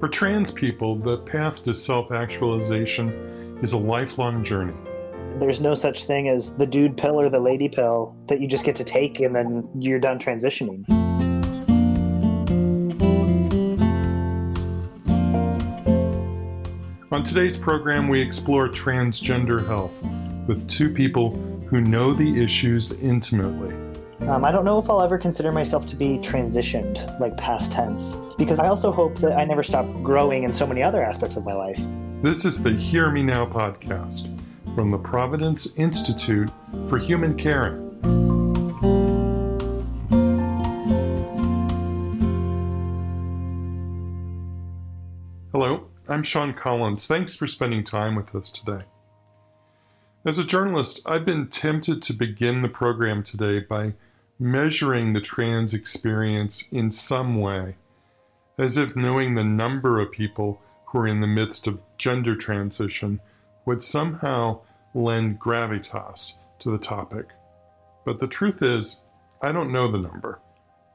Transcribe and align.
For 0.00 0.08
trans 0.08 0.50
people, 0.50 0.96
the 0.96 1.18
path 1.18 1.62
to 1.64 1.74
self 1.74 2.10
actualization 2.10 3.58
is 3.62 3.74
a 3.74 3.78
lifelong 3.78 4.42
journey. 4.42 4.72
There's 5.38 5.60
no 5.60 5.74
such 5.74 6.06
thing 6.06 6.30
as 6.30 6.54
the 6.54 6.64
dude 6.64 6.96
pill 6.96 7.20
or 7.20 7.28
the 7.28 7.38
lady 7.38 7.68
pill 7.68 8.16
that 8.28 8.40
you 8.40 8.48
just 8.48 8.64
get 8.64 8.74
to 8.76 8.84
take 8.84 9.20
and 9.20 9.36
then 9.36 9.68
you're 9.78 9.98
done 9.98 10.18
transitioning. 10.18 10.88
On 17.12 17.22
today's 17.22 17.58
program, 17.58 18.08
we 18.08 18.22
explore 18.22 18.70
transgender 18.70 19.66
health 19.66 19.92
with 20.48 20.66
two 20.66 20.88
people 20.88 21.32
who 21.68 21.82
know 21.82 22.14
the 22.14 22.42
issues 22.42 22.92
intimately. 22.92 23.79
Um, 24.28 24.44
I 24.44 24.52
don't 24.52 24.66
know 24.66 24.78
if 24.78 24.88
I'll 24.90 25.02
ever 25.02 25.16
consider 25.16 25.50
myself 25.50 25.86
to 25.86 25.96
be 25.96 26.18
transitioned, 26.18 27.18
like 27.18 27.36
past 27.38 27.72
tense, 27.72 28.16
because 28.36 28.60
I 28.60 28.68
also 28.68 28.92
hope 28.92 29.16
that 29.20 29.32
I 29.32 29.44
never 29.44 29.62
stop 29.62 29.86
growing 30.02 30.42
in 30.42 30.52
so 30.52 30.66
many 30.66 30.82
other 30.82 31.02
aspects 31.02 31.36
of 31.36 31.44
my 31.44 31.54
life. 31.54 31.80
This 32.22 32.44
is 32.44 32.62
the 32.62 32.70
Hear 32.70 33.10
Me 33.10 33.22
Now 33.22 33.46
podcast 33.46 34.28
from 34.74 34.90
the 34.90 34.98
Providence 34.98 35.74
Institute 35.76 36.50
for 36.88 36.98
Human 36.98 37.34
Caring. 37.34 37.88
Hello, 45.50 45.88
I'm 46.08 46.22
Sean 46.22 46.52
Collins. 46.52 47.06
Thanks 47.06 47.34
for 47.34 47.46
spending 47.46 47.84
time 47.84 48.16
with 48.16 48.34
us 48.34 48.50
today. 48.50 48.84
As 50.26 50.38
a 50.38 50.44
journalist, 50.44 51.00
I've 51.06 51.24
been 51.24 51.48
tempted 51.48 52.02
to 52.02 52.12
begin 52.12 52.60
the 52.60 52.68
program 52.68 53.22
today 53.22 53.60
by 53.60 53.94
measuring 54.42 55.12
the 55.12 55.20
trans 55.20 55.74
experience 55.74 56.66
in 56.72 56.90
some 56.90 57.38
way, 57.38 57.76
as 58.58 58.78
if 58.78 58.96
knowing 58.96 59.34
the 59.34 59.44
number 59.44 60.00
of 60.00 60.10
people 60.10 60.60
who 60.86 60.98
are 60.98 61.06
in 61.06 61.20
the 61.20 61.26
midst 61.26 61.66
of 61.66 61.78
gender 61.98 62.34
transition 62.34 63.20
would 63.66 63.82
somehow 63.82 64.58
lend 64.94 65.38
gravitas 65.38 66.34
to 66.58 66.70
the 66.70 66.78
topic. 66.78 67.28
But 68.06 68.18
the 68.18 68.26
truth 68.26 68.62
is, 68.62 68.96
I 69.42 69.52
don't 69.52 69.72
know 69.72 69.92
the 69.92 69.98
number. 69.98 70.38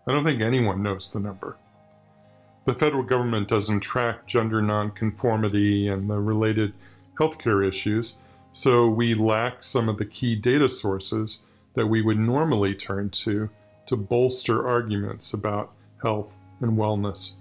I 0.07 0.11
don't 0.11 0.25
think 0.25 0.41
anyone 0.41 0.81
knows 0.81 1.11
the 1.11 1.19
number. 1.19 1.55
The 2.66 2.73
federal 2.73 3.03
government 3.03 3.47
doesn't 3.47 3.81
track 3.81 4.25
gender 4.25 4.59
nonconformity 4.59 5.88
and 5.88 6.09
the 6.09 6.19
related 6.19 6.73
healthcare 7.19 7.67
issues, 7.67 8.16
so 8.53 8.88
we 8.88 9.13
lack 9.13 9.63
some 9.63 9.88
of 9.88 9.97
the 9.99 10.05
key 10.05 10.35
data 10.35 10.71
sources 10.71 11.39
that 11.75 11.87
we 11.87 12.01
would 12.01 12.17
normally 12.17 12.73
turn 12.73 13.09
to 13.09 13.49
to 13.87 13.95
bolster 13.95 14.67
arguments 14.67 15.33
about 15.33 15.71
health 16.01 16.33
and 16.61 16.77
wellness. 16.77 17.33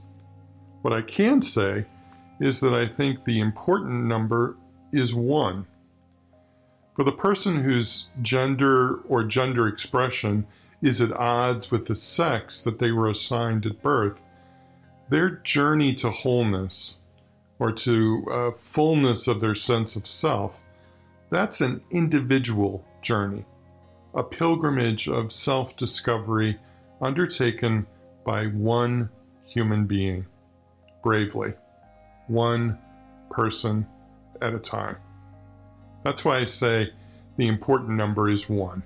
What 0.83 0.93
I 0.93 1.01
can 1.01 1.41
say 1.41 1.87
is 2.41 2.61
that 2.61 2.75
I 2.75 2.87
think 2.87 3.25
the 3.25 3.41
important 3.41 4.05
number 4.05 4.57
is 4.93 5.15
one. 5.15 5.67
For 6.95 7.05
the 7.05 7.13
person 7.13 7.63
whose 7.63 8.09
gender 8.23 8.97
or 9.09 9.25
gender 9.25 9.67
expression 9.67 10.47
is 10.83 11.01
at 11.01 11.13
odds 11.13 11.71
with 11.71 11.87
the 11.87 11.97
sex 11.97 12.63
that 12.63 12.79
they 12.79 12.93
were 12.93 13.09
assigned 13.09 13.67
at 13.67 13.83
birth, 13.83 14.21
their 15.09 15.31
journey 15.31 15.95
to 15.95 16.11
wholeness 16.11 16.99
or 17.59 17.73
to 17.73 18.27
uh, 18.31 18.51
fullness 18.71 19.27
of 19.27 19.41
their 19.41 19.55
sense 19.55 19.97
of 19.97 20.07
self, 20.07 20.61
that's 21.31 21.61
an 21.61 21.81
individual 21.91 22.85
journey, 23.03 23.45
a 24.15 24.23
pilgrimage 24.23 25.09
of 25.09 25.33
self 25.33 25.77
discovery 25.77 26.59
undertaken 27.01 27.87
by 28.25 28.47
one 28.47 29.09
human 29.45 29.87
being, 29.87 30.27
bravely, 31.03 31.53
one 32.29 32.79
person 33.31 33.87
at 34.41 34.55
a 34.55 34.59
time. 34.59 34.97
That's 36.05 36.25
why 36.25 36.39
I 36.39 36.47
say 36.47 36.93
the 37.37 37.49
important 37.49 37.91
number 37.91 38.31
is 38.31 38.49
one. 38.49 38.83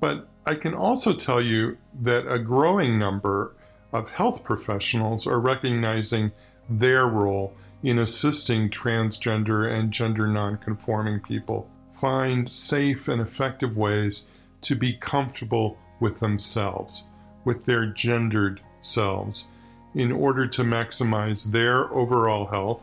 But 0.00 0.28
I 0.46 0.56
can 0.56 0.74
also 0.74 1.14
tell 1.14 1.40
you 1.40 1.78
that 2.02 2.30
a 2.30 2.38
growing 2.38 2.98
number 2.98 3.54
of 3.92 4.08
health 4.10 4.42
professionals 4.42 5.26
are 5.26 5.38
recognizing 5.38 6.32
their 6.68 7.06
role 7.06 7.54
in 7.82 7.98
assisting 7.98 8.70
transgender 8.70 9.70
and 9.70 9.92
gender 9.92 10.26
nonconforming 10.26 11.20
people 11.20 11.70
find 12.00 12.50
safe 12.50 13.08
and 13.08 13.20
effective 13.20 13.76
ways 13.76 14.26
to 14.62 14.74
be 14.74 14.94
comfortable 14.94 15.78
with 16.00 16.18
themselves, 16.20 17.04
with 17.44 17.64
their 17.64 17.86
gendered 17.86 18.60
selves, 18.82 19.46
in 19.94 20.10
order 20.10 20.46
to 20.46 20.62
maximize 20.62 21.50
their 21.50 21.92
overall 21.92 22.46
health 22.46 22.82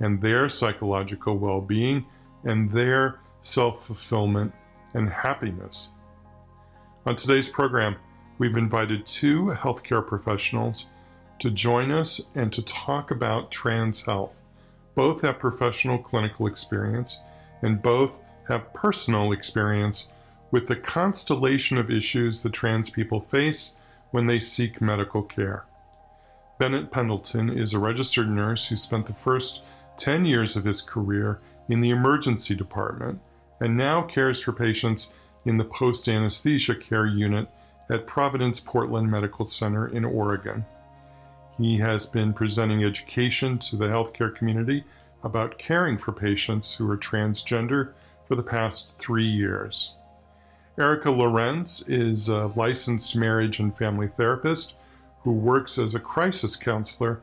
and 0.00 0.20
their 0.20 0.48
psychological 0.48 1.36
well 1.36 1.60
being 1.60 2.04
and 2.44 2.70
their 2.70 3.20
self 3.42 3.86
fulfillment 3.86 4.52
and 4.94 5.08
happiness. 5.08 5.90
On 7.06 7.14
today's 7.16 7.48
program, 7.48 7.96
we've 8.38 8.56
invited 8.56 9.06
two 9.06 9.54
healthcare 9.56 10.06
professionals 10.06 10.86
to 11.38 11.50
join 11.50 11.90
us 11.90 12.20
and 12.34 12.52
to 12.52 12.62
talk 12.62 13.10
about 13.10 13.50
trans 13.50 14.02
health. 14.04 14.34
Both 14.94 15.22
have 15.22 15.38
professional 15.38 15.98
clinical 15.98 16.46
experience 16.46 17.20
and 17.62 17.82
both 17.82 18.12
have 18.48 18.72
personal 18.72 19.32
experience 19.32 20.08
with 20.50 20.68
the 20.68 20.76
constellation 20.76 21.78
of 21.78 21.90
issues 21.90 22.42
that 22.42 22.52
trans 22.52 22.90
people 22.90 23.20
face 23.20 23.74
when 24.10 24.26
they 24.26 24.38
seek 24.38 24.80
medical 24.80 25.22
care. 25.22 25.64
Bennett 26.58 26.90
Pendleton 26.90 27.50
is 27.50 27.74
a 27.74 27.78
registered 27.78 28.30
nurse 28.30 28.68
who 28.68 28.76
spent 28.76 29.06
the 29.06 29.12
first 29.12 29.60
10 29.98 30.24
years 30.24 30.56
of 30.56 30.64
his 30.64 30.80
career 30.80 31.40
in 31.68 31.80
the 31.80 31.90
emergency 31.90 32.54
department 32.54 33.20
and 33.60 33.76
now 33.76 34.02
cares 34.02 34.40
for 34.40 34.52
patients 34.52 35.12
in 35.44 35.56
the 35.56 35.64
post 35.64 36.08
anesthesia 36.08 36.74
care 36.74 37.06
unit 37.06 37.48
at 37.90 38.06
Providence 38.06 38.60
Portland 38.60 39.10
Medical 39.10 39.46
Center 39.46 39.88
in 39.88 40.04
Oregon. 40.04 40.64
He 41.58 41.78
has 41.78 42.06
been 42.06 42.32
presenting 42.32 42.84
education 42.84 43.58
to 43.60 43.76
the 43.76 43.86
healthcare 43.86 44.34
community 44.34 44.84
about 45.22 45.58
caring 45.58 45.98
for 45.98 46.12
patients 46.12 46.74
who 46.74 46.90
are 46.90 46.96
transgender 46.96 47.92
for 48.28 48.34
the 48.34 48.42
past 48.42 48.90
three 48.98 49.28
years. 49.28 49.92
Erica 50.78 51.10
Lorenz 51.10 51.82
is 51.88 52.28
a 52.28 52.52
licensed 52.54 53.16
marriage 53.16 53.60
and 53.60 53.76
family 53.76 54.08
therapist 54.08 54.74
who 55.22 55.32
works 55.32 55.78
as 55.78 55.94
a 55.94 56.00
crisis 56.00 56.54
counselor 56.54 57.20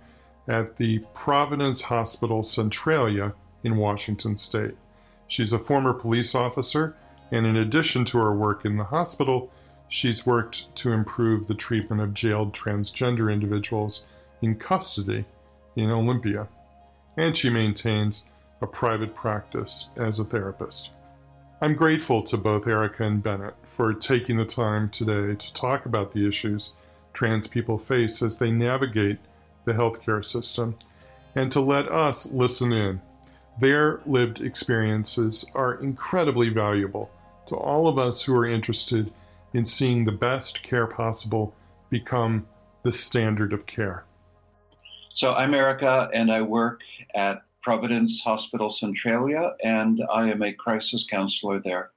at 0.48 0.76
the 0.78 1.00
Providence 1.14 1.84
Hospital 1.84 2.44
Centralia 2.44 3.34
in 3.64 3.78
Washington 3.78 4.38
State. 4.38 4.76
She's 5.28 5.54
a 5.54 5.60
former 5.60 5.94
police 5.94 6.36
officer, 6.36 6.96
and 7.32 7.46
in 7.46 7.56
addition 7.56 8.06
to 8.06 8.18
her 8.18 8.36
work 8.36 8.66
in 8.66 8.78
the 8.78 8.84
hospital, 8.84 9.52
she's 9.88 10.26
worked 10.26 10.76
to 10.78 10.92
improve 10.92 11.48
the 11.48 11.54
treatment 11.54 12.02
of 12.02 12.14
jailed 12.14 12.54
transgender 12.54 13.32
individuals 13.32 14.04
in 14.42 14.56
custody 14.56 15.26
in 15.76 15.90
Olympia. 15.90 16.48
And 17.16 17.38
she 17.38 17.50
maintains 17.50 18.26
a 18.64 18.68
private 18.68 19.14
practice 19.14 19.90
as 19.98 20.20
a 20.20 20.24
therapist. 20.24 20.90
I'm 21.62 21.76
grateful 21.76 22.24
to 22.24 22.38
both 22.38 22.66
Erica 22.66 23.04
and 23.04 23.22
Bennett 23.22 23.56
for 23.76 23.94
taking 23.94 24.38
the 24.38 24.46
time 24.46 24.90
today 24.90 25.36
to 25.36 25.54
talk 25.54 25.86
about 25.86 26.14
the 26.14 26.26
issues 26.26 26.76
trans 27.14 27.48
people 27.48 27.78
face 27.78 28.22
as 28.22 28.38
they 28.38 28.52
navigate 28.52 29.20
the 29.66 29.74
healthcare 29.74 30.24
system 30.26 30.76
and 31.36 31.52
to 31.52 31.60
let 31.60 31.92
us 31.92 32.26
listen 32.28 32.72
in. 32.72 33.02
Their 33.60 34.00
lived 34.06 34.40
experiences 34.40 35.46
are 35.54 35.76
incredibly 35.76 36.48
valuable 36.48 37.12
to 37.48 37.56
all 37.56 37.88
of 37.90 38.00
us 38.00 38.24
who 38.24 38.34
are 38.34 38.46
interested 38.46 39.12
in 39.54 39.66
seeing 39.66 40.06
the 40.06 40.12
best 40.14 40.64
care 40.64 40.88
possible 40.88 41.54
become 41.90 42.48
the 42.84 42.94
standard 42.94 43.52
of 43.52 43.66
care. 43.66 44.06
So, 45.14 45.34
I'm 45.34 45.54
Erica, 45.54 46.10
and 46.14 46.32
I 46.32 46.42
work 46.42 46.82
at 47.14 47.44
Providence 47.64 48.22
Hospital 48.22 48.70
Centralia, 48.70 49.54
and 49.64 50.04
I 50.12 50.30
am 50.30 50.44
a 50.44 50.54
crisis 50.54 51.06
counselor 51.10 51.60
there. 51.60 51.92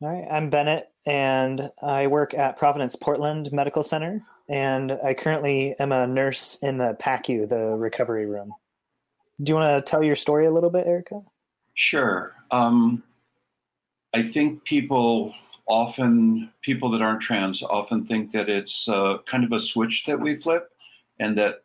All 0.00 0.08
right, 0.08 0.26
I'm 0.30 0.48
Bennett, 0.48 0.88
and 1.06 1.70
I 1.82 2.06
work 2.06 2.34
at 2.34 2.56
Providence 2.56 2.94
Portland 2.94 3.52
Medical 3.52 3.82
Center, 3.82 4.22
and 4.48 4.92
I 4.92 5.14
currently 5.14 5.74
am 5.78 5.92
a 5.92 6.06
nurse 6.06 6.58
in 6.62 6.78
the 6.78 6.96
PACU, 7.00 7.48
the 7.48 7.76
recovery 7.76 8.26
room. 8.26 8.52
Do 9.42 9.50
you 9.50 9.56
want 9.56 9.84
to 9.84 9.90
tell 9.90 10.02
your 10.02 10.14
story 10.14 10.46
a 10.46 10.52
little 10.52 10.70
bit, 10.70 10.86
Erica? 10.86 11.22
Sure. 11.74 12.32
Um, 12.52 13.02
I 14.12 14.22
think 14.22 14.62
people 14.64 15.34
often, 15.66 16.52
people 16.62 16.90
that 16.90 17.02
aren't 17.02 17.22
trans, 17.22 17.62
often 17.62 18.06
think 18.06 18.30
that 18.30 18.48
it's 18.48 18.88
uh, 18.88 19.18
kind 19.26 19.42
of 19.42 19.50
a 19.50 19.58
switch 19.58 20.04
that 20.04 20.20
we 20.20 20.36
flip, 20.36 20.70
and 21.18 21.36
that 21.38 21.63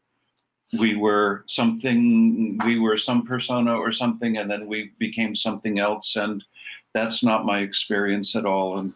we 0.78 0.96
were 0.96 1.44
something 1.48 2.60
we 2.66 2.80
were 2.80 2.98
some 2.98 3.26
persona 3.26 3.74
or 3.74 3.92
something 3.92 4.38
and 4.38 4.50
then 4.50 4.68
we 4.68 4.92
became 5.00 5.36
something 5.36 5.80
else 5.80 6.16
and 6.16 6.44
that's 6.94 7.24
not 7.24 7.46
my 7.46 7.60
experience 7.60 8.36
at 8.36 8.46
all 8.46 8.78
and 8.78 8.94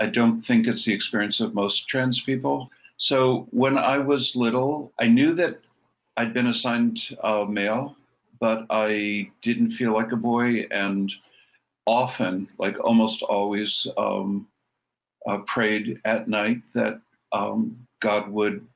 i 0.00 0.06
don't 0.06 0.40
think 0.40 0.66
it's 0.66 0.84
the 0.84 0.92
experience 0.92 1.40
of 1.40 1.54
most 1.54 1.88
trans 1.88 2.20
people. 2.20 2.70
So 2.98 3.46
when 3.50 3.78
I 3.78 3.98
was 3.98 4.34
little, 4.34 4.92
I 4.98 5.06
knew 5.06 5.32
that 5.34 5.60
I'd 6.16 6.34
been 6.34 6.48
assigned 6.48 7.16
a 7.22 7.46
male, 7.46 7.96
but 8.40 8.66
I 8.70 9.30
didn't 9.40 9.70
feel 9.70 9.92
like 9.92 10.10
a 10.10 10.16
boy, 10.16 10.66
and 10.72 11.12
often, 11.86 12.48
like 12.58 12.76
almost 12.80 13.22
always, 13.22 13.86
um, 13.96 14.48
uh, 15.26 15.38
prayed 15.38 16.00
at 16.04 16.28
night 16.28 16.60
that 16.74 17.00
um, 17.32 17.86
God 18.00 18.28
would 18.30 18.66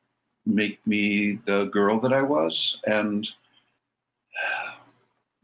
make 0.46 0.84
me 0.86 1.38
the 1.46 1.64
girl 1.66 2.00
that 2.00 2.12
I 2.12 2.22
was, 2.22 2.80
and 2.86 3.28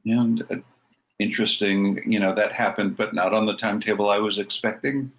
and 0.04 0.42
uh, 0.50 0.56
interesting, 1.18 2.00
you 2.10 2.18
know, 2.20 2.34
that 2.34 2.52
happened, 2.52 2.96
but 2.96 3.14
not 3.14 3.34
on 3.34 3.46
the 3.46 3.56
timetable 3.56 4.10
I 4.10 4.18
was 4.18 4.38
expecting 4.38 5.10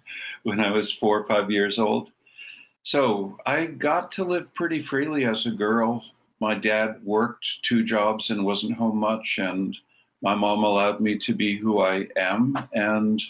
when 0.42 0.60
I 0.60 0.70
was 0.70 0.92
four 0.92 1.20
or 1.20 1.26
five 1.26 1.50
years 1.50 1.78
old. 1.78 2.12
So 2.82 3.38
I 3.46 3.66
got 3.66 4.10
to 4.12 4.24
live 4.24 4.52
pretty 4.54 4.80
freely 4.80 5.26
as 5.26 5.46
a 5.46 5.50
girl. 5.50 6.04
My 6.40 6.54
dad 6.54 7.00
worked 7.04 7.46
two 7.62 7.84
jobs 7.84 8.30
and 8.30 8.44
wasn't 8.44 8.78
home 8.78 8.96
much, 8.96 9.38
and 9.38 9.76
my 10.22 10.34
mom 10.34 10.64
allowed 10.64 11.00
me 11.00 11.18
to 11.18 11.34
be 11.34 11.56
who 11.56 11.82
I 11.82 12.08
am. 12.16 12.56
And 12.72 13.22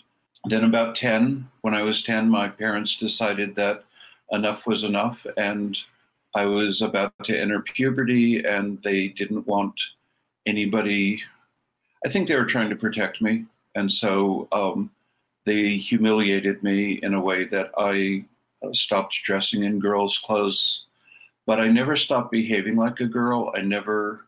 then, 0.45 0.65
about 0.65 0.95
10, 0.95 1.49
when 1.63 1.75
I 1.75 1.83
was 1.83 2.03
10, 2.03 2.31
my 2.31 2.49
parents 2.49 2.97
decided 2.97 3.57
that 3.57 3.85
enough 4.31 4.67
was 4.67 4.85
enough. 4.85 5.27
And 5.37 5.77
I 6.35 6.45
was 6.45 6.83
about 6.83 7.13
to 7.25 7.39
enter 7.39 7.61
puberty, 7.61 8.45
and 8.45 8.81
they 8.83 9.09
didn't 9.09 9.47
want 9.47 9.81
anybody. 10.47 11.23
I 12.05 12.09
think 12.09 12.29
they 12.29 12.37
were 12.37 12.45
trying 12.45 12.71
to 12.71 12.77
protect 12.77 13.21
me. 13.21 13.47
And 13.75 13.91
so 13.91 14.49
um, 14.53 14.91
they 15.45 15.77
humiliated 15.77 16.63
me 16.63 17.01
in 17.03 17.15
a 17.15 17.21
way 17.21 17.45
that 17.47 17.73
I 17.77 18.25
uh, 18.63 18.73
stopped 18.73 19.21
dressing 19.25 19.65
in 19.65 19.79
girls' 19.79 20.19
clothes. 20.19 20.87
But 21.47 21.61
I 21.61 21.69
never 21.69 21.97
stopped 21.97 22.31
behaving 22.31 22.77
like 22.77 23.01
a 23.01 23.07
girl. 23.07 23.53
I 23.57 23.63
never, 23.63 24.27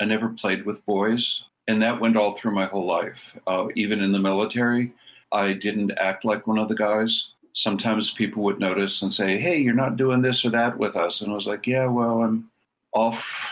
I 0.00 0.06
never 0.06 0.30
played 0.30 0.64
with 0.64 0.86
boys, 0.86 1.44
and 1.68 1.82
that 1.82 2.00
went 2.00 2.16
all 2.16 2.34
through 2.34 2.52
my 2.52 2.64
whole 2.64 2.86
life. 2.86 3.36
Uh, 3.46 3.68
even 3.74 4.00
in 4.00 4.12
the 4.12 4.18
military, 4.18 4.92
I 5.32 5.52
didn't 5.52 5.92
act 5.98 6.24
like 6.24 6.46
one 6.46 6.58
of 6.58 6.68
the 6.68 6.74
guys. 6.74 7.32
Sometimes 7.56 8.10
people 8.10 8.42
would 8.42 8.60
notice 8.60 9.00
and 9.00 9.14
say, 9.14 9.38
"Hey, 9.38 9.56
you're 9.56 9.72
not 9.72 9.96
doing 9.96 10.20
this 10.20 10.44
or 10.44 10.50
that 10.50 10.76
with 10.76 10.94
us," 10.94 11.22
and 11.22 11.32
I 11.32 11.34
was 11.34 11.46
like, 11.46 11.66
"Yeah, 11.66 11.86
well, 11.86 12.22
I'm 12.22 12.50
off." 12.92 13.50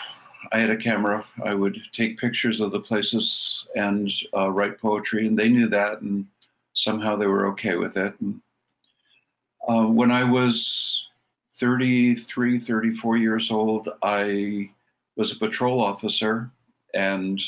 I 0.53 0.59
had 0.59 0.69
a 0.69 0.77
camera. 0.77 1.25
I 1.43 1.55
would 1.55 1.81
take 1.93 2.19
pictures 2.19 2.61
of 2.61 2.71
the 2.71 2.81
places 2.81 3.65
and 3.75 4.13
uh, 4.37 4.51
write 4.51 4.79
poetry, 4.79 5.27
and 5.27 5.39
they 5.39 5.49
knew 5.49 5.69
that, 5.69 6.03
and 6.03 6.27
somehow 6.75 7.17
they 7.17 7.27
were 7.27 7.47
okay 7.53 7.77
with 7.77 7.97
it. 7.97 8.15
And, 8.21 8.43
uh, 9.67 9.87
when 9.87 10.11
I 10.11 10.23
was 10.23 11.09
33, 11.55 12.59
34 12.59 13.17
years 13.17 13.51
old, 13.51 13.89
I 14.03 14.71
was 15.17 15.33
a 15.33 15.39
patrol 15.39 15.81
officer, 15.81 16.51
and 16.93 17.43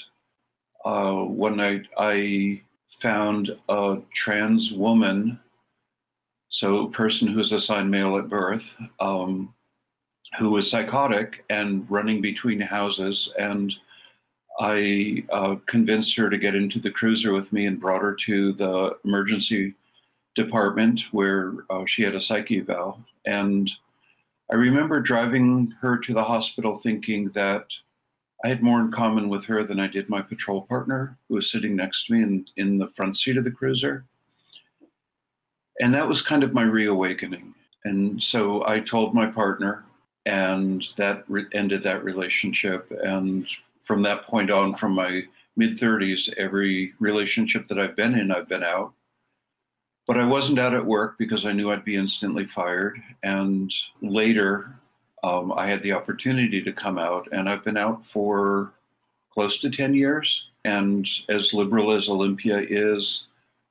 uh, 0.87 1.17
one 1.17 1.59
night 1.59 1.87
I 1.99 2.63
found 2.99 3.55
a 3.69 3.99
trans 4.15 4.73
woman, 4.73 5.39
so 6.49 6.87
person 6.89 7.29
who's 7.29 7.53
assigned 7.53 7.91
male 7.91 8.17
at 8.17 8.29
birth, 8.29 8.77
um, 9.01 9.53
who 10.39 10.51
was 10.51 10.71
psychotic 10.71 11.45
and 11.51 11.89
running 11.91 12.21
between 12.21 12.61
houses. 12.61 13.33
And 13.39 13.75
I 14.59 15.25
uh, 15.31 15.57
convinced 15.67 16.17
her 16.17 16.31
to 16.31 16.39
get 16.39 16.55
into 16.55 16.79
the 16.79 16.91
cruiser 16.91 17.33
with 17.33 17.53
me 17.53 17.67
and 17.67 17.81
brought 17.81 18.03
her 18.03 18.15
to 18.15 18.53
the 18.53 18.97
emergency 19.05 19.75
department 20.35 21.01
where 21.13 21.55
uh, 21.71 21.85
she 21.87 22.03
had 22.03 22.15
a 22.15 22.21
psych 22.21 22.51
eval. 22.51 23.01
And 23.25 23.71
I 24.51 24.55
remember 24.55 25.01
driving 25.01 25.75
her 25.81 25.99
to 25.99 26.15
the 26.15 26.23
hospital 26.23 26.79
thinking 26.79 27.31
that 27.31 27.67
I 28.45 28.49
had 28.49 28.63
more 28.63 28.81
in 28.81 28.93
common 28.93 29.29
with 29.29 29.45
her 29.47 29.65
than 29.65 29.81
I 29.81 29.89
did 29.89 30.09
my 30.09 30.23
patrol 30.23 30.63
partner, 30.63 31.19
who 31.29 31.35
was 31.35 31.51
sitting 31.51 31.75
next 31.75 32.07
to 32.07 32.13
me 32.13 32.23
in, 32.23 32.47
in 32.57 32.79
the 32.79 32.87
front 32.87 33.17
seat 33.17 33.39
of 33.39 33.45
the 33.45 33.51
cruiser. 33.51 34.05
And 35.81 35.93
that 35.95 36.09
was 36.09 36.23
kind 36.23 36.43
of 36.43 36.55
my 36.55 36.63
reawakening. 36.63 37.55
And 37.85 38.23
so 38.23 38.67
I 38.67 38.81
told 38.81 39.15
my 39.15 39.27
partner, 39.27 39.85
and 40.25 40.85
that 40.97 41.25
re- 41.29 41.47
ended 41.53 41.83
that 41.85 42.03
relationship. 42.03 42.91
And 43.05 43.47
from 43.79 44.03
that 44.03 44.25
point 44.25 44.51
on, 44.51 44.75
from 44.75 44.93
my 44.93 45.23
mid 45.57 45.79
30s, 45.79 46.33
every 46.37 46.95
relationship 46.99 47.67
that 47.69 47.79
I've 47.79 47.97
been 47.97 48.19
in, 48.19 48.33
I've 48.33 48.49
been 48.49 48.65
out. 48.65 48.93
But 50.07 50.19
I 50.19 50.27
wasn't 50.27 50.59
out 50.59 50.75
at 50.75 50.85
work 50.85 51.17
because 51.19 51.47
I 51.47 51.53
knew 51.53 51.71
I'd 51.71 51.85
be 51.85 51.97
instantly 51.97 52.47
fired. 52.47 53.01
And 53.23 53.73
later, 54.01 54.77
um, 55.25 55.53
I 55.53 55.67
had 55.67 55.83
the 55.83 55.93
opportunity 55.93 56.63
to 56.63 56.73
come 56.73 56.99
out, 56.99 57.29
and 57.33 57.49
I've 57.49 57.65
been 57.65 57.77
out 57.77 58.05
for 58.05 58.73
close 59.33 59.61
to 59.61 59.71
10 59.71 59.95
years. 59.95 60.49
And 60.65 61.09
as 61.29 61.53
liberal 61.53 61.93
as 61.93 62.09
Olympia 62.09 62.59
is, 62.59 63.27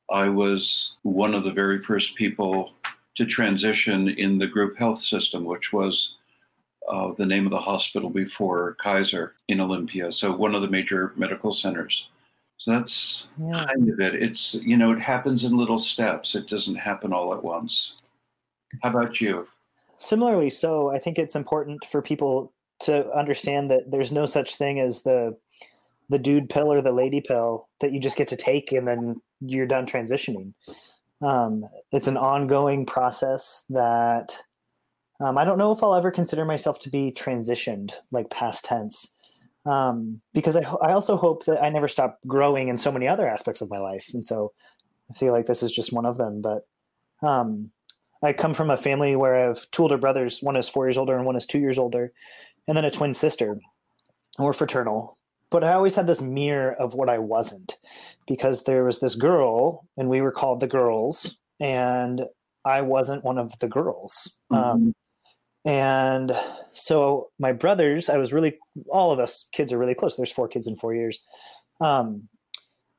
I 0.09 0.29
was 0.29 0.97
one 1.03 1.33
of 1.33 1.43
the 1.43 1.51
very 1.51 1.79
first 1.79 2.15
people 2.15 2.73
to 3.15 3.25
transition 3.25 4.09
in 4.09 4.37
the 4.37 4.47
group 4.47 4.77
health 4.77 5.01
system, 5.01 5.45
which 5.45 5.73
was 5.73 6.17
uh, 6.87 7.13
the 7.13 7.25
name 7.25 7.45
of 7.45 7.51
the 7.51 7.59
hospital 7.59 8.09
before 8.09 8.75
Kaiser 8.79 9.33
in 9.47 9.59
Olympia. 9.59 10.11
So, 10.11 10.35
one 10.35 10.53
of 10.53 10.61
the 10.61 10.69
major 10.69 11.13
medical 11.15 11.53
centers. 11.53 12.09
So, 12.57 12.71
that's 12.71 13.27
yeah. 13.41 13.65
kind 13.65 13.89
of 13.89 13.99
it. 13.99 14.15
It's, 14.15 14.55
you 14.55 14.77
know, 14.77 14.91
it 14.91 15.01
happens 15.01 15.43
in 15.43 15.57
little 15.57 15.79
steps, 15.79 16.35
it 16.35 16.47
doesn't 16.47 16.75
happen 16.75 17.11
all 17.11 17.33
at 17.33 17.43
once. 17.43 17.95
How 18.83 18.89
about 18.89 19.19
you? 19.19 19.47
Similarly, 19.97 20.49
so 20.49 20.91
I 20.91 20.99
think 20.99 21.17
it's 21.17 21.35
important 21.35 21.85
for 21.85 22.01
people 22.01 22.51
to 22.81 23.09
understand 23.13 23.71
that 23.71 23.89
there's 23.89 24.11
no 24.11 24.25
such 24.25 24.57
thing 24.57 24.79
as 24.79 25.03
the 25.03 25.35
the 26.09 26.19
dude 26.19 26.49
pill 26.49 26.71
or 26.71 26.81
the 26.81 26.91
lady 26.91 27.21
pill 27.21 27.67
that 27.79 27.91
you 27.91 27.99
just 27.99 28.17
get 28.17 28.27
to 28.29 28.35
take 28.35 28.71
and 28.71 28.87
then 28.87 29.21
you're 29.41 29.65
done 29.65 29.85
transitioning. 29.85 30.53
Um, 31.21 31.65
it's 31.91 32.07
an 32.07 32.17
ongoing 32.17 32.85
process 32.85 33.65
that 33.69 34.37
um, 35.19 35.37
I 35.37 35.45
don't 35.45 35.57
know 35.57 35.71
if 35.71 35.81
I'll 35.81 35.95
ever 35.95 36.11
consider 36.11 36.45
myself 36.45 36.79
to 36.79 36.89
be 36.89 37.11
transitioned, 37.11 37.93
like 38.11 38.29
past 38.29 38.65
tense, 38.65 39.13
um, 39.65 40.21
because 40.33 40.57
I, 40.57 40.61
I 40.61 40.91
also 40.91 41.17
hope 41.17 41.45
that 41.45 41.63
I 41.63 41.69
never 41.69 41.87
stop 41.87 42.19
growing 42.27 42.67
in 42.67 42.77
so 42.77 42.91
many 42.91 43.07
other 43.07 43.27
aspects 43.27 43.61
of 43.61 43.69
my 43.69 43.79
life. 43.79 44.09
And 44.13 44.23
so 44.23 44.51
I 45.09 45.13
feel 45.13 45.31
like 45.31 45.45
this 45.45 45.63
is 45.63 45.71
just 45.71 45.93
one 45.93 46.05
of 46.05 46.17
them. 46.17 46.41
But 46.41 46.67
um, 47.21 47.71
I 48.21 48.33
come 48.33 48.53
from 48.53 48.69
a 48.69 48.77
family 48.77 49.15
where 49.15 49.35
I 49.35 49.47
have 49.47 49.69
two 49.71 49.83
older 49.83 49.97
brothers. 49.97 50.41
One 50.41 50.57
is 50.57 50.67
four 50.67 50.85
years 50.85 50.97
older 50.97 51.15
and 51.15 51.25
one 51.25 51.35
is 51.35 51.45
two 51.45 51.59
years 51.59 51.77
older, 51.77 52.11
and 52.67 52.75
then 52.75 52.85
a 52.85 52.91
twin 52.91 53.13
sister. 53.13 53.59
We're 54.37 54.53
fraternal. 54.53 55.17
But 55.55 55.63
I 55.63 55.71
always 55.71 55.95
had 55.95 56.05
this 56.05 56.21
mirror 56.21 56.73
of 56.73 56.95
what 56.95 57.07
I 57.07 57.17
wasn't 57.17 57.77
because 58.27 58.63
there 58.63 58.83
was 58.83 58.99
this 58.99 59.15
girl, 59.15 59.87
and 59.95 60.09
we 60.09 60.19
were 60.19 60.33
called 60.33 60.59
the 60.59 60.67
girls, 60.67 61.37
and 61.61 62.25
I 62.65 62.81
wasn't 62.81 63.23
one 63.23 63.37
of 63.37 63.57
the 63.59 63.69
girls. 63.69 64.33
Mm-hmm. 64.51 64.61
Um, 64.61 64.95
and 65.63 66.37
so 66.73 67.29
my 67.39 67.53
brothers, 67.53 68.09
I 68.09 68.17
was 68.17 68.33
really, 68.33 68.57
all 68.89 69.13
of 69.13 69.19
us 69.21 69.47
kids 69.53 69.71
are 69.71 69.77
really 69.77 69.95
close. 69.95 70.17
There's 70.17 70.29
four 70.29 70.49
kids 70.49 70.67
in 70.67 70.75
four 70.75 70.93
years. 70.93 71.23
Um, 71.79 72.27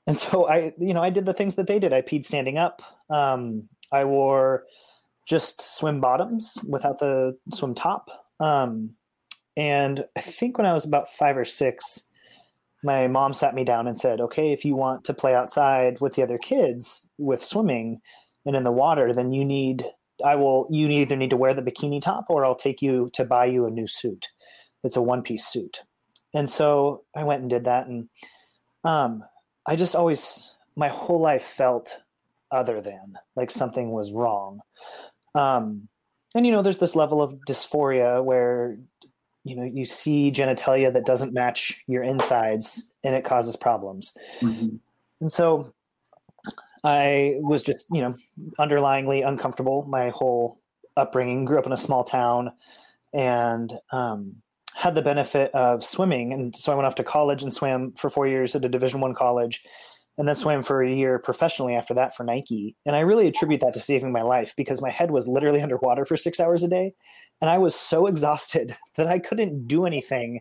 and 0.07 0.19
so 0.19 0.49
I, 0.49 0.73
you 0.79 0.95
know, 0.95 1.03
I 1.03 1.11
did 1.11 1.27
the 1.27 1.35
things 1.35 1.57
that 1.57 1.67
they 1.67 1.79
did. 1.79 1.93
I 1.93 2.01
peed 2.01 2.25
standing 2.25 2.57
up. 2.57 2.81
Um, 3.11 3.69
I 3.93 4.07
wore 4.07 4.65
just 5.29 5.61
swim 5.77 6.01
bottoms 6.01 6.57
without 6.67 7.01
the 7.01 7.37
swim 7.53 7.75
top. 7.75 8.09
Um, 8.41 8.93
and 9.59 10.07
I 10.17 10.23
think 10.23 10.57
when 10.57 10.67
I 10.67 10.73
was 10.73 10.87
about 10.87 11.11
five 11.11 11.37
or 11.37 11.45
six, 11.45 12.06
my 12.87 13.09
mom 13.09 13.33
sat 13.33 13.55
me 13.55 13.65
down 13.65 13.89
and 13.89 13.99
said, 13.99 14.21
okay, 14.21 14.53
if 14.53 14.65
you 14.65 14.77
want 14.77 15.05
to 15.05 15.13
play 15.13 15.35
outside 15.35 16.01
with 16.01 16.15
the 16.15 16.23
other 16.23 16.39
kids 16.39 17.07
with 17.19 17.45
swimming 17.45 18.01
and 18.47 18.55
in 18.55 18.63
the 18.63 18.71
water, 18.71 19.13
then 19.13 19.33
you 19.33 19.45
need, 19.45 19.85
I 20.25 20.37
will, 20.37 20.69
you 20.71 20.89
either 20.89 21.17
need 21.17 21.31
to 21.31 21.37
wear 21.37 21.53
the 21.53 21.63
bikini 21.63 22.01
top 22.01 22.27
or 22.29 22.45
I'll 22.45 22.55
take 22.55 22.81
you 22.81 23.11
to 23.15 23.25
buy 23.25 23.47
you 23.47 23.67
a 23.67 23.71
new 23.71 23.89
suit. 23.89 24.29
It's 24.85 24.97
a 24.97 25.03
one 25.03 25.23
piece 25.23 25.45
suit. 25.45 25.81
And 26.33 26.49
so 26.49 27.03
I 27.15 27.25
went 27.25 27.41
and 27.41 27.51
did 27.51 27.65
that. 27.65 27.89
And 27.89 28.09
um, 28.85 29.25
I 29.67 29.75
just 29.75 29.97
always, 29.97 30.53
my 30.77 30.89
whole 30.89 31.21
life 31.21 31.43
felt 31.43 31.97
other 32.53 32.81
than 32.81 33.15
like 33.35 33.51
something 33.51 33.91
was 33.91 34.13
wrong. 34.13 34.61
Um, 35.35 35.89
and 36.37 36.47
you 36.47 36.53
know, 36.53 36.63
there's 36.63 36.79
this 36.79 36.95
level 36.95 37.21
of 37.21 37.41
dysphoria 37.49 38.23
where 38.23 38.79
you 39.47 39.55
know 39.55 39.63
you 39.63 39.85
see 39.85 40.33
genitalia 40.33 40.93
that 40.93 41.07
doesn't 41.07 41.33
match 41.33 41.83
your 41.87 42.03
insides, 42.03 42.93
and 43.05 43.15
it 43.15 43.25
causes 43.25 43.57
problems. 43.57 44.13
Mm-hmm. 44.41 44.77
And 45.21 45.33
so, 45.33 45.73
I 46.83 47.37
was 47.39 47.63
just 47.63 47.87
you 47.93 48.01
know 48.01 48.17
underlyingly 48.59 49.27
uncomfortable 49.27 49.87
my 49.89 50.11
whole 50.11 50.61
upbringing. 50.97 51.45
Grew 51.45 51.59
up 51.61 51.67
in 51.67 51.73
a 51.73 51.77
small 51.77 52.03
town, 52.03 52.51
and 53.15 53.73
um, 53.93 54.35
had 54.75 54.97
the 54.97 55.03
benefit 55.03 55.55
of 55.55 55.85
swimming, 55.85 56.33
and 56.33 56.55
so 56.57 56.73
I 56.73 56.75
went 56.75 56.87
off 56.87 56.97
to 56.97 57.05
college 57.05 57.45
and 57.45 57.55
swam 57.55 57.93
for 57.93 58.11
four 58.11 58.27
years 58.27 58.57
at 58.57 58.65
a 58.65 58.69
Division 58.69 59.01
One 59.01 59.15
college. 59.15 59.63
And 60.19 60.27
then 60.27 60.35
swam 60.35 60.63
for 60.63 60.83
a 60.83 60.91
year 60.91 61.19
professionally 61.19 61.75
after 61.75 61.95
that 61.95 62.17
for 62.17 62.25
Nike. 62.25 62.75
And 62.87 62.97
I 62.97 63.01
really 63.01 63.27
attribute 63.27 63.61
that 63.61 63.75
to 63.75 63.81
saving 63.81 64.13
my 64.13 64.23
life 64.23 64.55
because 64.57 64.81
my 64.81 64.91
head 64.91 65.11
was 65.11 65.29
literally 65.29 65.63
underwater 65.63 66.05
for 66.05 66.17
six 66.17 66.41
hours 66.41 66.63
a 66.63 66.69
day. 66.69 66.95
And 67.41 67.51
I 67.51 67.59
was 67.59 67.75
so 67.75 68.07
exhausted 68.07 68.75
that 68.97 69.07
I 69.07 69.19
couldn't 69.19 69.67
do 69.67 69.87
anything 69.87 70.41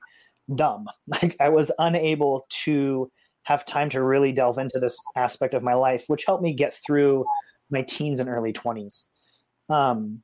dumb. 0.53 0.87
Like 1.07 1.35
I 1.39 1.49
was 1.49 1.71
unable 1.79 2.45
to 2.63 3.11
have 3.43 3.65
time 3.65 3.89
to 3.91 4.03
really 4.03 4.31
delve 4.31 4.57
into 4.57 4.79
this 4.79 4.97
aspect 5.15 5.53
of 5.53 5.63
my 5.63 5.75
life, 5.75 6.05
which 6.07 6.25
helped 6.25 6.43
me 6.43 6.53
get 6.53 6.73
through 6.73 7.25
my 7.69 7.83
teens 7.83 8.19
and 8.19 8.27
early 8.27 8.53
20s. 8.53 9.03
Um, 9.69 10.23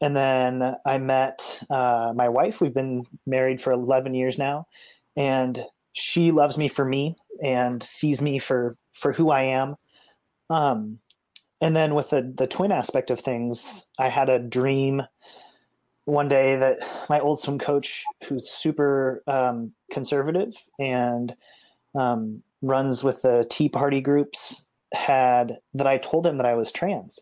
and 0.00 0.16
then 0.16 0.76
I 0.86 0.98
met 0.98 1.62
uh, 1.68 2.12
my 2.14 2.28
wife. 2.28 2.60
We've 2.60 2.74
been 2.74 3.04
married 3.26 3.60
for 3.60 3.72
11 3.72 4.14
years 4.14 4.38
now. 4.38 4.66
And 5.16 5.62
she 5.92 6.30
loves 6.30 6.56
me 6.56 6.68
for 6.68 6.84
me 6.84 7.16
and 7.42 7.82
sees 7.82 8.20
me 8.20 8.38
for 8.38 8.76
for 8.92 9.12
who 9.12 9.30
I 9.30 9.42
am. 9.42 9.76
Um, 10.48 10.98
and 11.60 11.76
then 11.76 11.94
with 11.94 12.10
the 12.10 12.32
the 12.34 12.46
twin 12.46 12.72
aspect 12.72 13.10
of 13.10 13.20
things, 13.20 13.88
I 13.98 14.08
had 14.08 14.28
a 14.28 14.38
dream 14.38 15.02
one 16.04 16.28
day 16.28 16.56
that 16.56 16.78
my 17.08 17.20
old 17.20 17.40
swim 17.40 17.58
coach, 17.58 18.04
who's 18.26 18.50
super 18.50 19.22
um, 19.26 19.72
conservative 19.92 20.54
and 20.78 21.34
um, 21.94 22.42
runs 22.62 23.04
with 23.04 23.22
the 23.22 23.46
Tea 23.48 23.68
Party 23.68 24.00
groups, 24.00 24.64
had 24.92 25.58
that 25.74 25.86
I 25.86 25.98
told 25.98 26.26
him 26.26 26.38
that 26.38 26.46
I 26.46 26.54
was 26.54 26.72
trans. 26.72 27.20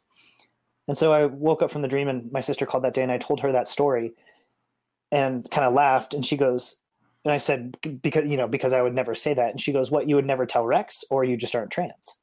And 0.86 0.96
so 0.96 1.12
I 1.12 1.26
woke 1.26 1.62
up 1.62 1.70
from 1.70 1.82
the 1.82 1.88
dream, 1.88 2.08
and 2.08 2.32
my 2.32 2.40
sister 2.40 2.64
called 2.64 2.84
that 2.84 2.94
day, 2.94 3.02
and 3.02 3.12
I 3.12 3.18
told 3.18 3.40
her 3.40 3.52
that 3.52 3.68
story, 3.68 4.12
and 5.12 5.48
kind 5.50 5.66
of 5.66 5.74
laughed, 5.74 6.14
and 6.14 6.24
she 6.24 6.36
goes, 6.36 6.76
and 7.24 7.32
I 7.32 7.38
said, 7.38 7.76
because, 8.02 8.28
you 8.28 8.36
know, 8.36 8.48
because 8.48 8.72
I 8.72 8.80
would 8.80 8.94
never 8.94 9.14
say 9.14 9.34
that. 9.34 9.50
And 9.50 9.60
she 9.60 9.72
goes, 9.72 9.90
what, 9.90 10.08
you 10.08 10.16
would 10.16 10.26
never 10.26 10.46
tell 10.46 10.64
Rex 10.64 11.04
or 11.10 11.24
you 11.24 11.36
just 11.36 11.54
aren't 11.54 11.70
trans? 11.70 12.14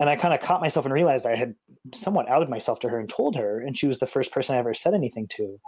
And 0.00 0.08
I 0.08 0.16
kind 0.16 0.34
of 0.34 0.40
caught 0.40 0.60
myself 0.60 0.84
and 0.84 0.92
realized 0.92 1.26
I 1.26 1.36
had 1.36 1.54
somewhat 1.94 2.28
outed 2.28 2.48
myself 2.48 2.80
to 2.80 2.88
her 2.88 2.98
and 2.98 3.08
told 3.08 3.36
her. 3.36 3.60
And 3.60 3.76
she 3.76 3.86
was 3.86 3.98
the 3.98 4.06
first 4.06 4.32
person 4.32 4.56
I 4.56 4.58
ever 4.58 4.74
said 4.74 4.94
anything 4.94 5.28
to. 5.36 5.60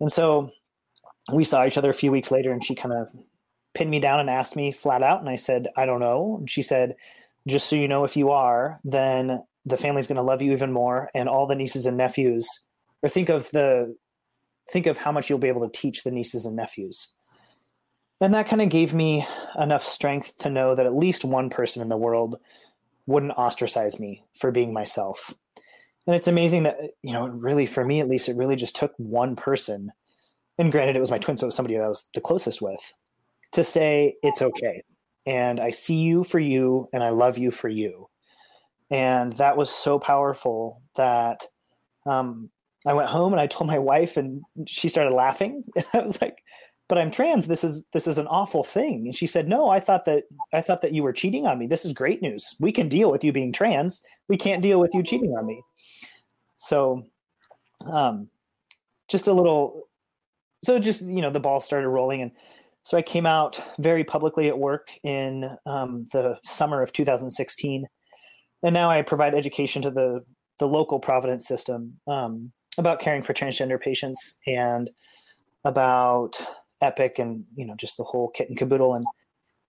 And 0.00 0.10
so 0.10 0.50
we 1.32 1.44
saw 1.44 1.66
each 1.66 1.76
other 1.76 1.90
a 1.90 1.94
few 1.94 2.12
weeks 2.12 2.30
later 2.30 2.52
and 2.52 2.64
she 2.64 2.74
kind 2.74 2.94
of 2.94 3.08
pinned 3.74 3.90
me 3.90 4.00
down 4.00 4.20
and 4.20 4.30
asked 4.30 4.56
me 4.56 4.72
flat 4.72 5.02
out. 5.02 5.20
And 5.20 5.28
I 5.28 5.36
said, 5.36 5.68
I 5.76 5.86
don't 5.86 6.00
know. 6.00 6.36
And 6.38 6.48
she 6.48 6.62
said, 6.62 6.94
just 7.46 7.68
so 7.68 7.76
you 7.76 7.88
know, 7.88 8.04
if 8.04 8.16
you 8.16 8.30
are, 8.30 8.78
then 8.84 9.42
the 9.66 9.76
family's 9.76 10.06
going 10.06 10.16
to 10.16 10.22
love 10.22 10.40
you 10.40 10.52
even 10.52 10.72
more. 10.72 11.10
And 11.14 11.28
all 11.28 11.46
the 11.46 11.56
nieces 11.56 11.84
and 11.84 11.96
nephews, 11.96 12.48
or 13.02 13.08
think 13.08 13.28
of 13.28 13.50
the, 13.50 13.96
think 14.72 14.86
of 14.86 14.98
how 14.98 15.12
much 15.12 15.28
you'll 15.28 15.38
be 15.38 15.48
able 15.48 15.68
to 15.68 15.78
teach 15.78 16.04
the 16.04 16.10
nieces 16.10 16.46
and 16.46 16.56
nephews 16.56 17.15
and 18.20 18.34
that 18.34 18.48
kind 18.48 18.62
of 18.62 18.68
gave 18.68 18.94
me 18.94 19.26
enough 19.58 19.84
strength 19.84 20.38
to 20.38 20.50
know 20.50 20.74
that 20.74 20.86
at 20.86 20.94
least 20.94 21.24
one 21.24 21.50
person 21.50 21.82
in 21.82 21.88
the 21.88 21.96
world 21.96 22.38
wouldn't 23.06 23.32
ostracize 23.32 24.00
me 24.00 24.24
for 24.34 24.50
being 24.50 24.72
myself. 24.72 25.34
And 26.06 26.14
it's 26.14 26.28
amazing 26.28 26.64
that, 26.64 26.78
you 27.02 27.12
know, 27.12 27.26
really, 27.26 27.66
for 27.66 27.84
me 27.84 28.00
at 28.00 28.08
least, 28.08 28.28
it 28.28 28.36
really 28.36 28.56
just 28.56 28.76
took 28.76 28.92
one 28.96 29.36
person. 29.36 29.92
And 30.58 30.72
granted, 30.72 30.96
it 30.96 31.00
was 31.00 31.10
my 31.10 31.18
twin, 31.18 31.36
so 31.36 31.44
it 31.44 31.48
was 31.48 31.56
somebody 31.56 31.76
that 31.76 31.84
I 31.84 31.88
was 31.88 32.08
the 32.14 32.20
closest 32.20 32.62
with 32.62 32.92
to 33.52 33.64
say, 33.64 34.16
it's 34.22 34.40
okay. 34.40 34.82
And 35.26 35.58
I 35.58 35.70
see 35.70 35.96
you 35.96 36.22
for 36.22 36.38
you, 36.38 36.88
and 36.92 37.02
I 37.02 37.10
love 37.10 37.38
you 37.38 37.50
for 37.50 37.68
you. 37.68 38.08
And 38.90 39.32
that 39.34 39.56
was 39.56 39.68
so 39.68 39.98
powerful 39.98 40.80
that 40.94 41.44
um, 42.06 42.50
I 42.86 42.92
went 42.92 43.08
home 43.08 43.32
and 43.32 43.40
I 43.40 43.48
told 43.48 43.66
my 43.68 43.80
wife, 43.80 44.16
and 44.16 44.42
she 44.66 44.88
started 44.88 45.12
laughing. 45.12 45.64
And 45.76 45.86
I 45.92 46.00
was 46.02 46.22
like, 46.22 46.38
but 46.88 46.98
I'm 46.98 47.10
trans. 47.10 47.48
This 47.48 47.64
is 47.64 47.86
this 47.92 48.06
is 48.06 48.18
an 48.18 48.26
awful 48.28 48.62
thing. 48.62 49.06
And 49.06 49.14
she 49.14 49.26
said, 49.26 49.48
No, 49.48 49.68
I 49.68 49.80
thought 49.80 50.04
that 50.04 50.24
I 50.52 50.60
thought 50.60 50.82
that 50.82 50.92
you 50.92 51.02
were 51.02 51.12
cheating 51.12 51.46
on 51.46 51.58
me. 51.58 51.66
This 51.66 51.84
is 51.84 51.92
great 51.92 52.22
news. 52.22 52.54
We 52.60 52.72
can 52.72 52.88
deal 52.88 53.10
with 53.10 53.24
you 53.24 53.32
being 53.32 53.52
trans. 53.52 54.02
We 54.28 54.36
can't 54.36 54.62
deal 54.62 54.78
with 54.80 54.92
you 54.94 55.02
cheating 55.02 55.34
on 55.36 55.46
me. 55.46 55.62
So 56.56 57.04
um 57.86 58.28
just 59.08 59.26
a 59.26 59.32
little 59.32 59.88
so 60.62 60.78
just 60.78 61.02
you 61.02 61.20
know 61.20 61.30
the 61.30 61.40
ball 61.40 61.60
started 61.60 61.88
rolling 61.88 62.22
and 62.22 62.32
so 62.86 62.96
I 62.96 63.02
came 63.02 63.26
out 63.26 63.60
very 63.80 64.04
publicly 64.04 64.46
at 64.46 64.60
work 64.60 64.90
in 65.02 65.50
um, 65.66 66.06
the 66.12 66.38
summer 66.44 66.82
of 66.82 66.92
2016, 66.92 67.84
and 68.62 68.72
now 68.72 68.88
I 68.88 69.02
provide 69.02 69.34
education 69.34 69.82
to 69.82 69.90
the 69.90 70.20
the 70.60 70.68
local 70.68 71.00
Providence 71.00 71.48
system 71.48 71.98
um, 72.06 72.52
about 72.78 73.00
caring 73.00 73.24
for 73.24 73.34
transgender 73.34 73.80
patients 73.80 74.38
and 74.46 74.88
about 75.64 76.40
epic 76.80 77.18
and 77.18 77.44
you 77.54 77.66
know 77.66 77.74
just 77.76 77.96
the 77.96 78.04
whole 78.04 78.28
kit 78.28 78.48
and 78.48 78.58
caboodle. 78.58 78.94
And 78.94 79.04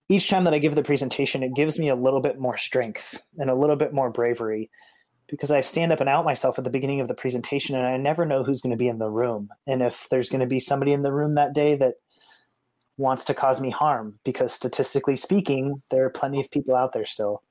each 0.08 0.28
time 0.28 0.44
that 0.44 0.54
i 0.54 0.58
give 0.58 0.74
the 0.74 0.82
presentation 0.82 1.42
it 1.42 1.54
gives 1.54 1.78
me 1.78 1.88
a 1.88 1.94
little 1.94 2.20
bit 2.20 2.38
more 2.38 2.56
strength 2.56 3.20
and 3.38 3.50
a 3.50 3.54
little 3.54 3.76
bit 3.76 3.92
more 3.92 4.10
bravery 4.10 4.70
because 5.28 5.50
i 5.50 5.60
stand 5.60 5.92
up 5.92 6.00
and 6.00 6.08
out 6.08 6.24
myself 6.24 6.58
at 6.58 6.64
the 6.64 6.70
beginning 6.70 7.00
of 7.00 7.08
the 7.08 7.14
presentation 7.14 7.76
and 7.76 7.86
i 7.86 7.96
never 7.96 8.24
know 8.24 8.42
who's 8.42 8.60
going 8.60 8.70
to 8.70 8.76
be 8.76 8.88
in 8.88 8.98
the 8.98 9.10
room 9.10 9.48
and 9.66 9.82
if 9.82 10.08
there's 10.10 10.30
going 10.30 10.40
to 10.40 10.46
be 10.46 10.60
somebody 10.60 10.92
in 10.92 11.02
the 11.02 11.12
room 11.12 11.34
that 11.34 11.54
day 11.54 11.74
that 11.74 11.94
wants 12.96 13.24
to 13.24 13.34
cause 13.34 13.60
me 13.60 13.70
harm 13.70 14.18
because 14.24 14.52
statistically 14.52 15.16
speaking 15.16 15.82
there 15.90 16.04
are 16.04 16.10
plenty 16.10 16.40
of 16.40 16.50
people 16.50 16.74
out 16.74 16.92
there 16.92 17.06
still. 17.06 17.42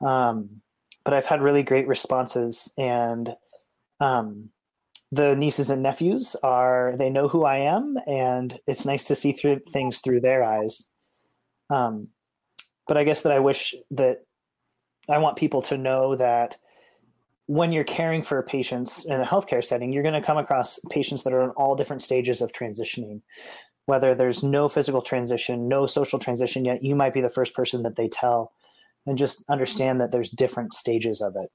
Um, 0.00 0.62
but 1.04 1.12
i've 1.12 1.26
had 1.26 1.42
really 1.42 1.62
great 1.62 1.88
responses 1.88 2.72
and 2.78 3.34
um, 4.00 4.50
the 5.10 5.34
nieces 5.34 5.70
and 5.70 5.82
nephews 5.82 6.36
are 6.42 6.94
they 6.98 7.10
know 7.10 7.28
who 7.28 7.44
I 7.44 7.58
am, 7.58 7.96
and 8.06 8.58
it's 8.66 8.84
nice 8.84 9.04
to 9.04 9.14
see 9.14 9.32
through 9.32 9.60
things 9.72 10.00
through 10.00 10.20
their 10.20 10.44
eyes. 10.44 10.90
Um, 11.70 12.08
but 12.86 12.96
I 12.96 13.04
guess 13.04 13.22
that 13.22 13.32
I 13.32 13.38
wish 13.38 13.74
that 13.90 14.24
I 15.08 15.18
want 15.18 15.36
people 15.36 15.62
to 15.62 15.78
know 15.78 16.16
that 16.16 16.56
when 17.46 17.72
you're 17.72 17.84
caring 17.84 18.22
for 18.22 18.42
patients 18.42 19.06
in 19.06 19.20
a 19.20 19.24
healthcare 19.24 19.64
setting, 19.64 19.92
you're 19.92 20.02
going 20.02 20.20
to 20.20 20.26
come 20.26 20.36
across 20.36 20.78
patients 20.90 21.22
that 21.22 21.32
are 21.32 21.42
in 21.42 21.50
all 21.50 21.74
different 21.74 22.02
stages 22.02 22.42
of 22.42 22.52
transitioning. 22.52 23.22
Whether 23.86 24.14
there's 24.14 24.42
no 24.42 24.68
physical 24.68 25.00
transition, 25.00 25.66
no 25.66 25.86
social 25.86 26.18
transition 26.18 26.66
yet, 26.66 26.84
you 26.84 26.94
might 26.94 27.14
be 27.14 27.22
the 27.22 27.30
first 27.30 27.54
person 27.54 27.82
that 27.84 27.96
they 27.96 28.08
tell, 28.08 28.52
and 29.06 29.16
just 29.16 29.42
understand 29.48 30.02
that 30.02 30.12
there's 30.12 30.28
different 30.28 30.74
stages 30.74 31.22
of 31.22 31.36
it. 31.36 31.50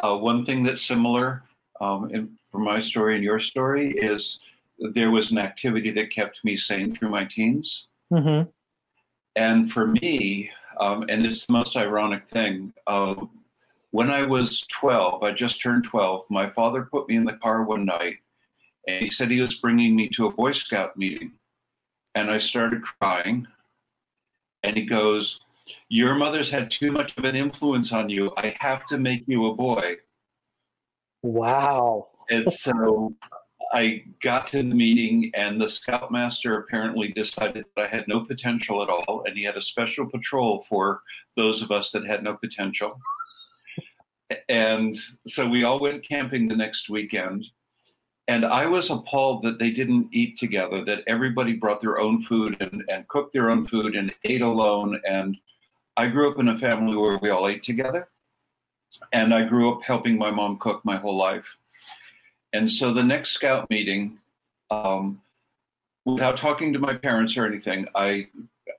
Uh, 0.00 0.16
one 0.16 0.44
thing 0.44 0.62
that's 0.62 0.82
similar 0.82 1.42
um, 1.80 2.10
and 2.12 2.30
for 2.50 2.58
my 2.58 2.80
story 2.80 3.14
and 3.14 3.24
your 3.24 3.40
story 3.40 3.92
is 3.92 4.40
there 4.78 5.10
was 5.10 5.30
an 5.30 5.38
activity 5.38 5.90
that 5.90 6.10
kept 6.10 6.44
me 6.44 6.56
sane 6.56 6.94
through 6.94 7.08
my 7.08 7.24
teens. 7.24 7.88
Mm-hmm. 8.12 8.48
And 9.36 9.72
for 9.72 9.86
me, 9.86 10.50
um, 10.78 11.04
and 11.08 11.24
it's 11.24 11.46
the 11.46 11.52
most 11.52 11.76
ironic 11.76 12.28
thing, 12.28 12.72
uh, 12.86 13.14
when 13.90 14.10
I 14.10 14.26
was 14.26 14.66
12, 14.68 15.22
I 15.22 15.32
just 15.32 15.62
turned 15.62 15.84
12, 15.84 16.24
my 16.28 16.48
father 16.50 16.82
put 16.90 17.08
me 17.08 17.16
in 17.16 17.24
the 17.24 17.34
car 17.34 17.62
one 17.62 17.84
night 17.84 18.16
and 18.86 19.02
he 19.02 19.10
said 19.10 19.30
he 19.30 19.40
was 19.40 19.54
bringing 19.54 19.96
me 19.96 20.08
to 20.10 20.26
a 20.26 20.32
Boy 20.32 20.52
Scout 20.52 20.96
meeting. 20.96 21.32
And 22.14 22.30
I 22.30 22.38
started 22.38 22.82
crying. 22.82 23.46
And 24.62 24.76
he 24.76 24.84
goes, 24.84 25.40
Your 25.88 26.14
mother's 26.14 26.50
had 26.50 26.70
too 26.70 26.92
much 26.92 27.16
of 27.16 27.24
an 27.24 27.36
influence 27.36 27.92
on 27.92 28.08
you. 28.08 28.32
I 28.36 28.54
have 28.60 28.86
to 28.86 28.98
make 28.98 29.24
you 29.26 29.46
a 29.46 29.54
boy. 29.54 29.96
Wow. 31.26 32.08
and 32.30 32.52
so 32.52 33.14
I 33.72 34.04
got 34.22 34.46
to 34.48 34.58
the 34.58 34.64
meeting, 34.64 35.30
and 35.34 35.60
the 35.60 35.68
scoutmaster 35.68 36.58
apparently 36.58 37.08
decided 37.08 37.64
that 37.76 37.84
I 37.84 37.88
had 37.88 38.06
no 38.06 38.20
potential 38.20 38.82
at 38.82 38.88
all, 38.88 39.24
and 39.26 39.36
he 39.36 39.44
had 39.44 39.56
a 39.56 39.60
special 39.60 40.08
patrol 40.08 40.60
for 40.60 41.02
those 41.36 41.62
of 41.62 41.70
us 41.70 41.90
that 41.90 42.06
had 42.06 42.22
no 42.22 42.34
potential. 42.34 42.98
And 44.48 44.96
so 45.26 45.48
we 45.48 45.64
all 45.64 45.80
went 45.80 46.06
camping 46.06 46.48
the 46.48 46.56
next 46.56 46.88
weekend. 46.88 47.46
And 48.28 48.44
I 48.44 48.66
was 48.66 48.90
appalled 48.90 49.44
that 49.44 49.58
they 49.58 49.70
didn't 49.70 50.08
eat 50.10 50.36
together, 50.36 50.84
that 50.84 51.04
everybody 51.06 51.52
brought 51.52 51.80
their 51.80 51.98
own 51.98 52.22
food 52.22 52.56
and, 52.60 52.82
and 52.88 53.06
cooked 53.06 53.32
their 53.32 53.50
own 53.50 53.66
food 53.66 53.94
and 53.94 54.12
ate 54.24 54.42
alone. 54.42 55.00
And 55.06 55.36
I 55.96 56.08
grew 56.08 56.30
up 56.30 56.40
in 56.40 56.48
a 56.48 56.58
family 56.58 56.96
where 56.96 57.18
we 57.18 57.30
all 57.30 57.46
ate 57.46 57.62
together. 57.62 58.08
And 59.12 59.34
I 59.34 59.44
grew 59.44 59.72
up 59.72 59.82
helping 59.82 60.18
my 60.18 60.30
mom 60.30 60.58
cook 60.58 60.84
my 60.84 60.96
whole 60.96 61.16
life. 61.16 61.58
And 62.52 62.70
so 62.70 62.92
the 62.92 63.02
next 63.02 63.30
scout 63.30 63.68
meeting, 63.68 64.18
um, 64.70 65.20
without 66.04 66.36
talking 66.36 66.72
to 66.72 66.78
my 66.78 66.94
parents 66.94 67.36
or 67.36 67.46
anything, 67.46 67.86
I, 67.94 68.28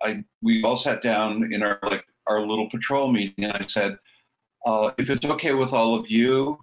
I, 0.02 0.24
we 0.42 0.64
all 0.64 0.78
sat 0.78 1.04
down 1.04 1.54
in 1.54 1.62
our 1.62 1.80
like 1.84 2.06
our 2.28 2.42
little 2.42 2.70
patrol 2.70 3.12
meeting, 3.12 3.46
and 3.46 3.54
I 3.54 3.66
said, 3.68 3.98
uh, 4.66 4.92
if 4.98 5.10
it's 5.10 5.26
okay 5.26 5.54
with 5.54 5.74
all 5.74 5.96
of 5.96 6.10
you, 6.10 6.60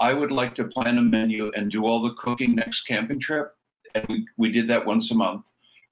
I 0.00 0.12
would 0.12 0.30
like 0.30 0.54
to 0.56 0.64
plan 0.64 0.98
a 0.98 1.02
menu 1.02 1.50
and 1.54 1.70
do 1.70 1.86
all 1.86 2.02
the 2.02 2.14
cooking 2.14 2.54
next 2.54 2.82
camping 2.82 3.20
trip. 3.20 3.54
And 3.94 4.04
we, 4.08 4.26
we 4.36 4.52
did 4.52 4.68
that 4.68 4.84
once 4.84 5.10
a 5.10 5.14
month. 5.14 5.50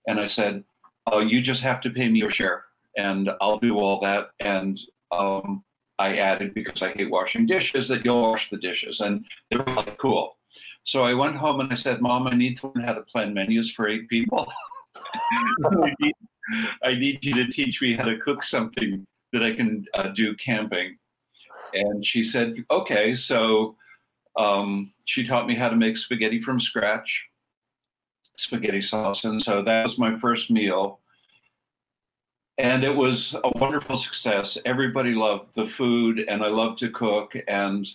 And 0.09 0.21
I 0.21 0.27
said, 0.27 0.65
uh, 1.11 1.19
you 1.19 1.41
just 1.41 1.63
have 1.63 1.81
to 1.83 1.91
pay 1.91 2.09
me 2.09 2.19
your 2.19 2.31
share, 2.31 2.65
and 2.97 3.31
I'll 3.41 3.59
do 3.59 3.79
all 3.79 4.01
that. 4.01 4.31
And 4.41 4.81
um, 5.13 5.63
I 5.99 6.19
added 6.19 6.55
because 6.55 6.83
I 6.83 6.91
hate 6.91 7.11
washing 7.11 7.47
dishes 7.47 7.89
that 7.89 8.05
you'll 8.05 8.21
wash 8.21 8.51
the 8.51 8.57
dishes. 8.57 9.01
And 9.01 9.25
they 9.51 9.57
were 9.57 9.65
like, 9.65 9.97
cool. 9.99 10.37
So 10.83 11.05
I 11.05 11.15
went 11.15 11.37
home 11.37 11.61
and 11.61 11.73
I 11.73 11.77
said, 11.77 12.03
Mom, 12.03 12.27
I 12.27 12.35
need 12.35 12.59
to 12.59 12.73
learn 12.75 12.85
how 12.85 12.95
to 12.95 13.03
plan 13.03 13.33
menus 13.33 13.71
for 13.71 13.89
eight 13.89 14.09
people. 14.09 14.47
I 16.83 16.95
need 16.95 17.25
you 17.25 17.35
to 17.35 17.47
teach 17.47 17.81
me 17.81 17.95
how 17.95 18.05
to 18.05 18.19
cook 18.19 18.43
something 18.43 19.07
that 19.33 19.43
I 19.43 19.55
can 19.55 19.87
uh, 19.95 20.09
do 20.09 20.35
camping. 20.37 20.99
And 21.73 22.05
she 22.05 22.23
said, 22.23 22.65
okay. 22.71 23.15
So 23.15 23.77
um, 24.37 24.93
she 25.07 25.25
taught 25.25 25.47
me 25.47 25.55
how 25.55 25.69
to 25.69 25.77
make 25.77 25.97
spaghetti 25.97 26.41
from 26.41 26.61
scratch, 26.61 27.25
spaghetti 28.37 28.83
sauce. 28.83 29.25
And 29.25 29.41
so 29.41 29.63
that 29.63 29.85
was 29.85 29.99
my 29.99 30.17
first 30.17 30.51
meal. 30.51 31.01
And 32.59 32.85
it 32.85 32.95
was 32.95 33.35
a 33.43 33.59
wonderful 33.59 33.97
success. 33.97 34.57
Everybody 34.65 35.15
loved 35.15 35.55
the 35.55 35.67
food, 35.67 36.25
and 36.29 36.43
I 36.43 36.49
loved 36.49 36.79
to 36.81 36.91
cook. 36.91 37.35
And 37.49 37.87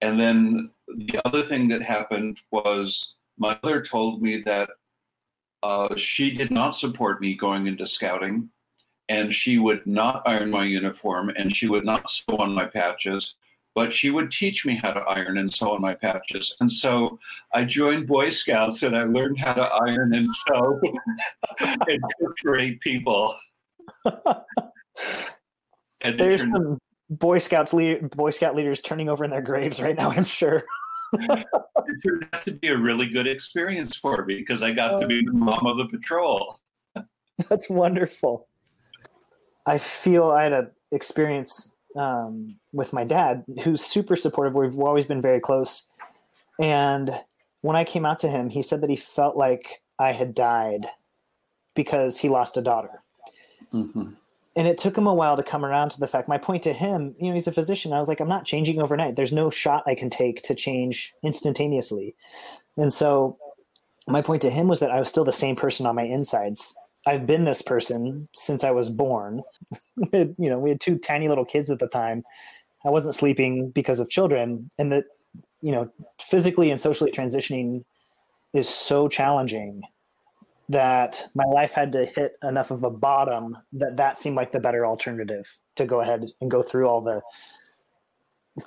and 0.00 0.18
then 0.18 0.70
the 0.96 1.20
other 1.26 1.42
thing 1.42 1.68
that 1.68 1.82
happened 1.82 2.38
was 2.50 3.14
my 3.38 3.58
mother 3.62 3.82
told 3.82 4.22
me 4.22 4.38
that 4.42 4.70
uh, 5.62 5.94
she 5.96 6.30
did 6.30 6.50
not 6.50 6.70
support 6.70 7.20
me 7.20 7.34
going 7.34 7.66
into 7.66 7.86
scouting, 7.86 8.48
and 9.08 9.34
she 9.34 9.58
would 9.58 9.86
not 9.86 10.22
iron 10.26 10.50
my 10.50 10.64
uniform, 10.64 11.30
and 11.36 11.54
she 11.54 11.68
would 11.68 11.84
not 11.84 12.08
sew 12.08 12.36
on 12.38 12.54
my 12.54 12.64
patches, 12.64 13.34
but 13.74 13.92
she 13.92 14.10
would 14.10 14.30
teach 14.30 14.64
me 14.64 14.74
how 14.74 14.92
to 14.92 15.00
iron 15.00 15.38
and 15.38 15.52
sew 15.52 15.72
on 15.72 15.80
my 15.80 15.94
patches. 15.94 16.56
And 16.60 16.70
so 16.70 17.18
I 17.52 17.64
joined 17.64 18.06
Boy 18.06 18.30
Scouts, 18.30 18.82
and 18.82 18.96
I 18.96 19.04
learned 19.04 19.38
how 19.38 19.52
to 19.54 19.62
iron 19.62 20.14
and 20.14 20.28
sew 20.48 20.80
and 21.60 22.02
eight 22.58 22.80
people. 22.80 23.36
There's 26.02 26.42
turned- 26.42 26.52
some 26.52 26.78
Boy 27.10 27.38
Scouts 27.38 27.72
Boy 27.72 28.30
Scout 28.30 28.54
leaders 28.54 28.80
turning 28.80 29.08
over 29.08 29.24
in 29.24 29.30
their 29.30 29.42
graves 29.42 29.82
right 29.82 29.96
now. 29.96 30.10
I'm 30.10 30.24
sure. 30.24 30.64
it 31.12 31.46
turned 32.04 32.26
out 32.32 32.42
to 32.42 32.52
be 32.52 32.68
a 32.68 32.76
really 32.76 33.08
good 33.08 33.26
experience 33.26 33.96
for 33.96 34.24
me 34.24 34.36
because 34.36 34.62
I 34.62 34.72
got 34.72 35.00
to 35.00 35.06
be 35.06 35.24
the 35.24 35.32
mom 35.32 35.66
of 35.66 35.76
the 35.76 35.86
patrol. 35.86 36.60
That's 37.48 37.68
wonderful. 37.68 38.46
I 39.66 39.78
feel 39.78 40.30
I 40.30 40.44
had 40.44 40.52
an 40.52 40.70
experience 40.92 41.72
um, 41.96 42.56
with 42.72 42.92
my 42.92 43.04
dad, 43.04 43.44
who's 43.62 43.84
super 43.84 44.16
supportive. 44.16 44.54
We've 44.54 44.78
always 44.78 45.06
been 45.06 45.20
very 45.20 45.40
close. 45.40 45.88
And 46.60 47.12
when 47.62 47.76
I 47.76 47.84
came 47.84 48.06
out 48.06 48.20
to 48.20 48.28
him, 48.28 48.50
he 48.50 48.62
said 48.62 48.80
that 48.82 48.90
he 48.90 48.96
felt 48.96 49.36
like 49.36 49.82
I 49.98 50.12
had 50.12 50.34
died 50.34 50.86
because 51.74 52.18
he 52.18 52.28
lost 52.28 52.56
a 52.56 52.62
daughter. 52.62 53.02
Mm-hmm. 53.72 54.10
And 54.56 54.66
it 54.68 54.78
took 54.78 54.98
him 54.98 55.06
a 55.06 55.14
while 55.14 55.36
to 55.36 55.42
come 55.42 55.64
around 55.64 55.90
to 55.90 56.00
the 56.00 56.06
fact 56.06 56.28
my 56.28 56.38
point 56.38 56.62
to 56.64 56.72
him 56.72 57.14
you 57.18 57.28
know 57.28 57.34
he's 57.34 57.46
a 57.46 57.52
physician. 57.52 57.92
I 57.92 57.98
was 57.98 58.08
like 58.08 58.20
i'm 58.20 58.28
not 58.28 58.44
changing 58.44 58.80
overnight. 58.80 59.16
There's 59.16 59.32
no 59.32 59.50
shot 59.50 59.84
i 59.86 59.94
can 59.94 60.10
take 60.10 60.42
to 60.42 60.54
change 60.54 61.12
instantaneously. 61.22 62.14
And 62.76 62.92
so 62.92 63.38
my 64.08 64.22
point 64.22 64.42
to 64.42 64.50
him 64.50 64.66
was 64.68 64.80
that 64.80 64.90
i 64.90 64.98
was 64.98 65.08
still 65.08 65.24
the 65.24 65.32
same 65.32 65.56
person 65.56 65.86
on 65.86 65.94
my 65.94 66.02
insides. 66.02 66.74
I've 67.06 67.26
been 67.26 67.44
this 67.44 67.62
person 67.62 68.28
since 68.34 68.64
i 68.64 68.70
was 68.70 68.90
born. 68.90 69.42
You 70.12 70.34
know 70.38 70.58
we 70.58 70.70
had 70.70 70.80
two 70.80 70.98
tiny 70.98 71.28
little 71.28 71.44
kids 71.44 71.70
at 71.70 71.78
the 71.78 71.88
time. 71.88 72.24
I 72.84 72.90
wasn't 72.90 73.14
sleeping 73.14 73.70
because 73.70 74.00
of 74.00 74.08
children. 74.08 74.70
And 74.78 74.90
that 74.92 75.04
you 75.62 75.72
know 75.72 75.90
physically 76.20 76.70
and 76.70 76.80
socially 76.80 77.12
transitioning 77.12 77.84
is 78.52 78.68
so 78.68 79.08
challenging 79.08 79.82
that 80.70 81.28
my 81.34 81.44
life 81.44 81.72
had 81.72 81.90
to 81.90 82.04
hit 82.04 82.36
enough 82.44 82.70
of 82.70 82.84
a 82.84 82.90
bottom 82.90 83.58
that 83.72 83.96
that 83.96 84.16
seemed 84.16 84.36
like 84.36 84.52
the 84.52 84.60
better 84.60 84.86
alternative 84.86 85.58
to 85.74 85.84
go 85.84 86.00
ahead 86.00 86.30
and 86.40 86.48
go 86.48 86.62
through 86.62 86.86
all 86.86 87.00
the 87.00 87.20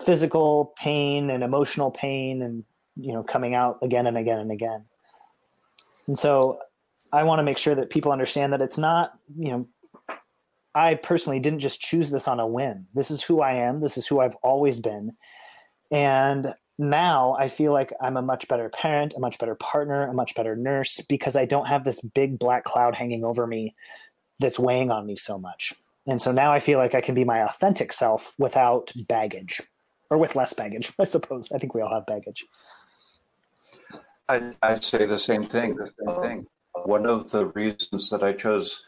physical 0.05 0.74
pain 0.75 1.29
and 1.29 1.43
emotional 1.43 1.91
pain 1.91 2.41
and 2.41 2.65
you 2.98 3.13
know 3.13 3.24
coming 3.24 3.55
out 3.55 3.77
again 3.81 4.05
and 4.05 4.17
again 4.17 4.39
and 4.39 4.51
again. 4.51 4.83
And 6.07 6.19
so 6.19 6.60
i 7.13 7.24
want 7.24 7.39
to 7.39 7.43
make 7.43 7.57
sure 7.57 7.75
that 7.75 7.89
people 7.89 8.12
understand 8.12 8.51
that 8.51 8.62
it's 8.62 8.77
not 8.77 9.13
you 9.38 9.51
know 9.51 9.67
i 10.75 10.95
personally 10.95 11.39
didn't 11.39 11.60
just 11.60 11.79
choose 11.79 12.10
this 12.10 12.27
on 12.27 12.39
a 12.39 12.48
whim. 12.48 12.86
This 12.93 13.12
is 13.12 13.24
who 13.24 13.39
i 13.39 13.53
am. 13.53 13.79
This 13.79 13.98
is 13.98 14.07
who 14.07 14.19
i've 14.19 14.36
always 14.43 14.81
been. 14.81 15.13
And 15.89 16.53
now 16.77 17.35
I 17.37 17.47
feel 17.47 17.71
like 17.71 17.93
I'm 18.01 18.17
a 18.17 18.21
much 18.21 18.47
better 18.47 18.69
parent, 18.69 19.13
a 19.15 19.19
much 19.19 19.37
better 19.37 19.55
partner, 19.55 20.07
a 20.07 20.13
much 20.13 20.36
better 20.36 20.55
nurse 20.55 21.01
because 21.01 21.36
I 21.36 21.45
don't 21.45 21.67
have 21.67 21.83
this 21.83 22.01
big 22.01 22.39
black 22.39 22.63
cloud 22.63 22.95
hanging 22.95 23.23
over 23.23 23.45
me 23.45 23.75
that's 24.39 24.59
weighing 24.59 24.91
on 24.91 25.05
me 25.05 25.15
so 25.15 25.38
much. 25.38 25.73
And 26.07 26.21
so 26.21 26.31
now 26.31 26.51
I 26.51 26.59
feel 26.59 26.79
like 26.79 26.95
I 26.95 27.01
can 27.01 27.15
be 27.15 27.23
my 27.23 27.43
authentic 27.43 27.93
self 27.93 28.33
without 28.38 28.91
baggage 29.07 29.62
or 30.09 30.17
with 30.17 30.36
less 30.36 30.53
baggage, 30.53 30.91
I 30.99 31.05
suppose. 31.05 31.51
I 31.51 31.59
think 31.59 31.73
we 31.73 31.81
all 31.81 31.93
have 31.93 32.05
baggage. 32.05 32.45
I, 34.27 34.51
I'd 34.62 34.83
say 34.83 35.05
the 35.05 35.19
same 35.19 35.45
thing. 35.45 35.75
The 35.75 35.88
same 35.88 36.07
oh. 36.07 36.21
thing. 36.21 36.47
One 36.86 37.05
of 37.05 37.29
the 37.29 37.47
reasons 37.47 38.09
that 38.09 38.23
I 38.23 38.33
chose 38.33 38.83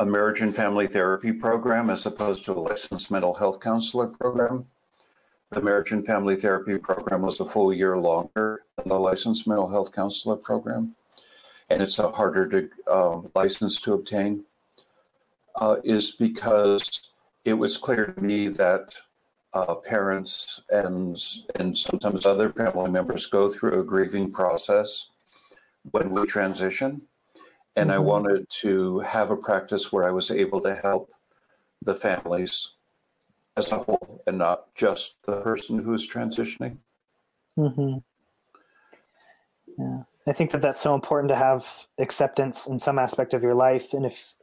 a 0.00 0.06
marriage 0.06 0.40
and 0.40 0.54
family 0.54 0.86
therapy 0.86 1.32
program 1.32 1.90
as 1.90 2.06
opposed 2.06 2.44
to 2.46 2.52
a 2.52 2.54
licensed 2.54 3.10
mental 3.10 3.34
health 3.34 3.60
counselor 3.60 4.08
program 4.08 4.66
the 5.50 5.60
marriage 5.60 5.90
and 5.90 6.06
family 6.06 6.36
therapy 6.36 6.78
program 6.78 7.22
was 7.22 7.40
a 7.40 7.44
full 7.44 7.72
year 7.72 7.96
longer 7.98 8.64
than 8.76 8.88
the 8.88 8.98
licensed 8.98 9.46
mental 9.46 9.68
health 9.68 9.92
counselor 9.92 10.36
program, 10.36 10.94
and 11.68 11.82
it's 11.82 11.98
a 11.98 12.10
harder 12.10 12.48
to 12.48 12.68
uh, 12.86 13.20
license 13.34 13.80
to 13.80 13.94
obtain. 13.94 14.44
Uh, 15.56 15.76
is 15.84 16.12
because 16.12 17.12
it 17.44 17.52
was 17.52 17.76
clear 17.76 18.06
to 18.06 18.22
me 18.22 18.48
that 18.48 18.94
uh, 19.52 19.74
parents 19.74 20.60
and 20.70 21.20
and 21.56 21.76
sometimes 21.76 22.24
other 22.24 22.50
family 22.50 22.90
members 22.90 23.26
go 23.26 23.50
through 23.50 23.80
a 23.80 23.84
grieving 23.84 24.30
process 24.30 25.06
when 25.90 26.10
we 26.10 26.24
transition, 26.26 27.02
and 27.74 27.90
mm-hmm. 27.90 27.96
I 27.96 27.98
wanted 27.98 28.46
to 28.60 29.00
have 29.00 29.30
a 29.30 29.36
practice 29.36 29.90
where 29.90 30.04
I 30.04 30.12
was 30.12 30.30
able 30.30 30.60
to 30.60 30.76
help 30.76 31.10
the 31.82 31.94
families 31.94 32.72
as 33.56 33.72
a 33.72 33.78
whole 33.78 34.22
and 34.26 34.38
not 34.38 34.74
just 34.74 35.22
the 35.24 35.40
person 35.42 35.82
who's 35.82 36.08
transitioning. 36.08 36.78
Mm-hmm. 37.58 37.98
Yeah, 39.78 40.02
I 40.26 40.32
think 40.32 40.50
that 40.52 40.62
that's 40.62 40.80
so 40.80 40.94
important 40.94 41.28
to 41.30 41.36
have 41.36 41.66
acceptance 41.98 42.66
in 42.66 42.78
some 42.78 42.98
aspect 42.98 43.34
of 43.34 43.42
your 43.42 43.54
life, 43.54 43.92
and 43.92 44.04
if 44.04 44.34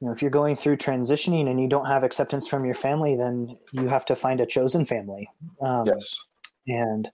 you 0.00 0.06
know 0.06 0.12
if 0.12 0.22
you're 0.22 0.30
going 0.30 0.56
through 0.56 0.76
transitioning 0.76 1.48
and 1.48 1.60
you 1.60 1.68
don't 1.68 1.86
have 1.86 2.02
acceptance 2.02 2.46
from 2.46 2.64
your 2.64 2.74
family, 2.74 3.16
then 3.16 3.56
you 3.72 3.88
have 3.88 4.04
to 4.06 4.16
find 4.16 4.40
a 4.40 4.46
chosen 4.46 4.84
family. 4.84 5.28
Um, 5.60 5.86
yes, 5.86 6.20
and 6.66 7.10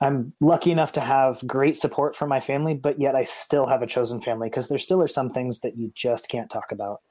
I'm 0.00 0.32
lucky 0.40 0.72
enough 0.72 0.92
to 0.92 1.00
have 1.00 1.46
great 1.46 1.76
support 1.76 2.16
from 2.16 2.28
my 2.28 2.40
family, 2.40 2.74
but 2.74 3.00
yet 3.00 3.14
I 3.14 3.22
still 3.22 3.66
have 3.66 3.82
a 3.82 3.86
chosen 3.86 4.20
family 4.20 4.48
because 4.48 4.68
there 4.68 4.78
still 4.78 5.00
are 5.02 5.08
some 5.08 5.30
things 5.30 5.60
that 5.60 5.76
you 5.76 5.92
just 5.94 6.28
can't 6.28 6.50
talk 6.50 6.72
about 6.72 7.02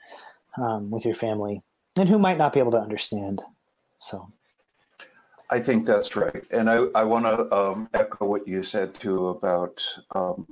um, 0.58 0.92
with 0.92 1.06
your 1.06 1.16
family 1.16 1.64
and 1.96 2.10
who 2.10 2.20
might 2.20 2.38
not 2.38 2.54
be 2.54 2.60
able 2.60 2.72
to 2.72 2.80
understand. 2.80 3.42
So, 3.98 4.32
I 5.50 5.60
think 5.60 5.86
that's 5.86 6.16
right, 6.16 6.44
and 6.52 6.70
I 6.70 6.86
I 6.96 7.04
want 7.04 7.26
to 7.26 7.54
um, 7.56 7.90
echo 7.94 8.26
what 8.26 8.48
you 8.48 8.64
said 8.64 8.94
too 8.96 9.28
about 9.30 9.84
um, 10.16 10.48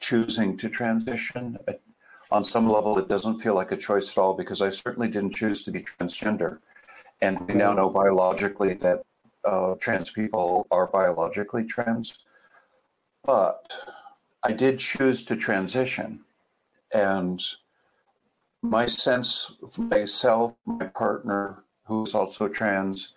choosing 0.00 0.56
to 0.58 0.68
transition. 0.68 1.58
On 2.30 2.42
some 2.42 2.68
level, 2.68 2.98
it 2.98 3.08
doesn't 3.08 3.36
feel 3.36 3.54
like 3.54 3.70
a 3.70 3.76
choice 3.76 4.10
at 4.10 4.18
all 4.18 4.34
because 4.34 4.62
I 4.62 4.70
certainly 4.70 5.08
didn't 5.08 5.34
choose 5.34 5.62
to 5.62 5.70
be 5.70 5.80
transgender, 5.80 6.58
and 7.20 7.40
we 7.48 7.54
now 7.54 7.72
know 7.74 7.90
biologically 7.90 8.74
that 8.74 9.02
uh, 9.44 9.74
trans 9.80 10.10
people 10.10 10.66
are 10.70 10.86
biologically 10.86 11.64
trans. 11.64 12.20
But 13.24 13.72
I 14.42 14.52
did 14.52 14.78
choose 14.78 15.24
to 15.24 15.36
transition, 15.36 16.24
and 16.92 17.42
my 18.64 18.86
sense 18.86 19.52
of 19.62 19.78
myself, 19.78 20.54
my 20.64 20.86
partner, 20.86 21.64
who's 21.84 22.14
also 22.14 22.48
trans, 22.48 23.12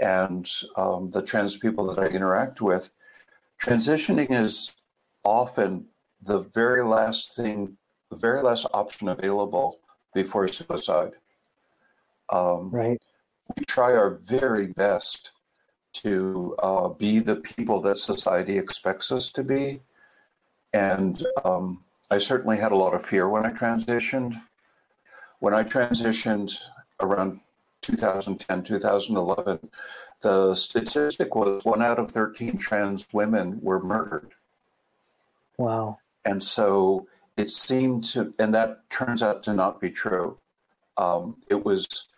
and 0.00 0.48
um, 0.76 1.10
the 1.10 1.20
trans 1.20 1.56
people 1.56 1.84
that 1.86 1.98
I 1.98 2.06
interact 2.06 2.60
with, 2.60 2.92
transitioning 3.60 4.30
is 4.30 4.76
often 5.24 5.86
the 6.22 6.38
very 6.38 6.84
last 6.84 7.34
thing, 7.34 7.76
the 8.08 8.16
very 8.16 8.40
last 8.40 8.66
option 8.72 9.08
available 9.08 9.80
before 10.14 10.46
suicide. 10.46 11.12
Um, 12.30 12.70
right. 12.70 13.02
We 13.56 13.64
try 13.64 13.92
our 13.94 14.10
very 14.10 14.68
best 14.68 15.32
to 15.94 16.54
uh, 16.60 16.88
be 16.90 17.18
the 17.18 17.36
people 17.36 17.80
that 17.82 17.98
society 17.98 18.58
expects 18.58 19.10
us 19.10 19.28
to 19.30 19.42
be. 19.42 19.80
And 20.72 21.20
um, 21.44 21.82
I 22.12 22.18
certainly 22.18 22.58
had 22.58 22.70
a 22.70 22.76
lot 22.76 22.94
of 22.94 23.04
fear 23.04 23.28
when 23.28 23.44
I 23.44 23.50
transitioned. 23.50 24.40
When 25.40 25.54
I 25.54 25.62
transitioned 25.62 26.58
around 27.00 27.40
2010, 27.82 28.62
2011, 28.62 29.58
the 30.22 30.54
statistic 30.54 31.34
was 31.34 31.64
one 31.64 31.82
out 31.82 31.98
of 31.98 32.10
13 32.10 32.56
trans 32.56 33.06
women 33.12 33.58
were 33.60 33.82
murdered. 33.82 34.32
Wow. 35.58 35.98
And 36.24 36.42
so 36.42 37.06
it 37.36 37.50
seemed 37.50 38.04
to, 38.04 38.32
and 38.38 38.54
that 38.54 38.88
turns 38.90 39.22
out 39.22 39.42
to 39.44 39.52
not 39.52 39.80
be 39.80 39.90
true. 39.90 40.38
Um, 40.96 41.36
it 41.48 41.64
was 41.64 42.08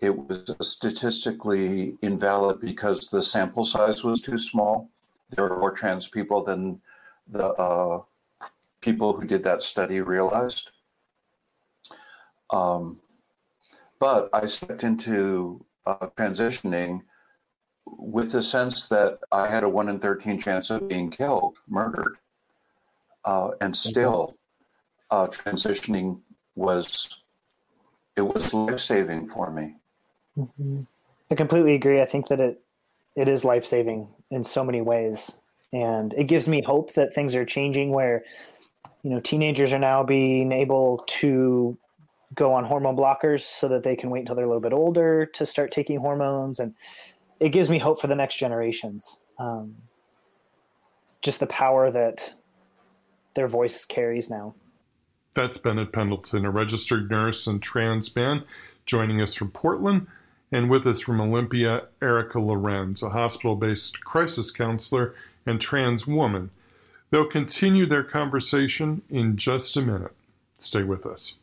it 0.00 0.16
was 0.16 0.54
statistically 0.62 1.98
invalid 2.00 2.60
because 2.60 3.08
the 3.08 3.22
sample 3.22 3.64
size 3.64 4.02
was 4.02 4.20
too 4.20 4.38
small. 4.38 4.88
There 5.30 5.44
were 5.44 5.58
more 5.58 5.72
trans 5.72 6.08
people 6.08 6.42
than 6.42 6.80
the 7.28 7.48
uh, 7.48 8.02
people 8.80 9.12
who 9.12 9.26
did 9.26 9.42
that 9.42 9.62
study 9.62 10.00
realized. 10.00 10.70
Um, 12.52 13.00
but 13.98 14.28
I 14.32 14.46
stepped 14.46 14.84
into 14.84 15.64
uh, 15.86 16.08
transitioning 16.16 17.02
with 17.86 18.32
the 18.32 18.42
sense 18.42 18.88
that 18.88 19.18
I 19.32 19.48
had 19.48 19.64
a 19.64 19.68
one 19.68 19.88
in 19.88 19.98
13 19.98 20.38
chance 20.38 20.70
of 20.70 20.88
being 20.88 21.10
killed, 21.10 21.58
murdered. 21.68 22.16
Uh, 23.24 23.50
and 23.60 23.76
still, 23.76 24.36
uh, 25.10 25.26
transitioning 25.26 26.20
was, 26.54 27.18
it 28.16 28.22
was 28.22 28.54
life 28.54 28.80
saving 28.80 29.26
for 29.26 29.50
me. 29.50 29.74
Mm-hmm. 30.38 30.82
I 31.30 31.34
completely 31.34 31.74
agree. 31.74 32.00
I 32.00 32.06
think 32.06 32.28
that 32.28 32.40
it, 32.40 32.60
it 33.16 33.28
is 33.28 33.44
life 33.44 33.66
saving 33.66 34.08
in 34.30 34.44
so 34.44 34.64
many 34.64 34.80
ways. 34.80 35.38
And 35.72 36.12
it 36.14 36.24
gives 36.24 36.48
me 36.48 36.62
hope 36.62 36.94
that 36.94 37.12
things 37.12 37.36
are 37.36 37.44
changing 37.44 37.90
where, 37.90 38.24
you 39.02 39.10
know, 39.10 39.20
teenagers 39.20 39.72
are 39.72 39.78
now 39.78 40.02
being 40.02 40.52
able 40.52 41.04
to 41.06 41.76
go 42.34 42.52
on 42.54 42.64
hormone 42.64 42.96
blockers 42.96 43.40
so 43.40 43.68
that 43.68 43.82
they 43.82 43.96
can 43.96 44.10
wait 44.10 44.20
until 44.20 44.36
they're 44.36 44.44
a 44.44 44.48
little 44.48 44.60
bit 44.60 44.72
older 44.72 45.26
to 45.26 45.44
start 45.44 45.72
taking 45.72 45.98
hormones. 45.98 46.60
And 46.60 46.74
it 47.40 47.50
gives 47.50 47.68
me 47.68 47.78
hope 47.78 48.00
for 48.00 48.06
the 48.06 48.14
next 48.14 48.36
generations. 48.36 49.22
Um, 49.38 49.76
just 51.22 51.40
the 51.40 51.46
power 51.46 51.90
that 51.90 52.34
their 53.34 53.48
voice 53.48 53.84
carries 53.84 54.30
now. 54.30 54.54
That's 55.34 55.58
bennett 55.58 55.92
pendleton 55.92 56.44
a 56.44 56.50
registered 56.50 57.10
nurse 57.10 57.46
and 57.46 57.62
trans 57.62 58.14
man 58.16 58.42
joining 58.84 59.20
us 59.20 59.32
from 59.32 59.52
portland 59.52 60.08
and 60.50 60.68
with 60.68 60.84
us 60.88 60.98
from 60.98 61.20
olympia 61.20 61.84
erica 62.02 62.40
lorenz 62.40 63.00
a 63.00 63.10
hospital-based 63.10 64.00
crisis 64.02 64.50
counselor 64.50 65.14
and 65.46 65.60
trans 65.60 66.06
woman. 66.06 66.50
They'll 67.10 67.26
continue 67.26 67.86
their 67.86 68.02
conversation 68.02 69.02
in 69.08 69.36
just 69.36 69.76
a 69.76 69.82
minute. 69.82 70.14
Stay 70.58 70.82
with 70.82 71.06
us 71.06 71.36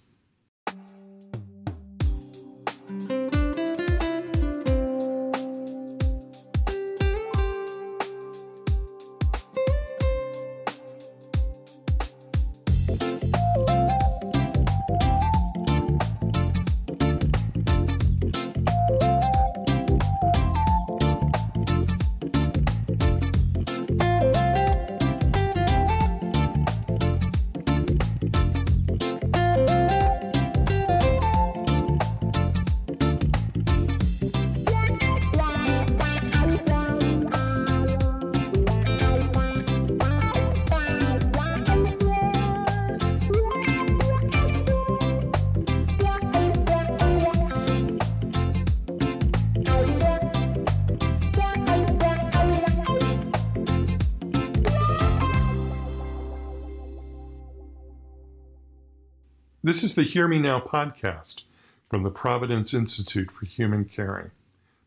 This 59.77 59.91
is 59.91 59.93
the 59.93 60.01
Hear 60.01 60.27
Me 60.27 60.39
Now 60.39 60.59
podcast 60.59 61.43
from 61.87 62.01
the 62.01 62.09
Providence 62.09 62.73
Institute 62.73 63.29
for 63.29 63.45
Human 63.45 63.85
Caring. 63.85 64.31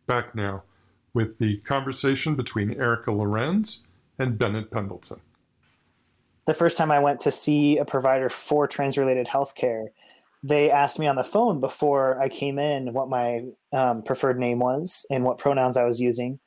Back 0.09 0.35
now 0.35 0.65
with 1.15 1.39
the 1.39 1.59
conversation 1.59 2.35
between 2.35 2.73
Erica 2.73 3.13
Lorenz 3.13 3.85
and 4.19 4.37
Bennett 4.37 4.73
Pendleton. 4.73 5.21
The 6.45 6.55
first 6.55 6.77
time 6.77 6.91
I 6.91 6.99
went 6.99 7.21
to 7.21 7.31
see 7.31 7.79
a 7.79 7.85
provider 7.85 8.29
for 8.29 8.67
trans 8.67 8.99
related 8.99 9.29
healthcare, 9.29 9.91
they 10.43 10.73
asked 10.73 10.99
me 10.99 11.07
on 11.07 11.15
the 11.15 11.23
phone 11.23 11.61
before 11.61 12.21
I 12.21 12.29
came 12.29 12.59
in 12.59 12.93
what 12.93 13.09
my 13.09 13.45
um, 13.73 14.03
preferred 14.03 14.41
name 14.41 14.59
was 14.59 15.07
and 15.09 15.23
what 15.23 15.39
pronouns 15.39 15.77
I 15.77 15.85
was 15.85 16.01
using. 16.01 16.41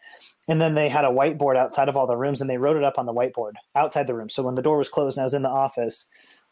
And 0.49 0.59
then 0.59 0.75
they 0.75 0.89
had 0.89 1.05
a 1.05 1.11
whiteboard 1.11 1.55
outside 1.55 1.87
of 1.87 1.95
all 1.95 2.07
the 2.07 2.17
rooms 2.17 2.41
and 2.41 2.49
they 2.49 2.57
wrote 2.57 2.75
it 2.75 2.83
up 2.83 2.99
on 2.99 3.05
the 3.05 3.13
whiteboard 3.13 3.53
outside 3.73 4.05
the 4.05 4.15
room. 4.15 4.27
So 4.27 4.43
when 4.43 4.55
the 4.55 4.61
door 4.61 4.77
was 4.77 4.89
closed 4.89 5.15
and 5.15 5.21
I 5.21 5.23
was 5.23 5.33
in 5.33 5.43
the 5.43 5.49
office, 5.49 6.07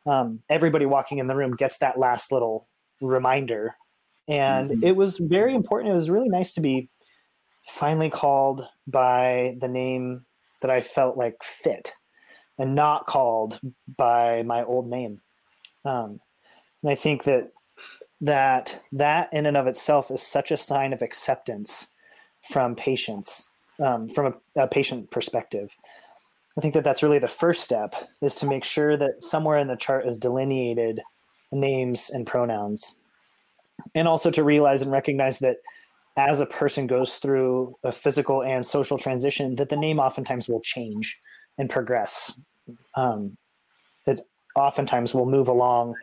um, 0.06 0.42
everybody 0.50 0.86
walking 0.86 1.20
in 1.20 1.28
the 1.28 1.36
room 1.36 1.56
gets 1.56 1.78
that 1.80 2.00
last 2.00 2.32
little 2.32 2.68
reminder. 3.02 3.76
And 4.28 4.70
mm-hmm. 4.70 4.84
it 4.84 4.96
was 4.96 5.18
very 5.18 5.54
important. 5.54 5.92
It 5.92 5.96
was 5.96 6.10
really 6.10 6.30
nice 6.30 6.54
to 6.54 6.62
be 6.62 6.90
finally 7.64 8.10
called 8.10 8.68
by 8.88 9.56
the 9.60 9.68
name 9.68 10.26
that 10.62 10.72
I 10.72 10.82
felt 10.82 11.18
like 11.18 11.44
fit 11.44 11.92
and 12.58 12.76
not 12.76 13.08
called 13.08 13.60
by 13.98 14.44
my 14.44 14.64
old 14.64 14.88
name. 14.88 15.22
Um, 15.84 16.20
and 16.84 16.92
I 16.92 16.96
think 16.96 17.24
that 17.24 17.52
that 18.22 18.84
that 18.92 19.34
in 19.34 19.48
and 19.48 19.58
of 19.58 19.66
itself 19.66 20.12
is 20.12 20.22
such 20.22 20.52
a 20.52 20.58
sign 20.58 20.94
of 20.94 21.02
acceptance 21.02 21.88
from 22.50 22.76
patients, 22.76 23.50
um, 23.80 24.10
from 24.10 24.36
a, 24.56 24.64
a 24.64 24.68
patient 24.68 25.10
perspective. 25.10 25.76
I 26.58 26.62
think 26.62 26.74
that 26.74 26.84
that's 26.84 27.04
really 27.04 27.20
the 27.20 27.28
first 27.28 27.64
step 27.64 27.96
is 28.22 28.36
to 28.36 28.46
make 28.46 28.64
sure 28.64 28.98
that 28.98 29.24
somewhere 29.24 29.58
in 29.58 29.68
the 29.68 29.76
chart 29.76 30.06
is 30.06 30.18
delineated 30.18 31.02
names 31.52 32.10
and 32.10 32.28
pronouns. 32.28 32.96
And 33.96 34.08
also 34.08 34.30
to 34.32 34.44
realize 34.44 34.82
and 34.82 34.92
recognize 34.92 35.40
that 35.40 35.58
as 36.18 36.40
a 36.40 36.46
person 36.46 36.88
goes 36.88 37.16
through 37.16 37.76
a 37.84 37.92
physical 37.92 38.44
and 38.44 38.66
social 38.66 38.98
transition, 38.98 39.56
that 39.56 39.70
the 39.70 39.78
name 39.78 40.00
oftentimes 40.00 40.50
will 40.50 40.60
change 40.62 41.20
and 41.58 41.70
progress. 41.70 42.38
Um, 42.96 43.38
it 44.06 44.20
oftentimes 44.56 45.14
will 45.14 45.26
move 45.26 45.48
along 45.48 45.96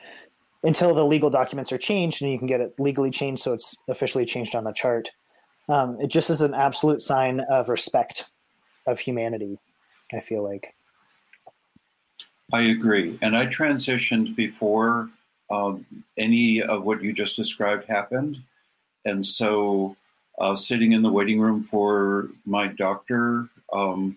until 0.62 0.94
the 0.94 1.04
legal 1.04 1.30
documents 1.30 1.72
are 1.72 1.78
changed 1.78 2.22
and 2.22 2.32
you 2.32 2.38
can 2.38 2.48
get 2.48 2.60
it 2.60 2.72
legally 2.78 3.10
changed 3.10 3.42
so 3.42 3.52
it's 3.52 3.76
officially 3.86 4.24
changed 4.24 4.54
on 4.54 4.64
the 4.64 4.72
chart. 4.72 5.10
Um, 5.68 6.00
it 6.00 6.08
just 6.08 6.30
is 6.30 6.40
an 6.40 6.54
absolute 6.54 7.02
sign 7.02 7.40
of 7.50 7.68
respect 7.68 8.30
of 8.86 8.98
humanity 8.98 9.58
I 10.14 10.20
feel 10.20 10.42
like. 10.42 10.74
I 12.52 12.62
agree. 12.62 13.18
And 13.20 13.36
I 13.36 13.46
transitioned 13.46 14.34
before 14.34 15.10
um, 15.50 15.84
any 16.16 16.62
of 16.62 16.84
what 16.84 17.02
you 17.02 17.12
just 17.12 17.36
described 17.36 17.84
happened. 17.86 18.38
And 19.04 19.26
so, 19.26 19.96
uh, 20.38 20.54
sitting 20.54 20.92
in 20.92 21.02
the 21.02 21.10
waiting 21.10 21.40
room 21.40 21.62
for 21.62 22.28
my 22.46 22.68
doctor, 22.68 23.48
um, 23.72 24.16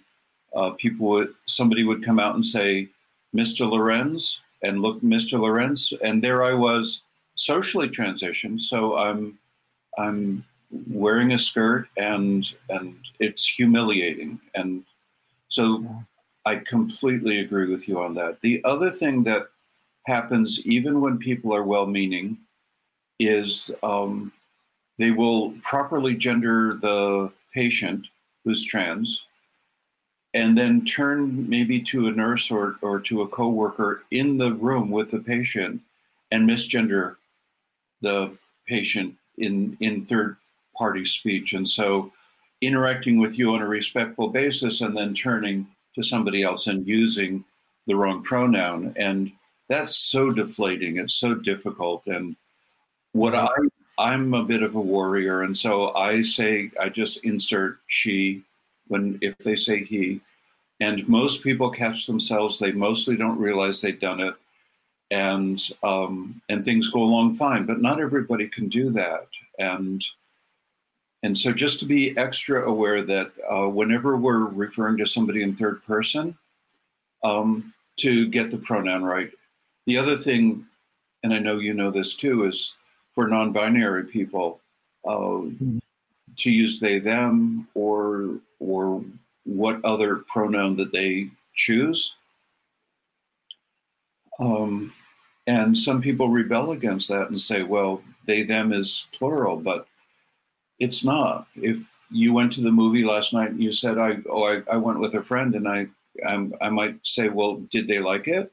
uh, 0.56 0.72
people 0.72 1.08
would, 1.08 1.34
somebody 1.46 1.84
would 1.84 2.06
come 2.06 2.20
out 2.20 2.36
and 2.36 2.46
say, 2.46 2.90
Mr. 3.36 3.70
Lorenz, 3.70 4.40
and 4.62 4.82
look, 4.82 5.02
Mr. 5.02 5.40
Lorenz. 5.40 5.94
And 6.04 6.24
there 6.24 6.44
I 6.44 6.54
was 6.54 7.02
socially 7.36 7.90
transitioned. 7.90 8.62
So 8.62 8.98
I'm, 8.98 9.38
I'm 9.98 10.46
wearing 10.88 11.34
a 11.34 11.38
skirt 11.38 11.88
and, 11.98 12.48
and 12.70 12.96
it's 13.20 13.48
humiliating. 13.48 14.40
And 14.54 14.84
so 15.52 15.86
I 16.46 16.56
completely 16.56 17.42
agree 17.42 17.70
with 17.70 17.86
you 17.90 18.00
on 18.02 18.16
that. 18.16 18.40
The 18.40 18.64
other 18.64 18.90
thing 18.90 19.24
that 19.24 19.48
happens, 20.08 20.66
even 20.66 21.02
when 21.02 21.18
people 21.18 21.54
are 21.54 21.64
well 21.64 21.86
meaning, 21.86 22.38
is 23.20 23.70
um, 23.84 24.32
they 24.98 25.12
will 25.12 25.52
properly 25.62 26.16
gender 26.16 26.80
the 26.82 27.34
patient 27.54 28.08
who's 28.46 28.64
trans 28.64 29.24
and 30.34 30.58
then 30.58 30.86
turn 30.86 31.50
maybe 31.50 31.82
to 31.82 32.08
a 32.08 32.12
nurse 32.12 32.50
or, 32.50 32.78
or 32.82 33.02
to 33.02 33.22
a 33.22 33.28
coworker 33.28 34.04
in 34.12 34.38
the 34.38 34.54
room 34.54 34.90
with 34.90 35.12
the 35.12 35.20
patient 35.20 35.82
and 36.32 36.50
misgender 36.50 37.18
the 38.00 38.32
patient 38.66 39.14
in, 39.38 39.76
in 39.82 40.06
third 40.06 40.38
party 40.78 41.04
speech. 41.04 41.52
And 41.52 41.68
so 41.68 42.14
interacting 42.62 43.20
with 43.20 43.38
you 43.38 43.54
on 43.54 43.62
a 43.62 43.68
respectful 43.68 44.30
basis 44.30 44.82
and 44.82 44.96
then 44.96 45.14
turning 45.14 45.68
to 45.96 46.04
somebody 46.04 46.44
else 46.44 46.68
and 46.68 46.88
using 46.88 47.44
the 47.88 47.96
wrong 47.96 48.24
pronoun. 48.24 48.94
And 48.96 49.32
that's 49.68 49.96
so 49.96 50.32
deflating. 50.32 50.98
It's 50.98 51.16
so 51.16 51.34
difficult. 51.34 52.08
And 52.08 52.36
what 53.14 53.36
I 53.36 53.50
I'm 53.98 54.34
a 54.34 54.44
bit 54.44 54.64
of 54.64 54.76
a 54.76 54.82
warrior, 54.82 55.44
and 55.44 55.56
so 55.56 55.94
I 55.96 56.24
say 56.24 56.72
I 56.80 56.90
just 56.90 57.18
insert 57.18 57.80
she 57.88 58.44
when 58.88 59.20
if 59.22 59.38
they 59.40 59.56
say 59.56 59.84
he. 59.84 60.22
And 60.80 61.08
most 61.08 61.44
people 61.44 61.70
catch 61.70 62.08
themselves. 62.08 62.58
They 62.58 62.72
mostly 62.72 63.16
don't 63.16 63.38
realize 63.38 63.80
they've 63.80 64.00
done 64.00 64.20
it, 64.20 64.34
and 65.12 65.62
um, 65.84 66.42
and 66.50 66.66
things 66.66 66.90
go 66.90 67.04
along 67.04 67.36
fine. 67.36 67.66
But 67.66 67.82
not 67.82 68.00
everybody 68.00 68.48
can 68.48 68.68
do 68.68 68.90
that. 68.92 69.28
And 69.60 70.04
and 71.24 71.38
so, 71.38 71.52
just 71.52 71.80
to 71.80 71.86
be 71.86 72.18
extra 72.18 72.68
aware 72.68 73.04
that 73.04 73.32
uh, 73.52 73.68
whenever 73.68 74.18
we're 74.18 74.46
referring 74.46 74.98
to 74.98 75.06
somebody 75.06 75.44
in 75.44 75.56
third 75.56 75.84
person, 75.86 76.36
um, 77.24 77.74
to 77.98 78.28
get 78.28 78.50
the 78.50 78.58
pronoun 78.58 79.04
right. 79.04 79.32
The 79.86 79.98
other 79.98 80.18
thing, 80.18 80.66
and 81.24 81.34
I 81.34 81.40
know 81.40 81.60
you 81.60 81.74
know 81.74 81.92
this 81.92 82.16
too, 82.16 82.46
is 82.46 82.74
for 83.14 83.28
non-binary 83.28 84.06
people 84.06 84.60
uh, 85.06 85.12
mm-hmm. 85.12 85.78
to 86.38 86.52
use 86.52 86.80
they 86.80 87.00
them 87.00 87.68
or 87.76 88.40
or 88.60 89.04
what 89.44 89.84
other 89.84 90.18
pronoun 90.18 90.76
that 90.78 90.92
they 90.92 91.30
choose. 91.56 92.16
Um, 94.40 94.94
and 95.46 95.78
some 95.78 96.02
people 96.02 96.30
rebel 96.30 96.72
against 96.72 97.10
that 97.10 97.30
and 97.30 97.40
say, 97.40 97.64
well, 97.64 98.02
they 98.26 98.44
them 98.44 98.74
is 98.74 99.08
plural, 99.12 99.58
but 99.58 99.88
it's 100.82 101.04
not. 101.06 101.48
If 101.56 101.78
you 102.10 102.34
went 102.34 102.52
to 102.54 102.62
the 102.62 102.72
movie 102.72 103.06
last 103.06 103.32
night 103.34 103.52
and 103.52 103.64
you 103.64 103.72
said, 103.72 103.98
I 103.98 104.18
oh 104.30 104.44
I, 104.44 104.62
I 104.70 104.78
went 104.78 105.00
with 105.00 105.14
a 105.14 105.24
friend 105.24 105.56
and 105.56 105.68
I 105.68 105.88
I'm, 106.28 106.54
I 106.60 106.70
might 106.70 106.98
say, 107.04 107.30
well, 107.30 107.56
did 107.72 107.88
they 107.88 108.00
like 108.00 108.28
it? 108.28 108.52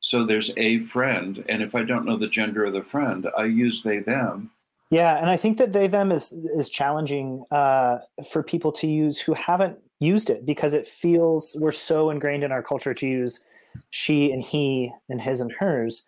So 0.00 0.24
there's 0.24 0.50
a 0.56 0.80
friend, 0.80 1.44
and 1.48 1.62
if 1.62 1.74
I 1.74 1.82
don't 1.82 2.04
know 2.04 2.18
the 2.18 2.26
gender 2.26 2.64
of 2.64 2.74
the 2.74 2.82
friend, 2.82 3.26
I 3.38 3.44
use 3.44 3.82
they 3.82 4.00
them. 4.00 4.50
Yeah, 4.90 5.16
and 5.16 5.30
I 5.30 5.36
think 5.38 5.56
that 5.58 5.72
they 5.72 5.86
them 5.86 6.12
is 6.12 6.32
is 6.32 6.68
challenging 6.68 7.44
uh, 7.50 7.98
for 8.30 8.42
people 8.42 8.72
to 8.72 8.86
use 8.86 9.18
who 9.18 9.32
haven't 9.34 9.78
used 10.00 10.28
it 10.28 10.44
because 10.44 10.74
it 10.74 10.86
feels 10.86 11.56
we're 11.58 11.72
so 11.72 12.10
ingrained 12.10 12.44
in 12.44 12.52
our 12.52 12.62
culture 12.62 12.92
to 12.92 13.06
use 13.06 13.44
she 13.90 14.30
and 14.30 14.42
he 14.42 14.92
and 15.08 15.20
his 15.20 15.40
and 15.40 15.52
hers, 15.52 16.06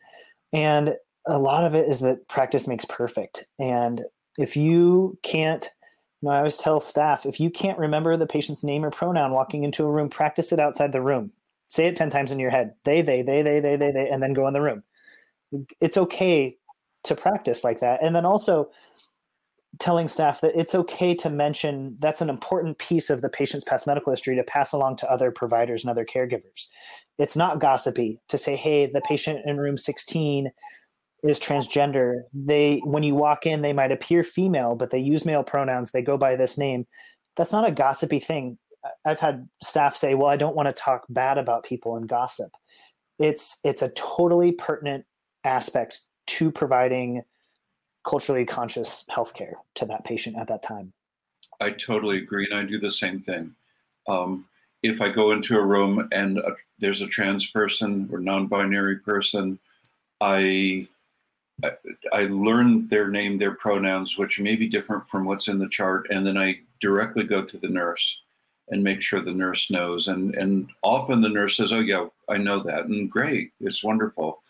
and 0.52 0.94
a 1.26 1.38
lot 1.38 1.64
of 1.64 1.74
it 1.74 1.88
is 1.88 2.00
that 2.00 2.28
practice 2.28 2.66
makes 2.68 2.84
perfect. 2.84 3.46
And 3.58 4.04
if 4.38 4.56
you 4.56 5.18
can't 5.22 5.68
you 6.22 6.28
know, 6.28 6.34
I 6.34 6.38
always 6.38 6.56
tell 6.56 6.80
staff 6.80 7.26
if 7.26 7.38
you 7.40 7.50
can't 7.50 7.78
remember 7.78 8.16
the 8.16 8.26
patient's 8.26 8.64
name 8.64 8.84
or 8.84 8.90
pronoun 8.90 9.32
walking 9.32 9.64
into 9.64 9.84
a 9.84 9.90
room, 9.90 10.08
practice 10.08 10.50
it 10.52 10.58
outside 10.58 10.92
the 10.92 11.02
room. 11.02 11.32
Say 11.68 11.86
it 11.86 11.96
10 11.96 12.10
times 12.10 12.32
in 12.32 12.38
your 12.38 12.50
head. 12.50 12.74
They, 12.84 13.02
they, 13.02 13.22
they, 13.22 13.42
they, 13.42 13.60
they, 13.60 13.76
they, 13.76 13.90
they, 13.90 14.08
and 14.08 14.22
then 14.22 14.32
go 14.32 14.46
in 14.46 14.54
the 14.54 14.62
room. 14.62 14.82
It's 15.80 15.96
okay 15.96 16.56
to 17.04 17.14
practice 17.14 17.64
like 17.64 17.80
that. 17.80 18.02
And 18.02 18.16
then 18.16 18.24
also 18.24 18.70
telling 19.78 20.08
staff 20.08 20.40
that 20.40 20.58
it's 20.58 20.74
okay 20.74 21.14
to 21.14 21.28
mention 21.28 21.96
that's 21.98 22.22
an 22.22 22.30
important 22.30 22.78
piece 22.78 23.10
of 23.10 23.20
the 23.20 23.28
patient's 23.28 23.64
past 23.64 23.86
medical 23.86 24.12
history 24.12 24.34
to 24.36 24.42
pass 24.42 24.72
along 24.72 24.96
to 24.96 25.10
other 25.10 25.30
providers 25.30 25.84
and 25.84 25.90
other 25.90 26.04
caregivers. 26.04 26.68
It's 27.18 27.36
not 27.36 27.60
gossipy 27.60 28.20
to 28.28 28.38
say, 28.38 28.56
hey, 28.56 28.86
the 28.86 29.02
patient 29.02 29.40
in 29.44 29.58
room 29.58 29.76
16 29.76 30.50
is 31.28 31.40
transgender. 31.40 32.22
They 32.32 32.78
when 32.84 33.02
you 33.02 33.14
walk 33.14 33.46
in, 33.46 33.62
they 33.62 33.72
might 33.72 33.92
appear 33.92 34.22
female, 34.22 34.74
but 34.74 34.90
they 34.90 34.98
use 34.98 35.24
male 35.24 35.42
pronouns. 35.42 35.92
They 35.92 36.02
go 36.02 36.16
by 36.16 36.36
this 36.36 36.56
name. 36.58 36.86
That's 37.36 37.52
not 37.52 37.68
a 37.68 37.72
gossipy 37.72 38.18
thing. 38.18 38.58
I've 39.04 39.20
had 39.20 39.48
staff 39.62 39.96
say, 39.96 40.14
"Well, 40.14 40.28
I 40.28 40.36
don't 40.36 40.56
want 40.56 40.66
to 40.68 40.72
talk 40.72 41.04
bad 41.08 41.38
about 41.38 41.64
people 41.64 41.96
and 41.96 42.08
gossip." 42.08 42.52
It's 43.18 43.58
it's 43.64 43.82
a 43.82 43.90
totally 43.90 44.52
pertinent 44.52 45.04
aspect 45.44 46.02
to 46.26 46.50
providing 46.50 47.22
culturally 48.06 48.44
conscious 48.44 49.04
healthcare 49.10 49.54
to 49.74 49.86
that 49.86 50.04
patient 50.04 50.36
at 50.36 50.48
that 50.48 50.62
time. 50.62 50.92
I 51.60 51.70
totally 51.70 52.18
agree, 52.18 52.46
and 52.50 52.58
I 52.58 52.62
do 52.62 52.78
the 52.78 52.90
same 52.90 53.20
thing. 53.20 53.54
Um, 54.08 54.46
if 54.82 55.00
I 55.00 55.08
go 55.08 55.32
into 55.32 55.56
a 55.56 55.64
room 55.64 56.08
and 56.12 56.38
a, 56.38 56.54
there's 56.78 57.00
a 57.00 57.06
trans 57.06 57.46
person 57.46 58.08
or 58.12 58.18
non-binary 58.18 58.98
person, 58.98 59.58
I, 60.20 60.86
I 62.12 62.24
learn 62.24 62.86
their 62.88 63.08
name, 63.08 63.38
their 63.38 63.54
pronouns, 63.54 64.18
which 64.18 64.38
may 64.38 64.56
be 64.56 64.68
different 64.68 65.08
from 65.08 65.24
what's 65.24 65.48
in 65.48 65.58
the 65.58 65.68
chart, 65.68 66.06
and 66.10 66.26
then 66.26 66.36
I 66.36 66.60
directly 66.80 67.24
go 67.24 67.42
to 67.42 67.58
the 67.58 67.68
nurse 67.68 68.20
and 68.68 68.82
make 68.82 69.00
sure 69.00 69.20
the 69.20 69.32
nurse 69.32 69.70
knows. 69.70 70.08
And 70.08 70.34
and 70.34 70.68
often 70.82 71.20
the 71.20 71.28
nurse 71.28 71.56
says, 71.56 71.72
"Oh 71.72 71.80
yeah, 71.80 72.08
I 72.28 72.36
know 72.36 72.60
that," 72.62 72.86
and 72.86 73.10
great, 73.10 73.52
it's 73.60 73.82
wonderful. 73.82 74.42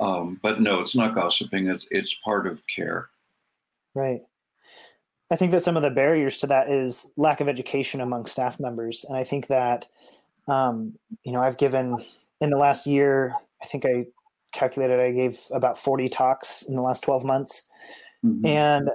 Um, 0.00 0.38
but 0.42 0.60
no, 0.60 0.80
it's 0.80 0.94
not 0.94 1.14
gossiping. 1.14 1.68
It's 1.68 1.86
it's 1.90 2.14
part 2.24 2.46
of 2.46 2.62
care. 2.66 3.08
Right. 3.94 4.22
I 5.30 5.36
think 5.36 5.52
that 5.52 5.62
some 5.62 5.76
of 5.76 5.82
the 5.82 5.90
barriers 5.90 6.38
to 6.38 6.46
that 6.46 6.70
is 6.70 7.10
lack 7.16 7.40
of 7.40 7.48
education 7.48 8.00
among 8.00 8.26
staff 8.26 8.58
members, 8.60 9.04
and 9.08 9.16
I 9.16 9.24
think 9.24 9.48
that 9.48 9.86
um, 10.46 10.98
you 11.24 11.32
know 11.32 11.40
I've 11.40 11.58
given 11.58 12.04
in 12.40 12.50
the 12.50 12.58
last 12.58 12.86
year. 12.86 13.34
I 13.62 13.66
think 13.66 13.84
I 13.84 14.06
calculated 14.52 15.00
I 15.00 15.12
gave 15.12 15.40
about 15.52 15.78
forty 15.78 16.08
talks 16.08 16.62
in 16.62 16.74
the 16.74 16.82
last 16.82 17.02
twelve 17.02 17.24
months, 17.24 17.68
mm-hmm. 18.24 18.44
and 18.46 18.90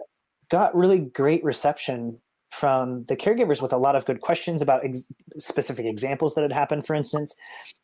got 0.50 0.76
really 0.76 1.00
great 1.00 1.44
reception 1.44 2.20
from 2.52 3.04
the 3.06 3.16
caregivers 3.16 3.62
with 3.62 3.74
a 3.74 3.78
lot 3.78 3.96
of 3.96 4.06
good 4.06 4.22
questions 4.22 4.62
about 4.62 4.86
ex- 4.86 5.12
specific 5.40 5.88
examples 5.88 6.36
that 6.36 6.42
had 6.44 6.52
happened, 6.52 6.86
for 6.86 6.94
instance. 6.94 7.34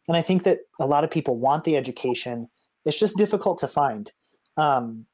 And 0.08 0.16
I 0.16 0.22
think 0.22 0.44
that 0.44 0.60
a 0.80 0.86
lot 0.86 1.04
of 1.04 1.10
people 1.10 1.38
want 1.38 1.64
the 1.64 1.76
education. 1.76 2.48
It's 2.86 3.00
just 3.00 3.18
difficult 3.18 3.58
to 3.60 3.68
find, 3.68 4.12
um, 4.58 5.06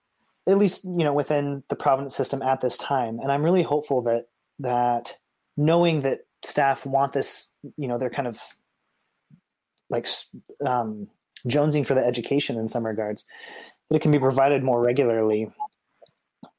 at 0.46 0.58
least 0.58 0.84
you 0.84 1.04
know 1.04 1.14
within 1.14 1.64
the 1.70 1.76
Providence 1.76 2.16
system 2.16 2.42
at 2.42 2.62
this 2.62 2.78
time. 2.78 3.20
And 3.20 3.32
I'm 3.32 3.44
really 3.44 3.64
hopeful 3.64 4.02
that 4.04 4.28
that 4.60 5.18
knowing 5.58 6.02
that 6.02 6.26
staff 6.44 6.86
want 6.86 7.14
this, 7.14 7.48
you 7.78 7.88
know, 7.88 7.98
they're 7.98 8.10
kind 8.10 8.28
of 8.28 8.40
like 9.90 10.08
um, 10.66 11.08
jonesing 11.48 11.86
for 11.86 11.94
the 11.94 12.06
education 12.06 12.58
in 12.58 12.68
some 12.68 12.86
regards, 12.86 13.26
that 13.90 13.98
it 13.98 14.02
can 14.02 14.12
be 14.12 14.20
provided 14.20 14.64
more 14.64 14.82
regularly, 14.82 15.52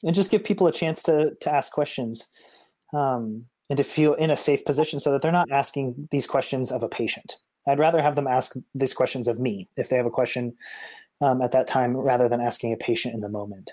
and 0.03 0.15
just 0.15 0.31
give 0.31 0.45
people 0.45 0.67
a 0.67 0.73
chance 0.73 1.03
to 1.05 1.35
to 1.41 1.53
ask 1.53 1.73
questions 1.73 2.31
um, 2.93 3.47
and 3.69 3.77
to 3.77 3.85
feel 3.85 4.15
in 4.15 4.31
a 4.31 4.37
safe 4.37 4.65
position 4.65 5.01
so 5.01 5.13
that 5.13 5.23
they're 5.23 5.33
not 5.33 5.51
asking 5.51 6.09
these 6.11 6.27
questions 6.27 6.71
of 6.71 6.83
a 6.83 6.89
patient. 6.89 7.37
I'd 7.69 7.81
rather 7.81 8.01
have 8.01 8.15
them 8.15 8.29
ask 8.29 8.55
these 8.75 8.95
questions 8.95 9.27
of 9.27 9.41
me 9.41 9.69
if 9.77 9.89
they 9.89 9.97
have 9.97 10.07
a 10.07 10.11
question 10.11 10.55
um, 11.21 11.43
at 11.43 11.51
that 11.51 11.67
time 11.67 11.97
rather 11.97 12.29
than 12.29 12.41
asking 12.41 12.73
a 12.73 12.77
patient 12.77 13.15
in 13.15 13.21
the 13.21 13.29
moment. 13.29 13.73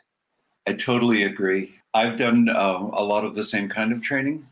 I 0.66 0.74
totally 0.74 1.24
agree. 1.24 1.76
I've 1.94 2.18
done 2.18 2.50
uh, 2.50 2.90
a 2.94 3.04
lot 3.04 3.26
of 3.26 3.36
the 3.36 3.44
same 3.44 3.70
kind 3.70 3.92
of 3.92 4.02
training, 4.02 4.48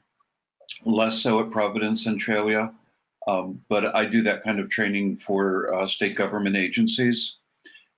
less 0.86 1.20
so 1.20 1.40
at 1.40 1.50
Providence 1.50 2.06
and 2.06 2.20
Centralia, 2.20 2.72
um, 3.28 3.62
but 3.70 3.96
I 3.96 4.06
do 4.06 4.22
that 4.24 4.44
kind 4.44 4.60
of 4.60 4.70
training 4.70 5.18
for 5.18 5.74
uh, 5.74 5.88
state 5.88 6.16
government 6.16 6.56
agencies 6.56 7.38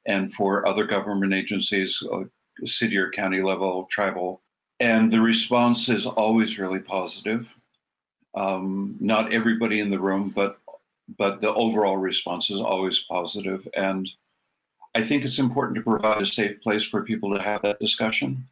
and 0.06 0.34
for 0.34 0.68
other 0.68 0.84
government 0.84 1.34
agencies, 1.34 2.02
uh, 2.12 2.24
city 2.66 2.98
or 2.98 3.10
county 3.10 3.42
level, 3.42 3.88
tribal 3.90 4.44
and 4.84 5.10
the 5.10 5.22
response 5.22 5.88
is 5.88 6.06
always 6.06 6.60
really 6.60 6.80
positive. 6.80 7.48
Um, 8.36 8.98
not 9.00 9.32
everybody 9.32 9.80
in 9.80 9.90
the 9.90 10.00
room, 10.00 10.30
but 10.30 10.60
but 11.18 11.40
the 11.40 11.54
overall 11.54 11.98
response 11.98 12.50
is 12.50 12.60
always 12.60 13.00
positive. 13.00 13.68
And 13.76 14.10
I 14.96 15.04
think 15.04 15.24
it's 15.24 15.40
important 15.40 15.76
to 15.76 15.84
provide 15.84 16.22
a 16.22 16.26
safe 16.26 16.62
place 16.62 16.84
for 16.84 17.04
people 17.04 17.34
to 17.34 17.42
have 17.42 17.62
that 17.62 17.80
discussion. 17.80 18.46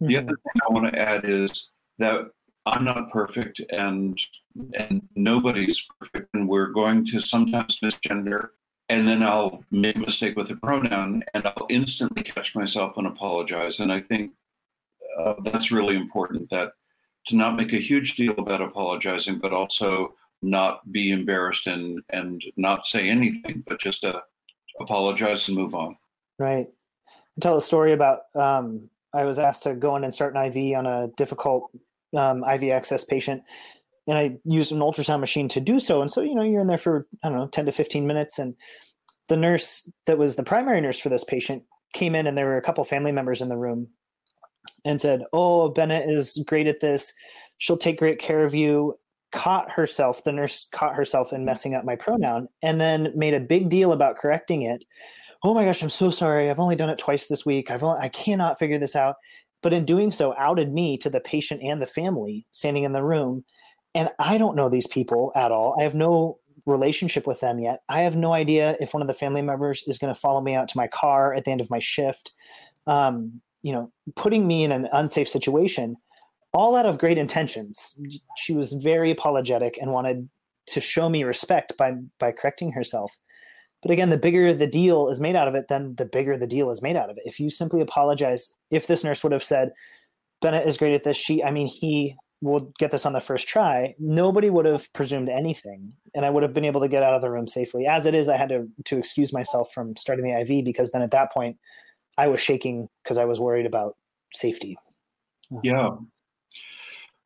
Mm-hmm. 0.00 0.06
The 0.06 0.16
other 0.18 0.28
thing 0.28 0.62
I 0.68 0.72
want 0.72 0.92
to 0.92 0.98
add 0.98 1.24
is 1.24 1.68
that 1.98 2.30
I'm 2.66 2.84
not 2.84 3.10
perfect, 3.10 3.60
and 3.70 4.18
and 4.78 5.08
nobody's 5.16 5.84
perfect, 6.00 6.28
and 6.34 6.48
we're 6.48 6.68
going 6.68 7.04
to 7.06 7.20
sometimes 7.20 7.80
misgender. 7.80 8.50
And 8.88 9.08
then 9.08 9.22
I'll 9.22 9.64
make 9.70 9.96
a 9.96 10.00
mistake 10.00 10.36
with 10.36 10.50
a 10.50 10.56
pronoun, 10.56 11.24
and 11.34 11.46
I'll 11.46 11.66
instantly 11.70 12.22
catch 12.22 12.54
myself 12.54 12.96
and 12.96 13.06
apologize. 13.06 13.80
And 13.80 13.92
I 13.92 14.00
think 14.00 14.32
uh, 15.18 15.34
that's 15.44 15.70
really 15.70 15.96
important 15.96 16.50
that 16.50 16.72
to 17.26 17.36
not 17.36 17.56
make 17.56 17.72
a 17.72 17.78
huge 17.78 18.16
deal 18.16 18.34
about 18.38 18.60
apologizing, 18.60 19.38
but 19.38 19.52
also 19.52 20.14
not 20.42 20.90
be 20.92 21.10
embarrassed 21.10 21.66
and 21.66 22.00
and 22.10 22.42
not 22.56 22.86
say 22.86 23.08
anything, 23.08 23.64
but 23.66 23.80
just 23.80 24.04
uh, 24.04 24.20
apologize 24.80 25.48
and 25.48 25.56
move 25.56 25.74
on. 25.74 25.96
Right. 26.38 26.68
I 27.08 27.40
tell 27.40 27.56
a 27.56 27.60
story 27.60 27.92
about 27.92 28.20
um, 28.34 28.90
I 29.12 29.24
was 29.24 29.38
asked 29.38 29.64
to 29.64 29.74
go 29.74 29.96
in 29.96 30.04
and 30.04 30.14
start 30.14 30.36
an 30.36 30.44
IV 30.44 30.76
on 30.76 30.86
a 30.86 31.08
difficult 31.16 31.70
um, 32.16 32.44
IV 32.44 32.64
access 32.70 33.04
patient, 33.04 33.42
and 34.06 34.18
I 34.18 34.38
used 34.44 34.72
an 34.72 34.80
ultrasound 34.80 35.20
machine 35.20 35.48
to 35.48 35.60
do 35.60 35.78
so. 35.80 36.02
And 36.02 36.10
so 36.10 36.20
you 36.20 36.34
know 36.34 36.42
you're 36.42 36.60
in 36.60 36.66
there 36.66 36.78
for 36.78 37.06
I 37.22 37.28
don't 37.28 37.38
know 37.38 37.48
ten 37.48 37.66
to 37.66 37.72
fifteen 37.72 38.06
minutes, 38.06 38.38
and 38.38 38.54
the 39.28 39.36
nurse 39.36 39.88
that 40.06 40.18
was 40.18 40.36
the 40.36 40.42
primary 40.42 40.80
nurse 40.80 40.98
for 40.98 41.08
this 41.08 41.24
patient 41.24 41.64
came 41.94 42.14
in, 42.14 42.26
and 42.26 42.36
there 42.36 42.46
were 42.46 42.56
a 42.56 42.62
couple 42.62 42.84
family 42.84 43.12
members 43.12 43.40
in 43.40 43.48
the 43.48 43.56
room, 43.56 43.88
and 44.84 45.00
said, 45.00 45.22
Oh, 45.32 45.68
Bennett 45.68 46.08
is 46.08 46.42
great 46.46 46.66
at 46.66 46.80
this. 46.80 47.12
She'll 47.58 47.76
take 47.76 47.98
great 47.98 48.18
care 48.18 48.44
of 48.44 48.54
you. 48.54 48.94
Caught 49.32 49.70
herself, 49.70 50.24
the 50.24 50.32
nurse 50.32 50.68
caught 50.72 50.94
herself 50.94 51.32
in 51.32 51.44
messing 51.44 51.74
up 51.74 51.84
my 51.84 51.96
pronoun 51.96 52.48
and 52.62 52.80
then 52.80 53.12
made 53.16 53.32
a 53.32 53.40
big 53.40 53.70
deal 53.70 53.92
about 53.92 54.16
correcting 54.16 54.62
it. 54.62 54.84
Oh 55.42 55.54
my 55.54 55.64
gosh, 55.64 55.82
I'm 55.82 55.88
so 55.88 56.10
sorry. 56.10 56.50
I've 56.50 56.60
only 56.60 56.76
done 56.76 56.90
it 56.90 56.98
twice 56.98 57.26
this 57.26 57.46
week. 57.46 57.70
I've 57.70 57.82
only, 57.82 57.98
I 57.98 58.08
cannot 58.08 58.58
figure 58.58 58.78
this 58.78 58.94
out. 58.94 59.16
But 59.62 59.72
in 59.72 59.84
doing 59.84 60.10
so, 60.10 60.34
outed 60.36 60.72
me 60.72 60.98
to 60.98 61.10
the 61.10 61.20
patient 61.20 61.62
and 61.62 61.80
the 61.80 61.86
family 61.86 62.46
standing 62.50 62.84
in 62.84 62.92
the 62.92 63.02
room. 63.02 63.44
And 63.94 64.08
I 64.18 64.38
don't 64.38 64.56
know 64.56 64.68
these 64.68 64.86
people 64.86 65.32
at 65.34 65.52
all. 65.52 65.76
I 65.78 65.82
have 65.82 65.94
no 65.94 66.38
relationship 66.66 67.26
with 67.26 67.40
them 67.40 67.58
yet. 67.58 67.80
I 67.88 68.02
have 68.02 68.16
no 68.16 68.32
idea 68.32 68.76
if 68.80 68.94
one 68.94 69.02
of 69.02 69.08
the 69.08 69.14
family 69.14 69.42
members 69.42 69.82
is 69.86 69.98
going 69.98 70.12
to 70.12 70.18
follow 70.18 70.40
me 70.40 70.54
out 70.54 70.68
to 70.68 70.76
my 70.76 70.86
car 70.86 71.34
at 71.34 71.44
the 71.44 71.50
end 71.50 71.60
of 71.60 71.70
my 71.70 71.78
shift. 71.78 72.32
Um, 72.86 73.40
you 73.62 73.72
know, 73.72 73.92
putting 74.16 74.46
me 74.46 74.64
in 74.64 74.72
an 74.72 74.88
unsafe 74.92 75.28
situation, 75.28 75.96
all 76.52 76.74
out 76.74 76.86
of 76.86 76.98
great 76.98 77.18
intentions. 77.18 77.96
She 78.36 78.52
was 78.52 78.72
very 78.72 79.10
apologetic 79.10 79.78
and 79.80 79.92
wanted 79.92 80.28
to 80.66 80.80
show 80.80 81.08
me 81.08 81.24
respect 81.24 81.76
by 81.76 81.92
by 82.18 82.32
correcting 82.32 82.72
herself. 82.72 83.16
But 83.82 83.90
again, 83.90 84.10
the 84.10 84.16
bigger 84.16 84.54
the 84.54 84.66
deal 84.66 85.08
is 85.08 85.20
made 85.20 85.36
out 85.36 85.48
of 85.48 85.54
it, 85.54 85.66
then 85.68 85.96
the 85.96 86.04
bigger 86.04 86.38
the 86.38 86.46
deal 86.46 86.70
is 86.70 86.82
made 86.82 86.96
out 86.96 87.10
of 87.10 87.18
it. 87.18 87.24
If 87.26 87.40
you 87.40 87.50
simply 87.50 87.80
apologize, 87.80 88.54
if 88.70 88.86
this 88.86 89.02
nurse 89.02 89.22
would 89.22 89.32
have 89.32 89.42
said, 89.42 89.72
Bennett 90.40 90.66
is 90.66 90.76
great 90.76 90.94
at 90.94 91.04
this, 91.04 91.16
she, 91.16 91.42
I 91.42 91.50
mean, 91.50 91.66
he 91.66 92.16
will 92.40 92.72
get 92.78 92.90
this 92.90 93.06
on 93.06 93.12
the 93.12 93.20
first 93.20 93.48
try, 93.48 93.94
nobody 93.98 94.50
would 94.50 94.66
have 94.66 94.92
presumed 94.92 95.28
anything. 95.28 95.92
And 96.14 96.24
I 96.24 96.30
would 96.30 96.42
have 96.42 96.52
been 96.52 96.64
able 96.64 96.80
to 96.80 96.88
get 96.88 97.02
out 97.02 97.14
of 97.14 97.22
the 97.22 97.30
room 97.30 97.46
safely. 97.46 97.86
As 97.86 98.04
it 98.06 98.14
is, 98.14 98.28
I 98.28 98.36
had 98.36 98.48
to, 98.50 98.68
to 98.86 98.98
excuse 98.98 99.32
myself 99.32 99.72
from 99.72 99.96
starting 99.96 100.24
the 100.24 100.40
IV 100.40 100.64
because 100.64 100.90
then 100.90 101.02
at 101.02 101.12
that 101.12 101.32
point, 101.32 101.56
I 102.18 102.26
was 102.26 102.40
shaking 102.40 102.88
because 103.02 103.16
I 103.16 103.24
was 103.24 103.40
worried 103.40 103.66
about 103.66 103.96
safety. 104.32 104.76
Yeah. 105.62 105.90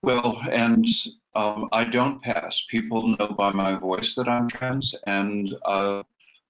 Well, 0.02 0.40
and 0.50 0.86
um, 1.34 1.68
I 1.72 1.84
don't 1.84 2.22
pass. 2.22 2.64
People 2.68 3.16
know 3.16 3.28
by 3.28 3.50
my 3.52 3.74
voice 3.74 4.14
that 4.14 4.28
I'm 4.28 4.48
trans, 4.48 4.94
and 5.06 5.54
uh, 5.64 6.02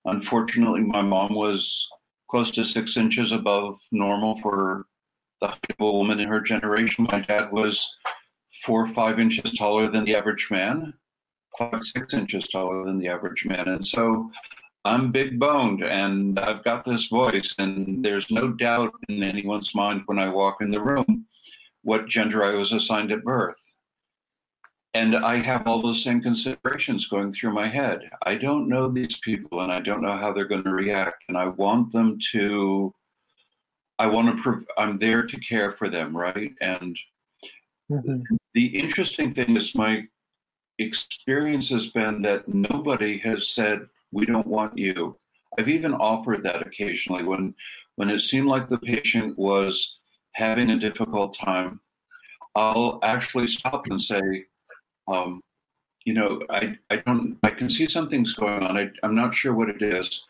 unfortunately, 0.06 0.80
my 0.80 1.02
mom 1.02 1.34
was 1.34 1.88
close 2.30 2.50
to 2.52 2.64
six 2.64 2.96
inches 2.96 3.32
above 3.32 3.78
normal 3.92 4.36
for 4.40 4.86
the 5.40 5.48
height 5.48 5.70
of 5.70 5.80
a 5.80 5.92
woman 5.92 6.20
in 6.20 6.28
her 6.28 6.40
generation. 6.40 7.06
My 7.10 7.20
dad 7.20 7.52
was 7.52 7.96
four 8.64 8.84
or 8.84 8.88
five 8.88 9.20
inches 9.20 9.50
taller 9.52 9.88
than 9.88 10.04
the 10.04 10.16
average 10.16 10.48
man, 10.50 10.94
five 11.58 11.82
six 11.82 12.14
inches 12.14 12.48
taller 12.48 12.84
than 12.84 12.98
the 12.98 13.08
average 13.08 13.44
man, 13.44 13.68
and 13.68 13.86
so 13.86 14.30
I'm 14.84 15.10
big 15.10 15.40
boned 15.40 15.82
and 15.82 16.38
I've 16.38 16.62
got 16.62 16.84
this 16.84 17.06
voice, 17.06 17.54
and 17.58 18.04
there's 18.04 18.30
no 18.30 18.48
doubt 18.48 18.94
in 19.08 19.22
anyone's 19.22 19.74
mind 19.74 20.02
when 20.06 20.18
I 20.18 20.28
walk 20.28 20.60
in 20.60 20.70
the 20.70 20.80
room 20.80 21.26
what 21.82 22.06
gender 22.08 22.44
I 22.44 22.54
was 22.54 22.72
assigned 22.72 23.12
at 23.12 23.24
birth. 23.24 23.56
And 24.96 25.14
I 25.14 25.36
have 25.36 25.66
all 25.66 25.82
those 25.82 26.02
same 26.02 26.22
considerations 26.22 27.06
going 27.06 27.30
through 27.30 27.52
my 27.52 27.66
head. 27.66 28.08
I 28.22 28.34
don't 28.36 28.66
know 28.66 28.88
these 28.88 29.18
people 29.18 29.60
and 29.60 29.70
I 29.70 29.78
don't 29.78 30.00
know 30.00 30.16
how 30.16 30.32
they're 30.32 30.48
going 30.48 30.64
to 30.64 30.70
react. 30.70 31.24
And 31.28 31.36
I 31.36 31.48
want 31.48 31.92
them 31.92 32.18
to, 32.32 32.94
I 33.98 34.06
want 34.06 34.42
to, 34.42 34.64
I'm 34.78 34.96
there 34.96 35.22
to 35.22 35.38
care 35.40 35.70
for 35.70 35.90
them, 35.90 36.16
right? 36.16 36.54
And 36.62 36.98
mm-hmm. 37.92 38.36
the 38.54 38.66
interesting 38.68 39.34
thing 39.34 39.54
is, 39.54 39.74
my 39.74 40.04
experience 40.78 41.68
has 41.68 41.88
been 41.88 42.22
that 42.22 42.48
nobody 42.48 43.18
has 43.18 43.48
said, 43.48 43.80
we 44.12 44.24
don't 44.24 44.46
want 44.46 44.78
you. 44.78 45.18
I've 45.58 45.68
even 45.68 45.92
offered 45.92 46.42
that 46.44 46.66
occasionally 46.66 47.22
when 47.22 47.54
when 47.96 48.08
it 48.08 48.20
seemed 48.20 48.48
like 48.48 48.70
the 48.70 48.78
patient 48.78 49.38
was 49.38 49.98
having 50.32 50.70
a 50.70 50.78
difficult 50.78 51.36
time. 51.36 51.80
I'll 52.54 52.98
actually 53.02 53.46
stop 53.46 53.86
and 53.88 54.00
say, 54.00 54.46
um, 55.08 55.40
you 56.04 56.14
know, 56.14 56.40
I, 56.50 56.78
I 56.88 56.96
don't, 56.96 57.36
I 57.42 57.50
can 57.50 57.68
see 57.68 57.86
something's 57.88 58.32
going 58.32 58.62
on. 58.62 58.78
I, 58.78 58.90
I'm 59.02 59.14
not 59.14 59.34
sure 59.34 59.54
what 59.54 59.68
it 59.68 59.82
is. 59.82 60.24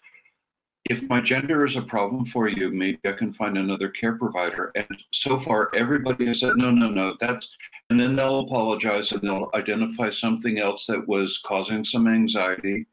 If 0.89 1.03
my 1.09 1.21
gender 1.21 1.67
is 1.67 1.77
a 1.77 1.83
problem 1.83 2.25
for 2.25 2.49
you, 2.49 2.71
maybe 2.71 3.01
I 3.05 3.13
can 3.13 3.33
find 3.33 3.59
another 3.59 3.89
care 3.89 4.17
provider. 4.17 4.71
And 4.75 5.03
so 5.11 5.39
far, 5.39 5.71
everybody 5.75 6.27
has 6.27 6.41
said, 6.41 6.57
no, 6.57 6.71
no, 6.71 6.89
no, 6.89 7.17
that's, 7.19 7.49
and 7.91 7.99
then 7.99 8.17
they'll 8.17 8.41
apologize 8.41 9.13
and 9.13 9.21
they'll 9.21 9.51
identify 9.55 10.11
something 10.11 10.59
else 10.59 10.87
that 10.87 11.07
was 11.09 11.39
causing 11.45 11.85
some 11.85 12.07
anxiety, 12.07 12.87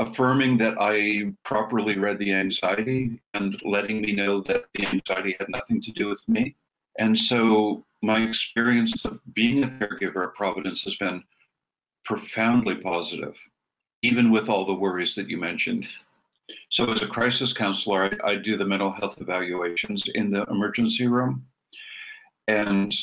affirming 0.00 0.58
that 0.58 0.74
I 0.80 1.32
properly 1.44 1.96
read 1.96 2.18
the 2.18 2.32
anxiety 2.32 3.20
and 3.32 3.60
letting 3.64 4.02
me 4.02 4.12
know 4.12 4.40
that 4.42 4.64
the 4.74 4.86
anxiety 4.86 5.36
had 5.38 5.48
nothing 5.48 5.80
to 5.82 5.92
do 5.92 6.08
with 6.08 6.28
me. 6.28 6.56
And 6.98 7.18
so 7.18 7.84
my 8.02 8.22
experience 8.22 9.04
of 9.04 9.20
being 9.32 9.64
a 9.64 9.68
caregiver 9.68 10.24
at 10.24 10.34
Providence 10.34 10.82
has 10.82 10.94
been 10.96 11.24
profoundly 12.04 12.74
positive, 12.76 13.36
even 14.02 14.30
with 14.30 14.48
all 14.48 14.66
the 14.66 14.74
worries 14.74 15.14
that 15.14 15.28
you 15.28 15.38
mentioned. 15.38 15.88
So, 16.68 16.90
as 16.92 17.00
a 17.00 17.06
crisis 17.06 17.54
counselor, 17.54 18.18
I, 18.22 18.32
I 18.32 18.36
do 18.36 18.58
the 18.58 18.66
mental 18.66 18.90
health 18.90 19.18
evaluations 19.18 20.04
in 20.14 20.30
the 20.30 20.44
emergency 20.44 21.06
room. 21.06 21.46
And 22.46 22.94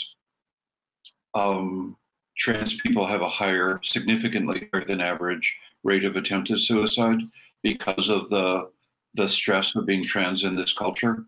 um, 1.34 1.98
trans 2.38 2.80
people 2.80 3.08
have 3.08 3.22
a 3.22 3.30
higher, 3.30 3.80
significantly 3.84 4.70
higher 4.72 4.86
than 4.86 5.02
average 5.02 5.56
rate 5.84 6.06
of 6.06 6.16
attempted 6.16 6.60
suicide 6.60 7.20
because 7.64 8.10
of 8.10 8.30
the 8.30 8.70
the 9.14 9.28
stress 9.28 9.76
of 9.76 9.86
being 9.86 10.06
trans 10.06 10.44
in 10.44 10.56
this 10.56 10.72
culture. 10.72 11.26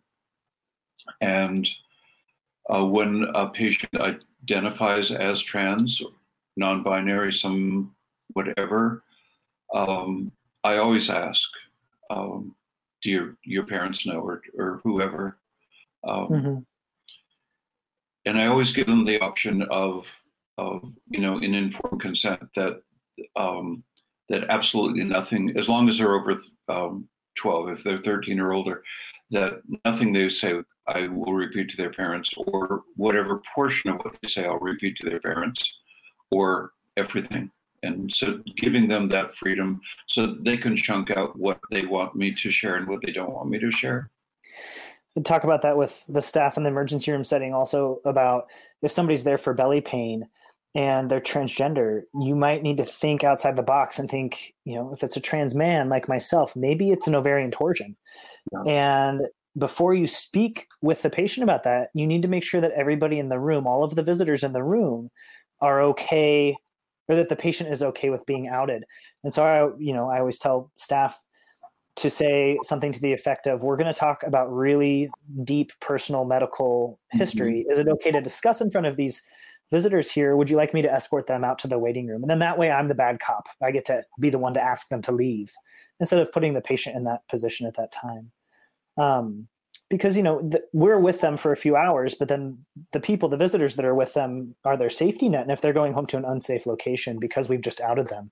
And 1.19 1.67
uh, 2.69 2.83
when 2.85 3.25
a 3.33 3.47
patient 3.49 3.93
identifies 3.99 5.11
as 5.11 5.41
trans, 5.41 6.01
non-binary, 6.55 7.33
some 7.33 7.95
whatever, 8.33 9.03
um, 9.73 10.31
I 10.63 10.77
always 10.77 11.09
ask, 11.09 11.49
um, 12.09 12.55
"Do 13.01 13.09
your 13.09 13.37
your 13.43 13.65
parents 13.65 14.05
know, 14.05 14.19
or 14.19 14.41
or 14.57 14.81
whoever?" 14.83 15.37
Um, 16.03 16.27
mm-hmm. 16.27 16.59
And 18.25 18.39
I 18.39 18.47
always 18.47 18.71
give 18.73 18.87
them 18.87 19.05
the 19.05 19.19
option 19.19 19.63
of 19.63 20.07
of 20.57 20.93
you 21.09 21.19
know 21.19 21.39
in 21.39 21.53
informed 21.53 22.01
consent 22.01 22.49
that 22.55 22.81
um, 23.35 23.83
that 24.29 24.45
absolutely 24.49 25.03
nothing, 25.03 25.53
as 25.57 25.69
long 25.69 25.89
as 25.89 25.97
they're 25.97 26.15
over 26.15 26.39
um, 26.67 27.07
12, 27.35 27.69
if 27.69 27.83
they're 27.83 28.01
13 28.01 28.39
or 28.39 28.53
older, 28.53 28.83
that 29.33 29.61
nothing 29.85 30.13
they 30.13 30.29
say 30.29 30.61
I 30.87 31.07
will 31.07 31.33
repeat 31.33 31.69
to 31.69 31.77
their 31.77 31.91
parents, 31.91 32.33
or 32.37 32.83
whatever 32.95 33.41
portion 33.53 33.89
of 33.91 33.97
what 33.97 34.15
they 34.21 34.27
say 34.27 34.45
I'll 34.45 34.59
repeat 34.59 34.95
to 34.97 35.09
their 35.09 35.19
parents, 35.19 35.73
or 36.31 36.71
everything. 36.97 37.51
And 37.83 38.13
so 38.13 38.39
giving 38.55 38.87
them 38.87 39.07
that 39.09 39.35
freedom 39.35 39.81
so 40.07 40.27
that 40.27 40.45
they 40.45 40.55
can 40.55 40.75
chunk 40.77 41.11
out 41.11 41.37
what 41.37 41.59
they 41.69 41.85
want 41.85 42.15
me 42.15 42.31
to 42.31 42.49
share 42.49 42.75
and 42.75 42.87
what 42.87 43.01
they 43.01 43.11
don't 43.11 43.33
want 43.33 43.49
me 43.49 43.59
to 43.59 43.71
share. 43.71 44.09
And 45.15 45.25
talk 45.25 45.43
about 45.43 45.61
that 45.63 45.77
with 45.77 46.05
the 46.07 46.21
staff 46.21 46.57
in 46.57 46.63
the 46.63 46.69
emergency 46.69 47.11
room 47.11 47.23
setting, 47.23 47.53
also 47.53 47.99
about 48.05 48.47
if 48.81 48.91
somebody's 48.91 49.25
there 49.25 49.37
for 49.37 49.53
belly 49.53 49.81
pain 49.81 50.27
and 50.75 51.09
they're 51.09 51.21
transgender, 51.21 52.01
you 52.19 52.35
might 52.35 52.63
need 52.63 52.77
to 52.77 52.85
think 52.85 53.23
outside 53.23 53.55
the 53.55 53.63
box 53.63 53.99
and 53.99 54.09
think, 54.09 54.53
you 54.65 54.75
know, 54.75 54.91
if 54.91 55.03
it's 55.03 55.17
a 55.17 55.21
trans 55.21 55.53
man 55.53 55.89
like 55.89 56.07
myself, 56.07 56.55
maybe 56.55 56.91
it's 56.91 57.07
an 57.07 57.15
ovarian 57.15 57.51
torsion. 57.51 57.95
Yeah. 58.51 58.71
And 58.71 59.21
before 59.57 59.93
you 59.93 60.07
speak 60.07 60.67
with 60.81 61.03
the 61.03 61.11
patient 61.11 61.43
about 61.43 61.63
that, 61.63 61.89
you 61.93 62.07
need 62.07 62.23
to 62.23 62.27
make 62.27 62.43
sure 62.43 62.59
that 62.59 62.71
everybody 62.71 63.19
in 63.19 63.29
the 63.29 63.39
room, 63.39 63.67
all 63.67 63.83
of 63.83 63.95
the 63.95 64.03
visitors 64.03 64.43
in 64.43 64.53
the 64.53 64.63
room, 64.63 65.11
are 65.61 65.81
okay 65.81 66.55
or 67.07 67.15
that 67.15 67.29
the 67.29 67.35
patient 67.35 67.69
is 67.71 67.83
okay 67.83 68.09
with 68.09 68.25
being 68.25 68.47
outed. 68.47 68.83
And 69.23 69.31
so 69.31 69.43
I, 69.43 69.77
you 69.77 69.93
know, 69.93 70.09
I 70.09 70.19
always 70.19 70.39
tell 70.39 70.71
staff 70.77 71.23
to 71.97 72.09
say 72.09 72.57
something 72.63 72.91
to 72.91 72.99
the 72.99 73.13
effect 73.13 73.45
of 73.45 73.61
we're 73.61 73.77
going 73.77 73.93
to 73.93 73.99
talk 73.99 74.23
about 74.23 74.51
really 74.51 75.09
deep 75.43 75.71
personal 75.79 76.25
medical 76.25 76.99
history. 77.11 77.61
Mm-hmm. 77.61 77.71
Is 77.71 77.79
it 77.79 77.87
okay 77.87 78.11
to 78.11 78.21
discuss 78.21 78.61
in 78.61 78.71
front 78.71 78.87
of 78.87 78.95
these 78.95 79.21
visitors 79.73 80.11
here. 80.11 80.37
Would 80.37 80.51
you 80.51 80.55
like 80.55 80.71
me 80.71 80.83
to 80.83 80.93
escort 80.93 81.25
them 81.25 81.43
out 81.43 81.57
to 81.59 81.67
the 81.67 81.79
waiting 81.79 82.05
room? 82.05 82.21
And 82.21 82.29
then 82.29 82.37
that 82.39 82.59
way 82.59 82.69
I'm 82.69 82.89
the 82.89 82.93
bad 82.95 83.19
cop. 83.19 83.47
I 83.59 83.71
get 83.71 83.85
to 83.85 84.03
be 84.19 84.29
the 84.29 84.37
one 84.37 84.53
to 84.53 84.61
ask 84.61 84.87
them 84.89 85.01
to 85.01 85.11
leave 85.11 85.51
instead 85.99 86.19
of 86.19 86.31
putting 86.31 86.53
the 86.53 86.61
patient 86.61 86.95
in 86.95 87.05
that 87.05 87.27
position 87.27 87.65
at 87.65 87.73
that 87.77 87.91
time. 87.91 88.31
Um, 88.97 89.47
because, 89.89 90.15
you 90.15 90.21
know, 90.21 90.47
the, 90.47 90.61
we're 90.73 90.99
with 90.99 91.21
them 91.21 91.37
for 91.37 91.51
a 91.51 91.57
few 91.57 91.75
hours, 91.75 92.13
but 92.13 92.27
then 92.27 92.59
the 92.91 92.99
people, 92.99 93.29
the 93.29 93.37
visitors 93.37 93.75
that 93.75 93.85
are 93.85 93.95
with 93.95 94.13
them 94.13 94.55
are 94.63 94.77
their 94.77 94.91
safety 94.91 95.27
net. 95.27 95.41
And 95.41 95.51
if 95.51 95.59
they're 95.59 95.73
going 95.73 95.93
home 95.93 96.05
to 96.07 96.17
an 96.17 96.25
unsafe 96.25 96.67
location 96.67 97.19
because 97.19 97.49
we've 97.49 97.61
just 97.61 97.81
outed 97.81 98.09
them, 98.09 98.29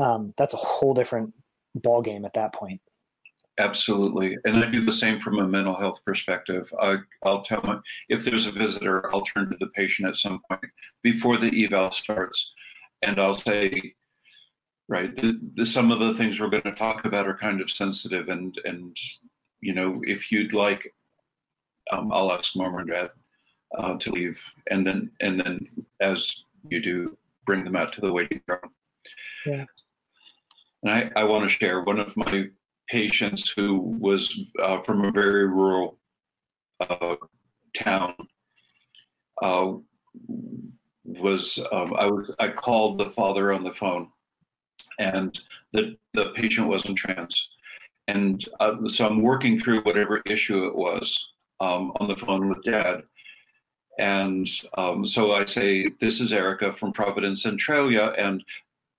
um, 0.00 0.34
that's 0.36 0.54
a 0.54 0.58
whole 0.58 0.92
different 0.92 1.34
ball 1.76 2.02
game 2.02 2.24
at 2.24 2.34
that 2.34 2.52
point. 2.52 2.80
Absolutely. 3.58 4.36
And 4.44 4.56
I 4.56 4.68
do 4.68 4.80
the 4.80 4.92
same 4.92 5.20
from 5.20 5.38
a 5.38 5.46
mental 5.46 5.74
health 5.74 6.04
perspective. 6.04 6.72
I, 6.80 6.98
will 7.24 7.42
tell 7.42 7.60
them 7.60 7.82
if 8.08 8.24
there's 8.24 8.46
a 8.46 8.52
visitor, 8.52 9.14
I'll 9.14 9.22
turn 9.22 9.50
to 9.50 9.56
the 9.58 9.68
patient 9.68 10.08
at 10.08 10.16
some 10.16 10.40
point 10.48 10.64
before 11.02 11.36
the 11.36 11.64
eval 11.64 11.92
starts. 11.92 12.52
And 13.02 13.20
I'll 13.20 13.36
say, 13.36 13.94
right, 14.88 15.14
the, 15.14 15.38
the, 15.54 15.64
some 15.64 15.92
of 15.92 16.00
the 16.00 16.14
things 16.14 16.40
we're 16.40 16.48
going 16.48 16.64
to 16.64 16.72
talk 16.72 17.04
about 17.04 17.28
are 17.28 17.38
kind 17.38 17.60
of 17.60 17.70
sensitive. 17.70 18.28
And, 18.28 18.58
and 18.64 18.96
you 19.60 19.72
know, 19.72 20.00
if 20.02 20.32
you'd 20.32 20.52
like, 20.52 20.92
um, 21.92 22.10
I'll 22.12 22.32
ask 22.32 22.56
mom 22.56 22.74
or 22.74 22.84
dad 22.84 23.10
uh, 23.78 23.96
to 23.98 24.10
leave. 24.10 24.42
And 24.68 24.84
then, 24.84 25.12
and 25.20 25.38
then 25.38 25.64
as 26.00 26.34
you 26.68 26.80
do, 26.80 27.16
bring 27.46 27.62
them 27.62 27.76
out 27.76 27.92
to 27.92 28.00
the 28.00 28.12
waiting 28.12 28.40
room. 28.48 28.58
Yeah. 29.46 29.64
And 30.82 30.92
I, 30.92 31.10
I 31.14 31.24
want 31.24 31.44
to 31.44 31.48
share 31.48 31.82
one 31.82 32.00
of 32.00 32.16
my 32.16 32.48
patients 32.88 33.50
who 33.50 33.78
was 33.78 34.38
uh, 34.62 34.80
from 34.82 35.04
a 35.04 35.12
very 35.12 35.46
rural 35.46 35.98
uh, 36.80 37.16
town 37.74 38.14
uh, 39.42 39.72
was 41.04 41.58
um, 41.72 41.94
I 41.96 42.06
was 42.06 42.30
I 42.38 42.48
called 42.48 42.98
the 42.98 43.10
father 43.10 43.52
on 43.52 43.64
the 43.64 43.72
phone, 43.72 44.08
and 44.98 45.38
the 45.72 45.96
the 46.12 46.30
patient 46.30 46.68
wasn't 46.68 46.98
trans, 46.98 47.50
and 48.08 48.44
uh, 48.60 48.76
so 48.88 49.06
I'm 49.06 49.22
working 49.22 49.58
through 49.58 49.82
whatever 49.82 50.22
issue 50.26 50.66
it 50.66 50.74
was 50.74 51.32
um, 51.60 51.92
on 52.00 52.08
the 52.08 52.16
phone 52.16 52.48
with 52.48 52.62
dad, 52.62 53.02
and 53.98 54.48
um, 54.76 55.06
so 55.06 55.32
I 55.32 55.44
say 55.44 55.90
this 56.00 56.20
is 56.20 56.32
Erica 56.32 56.72
from 56.72 56.92
Providence 56.92 57.42
Centralia, 57.42 58.14
and 58.16 58.44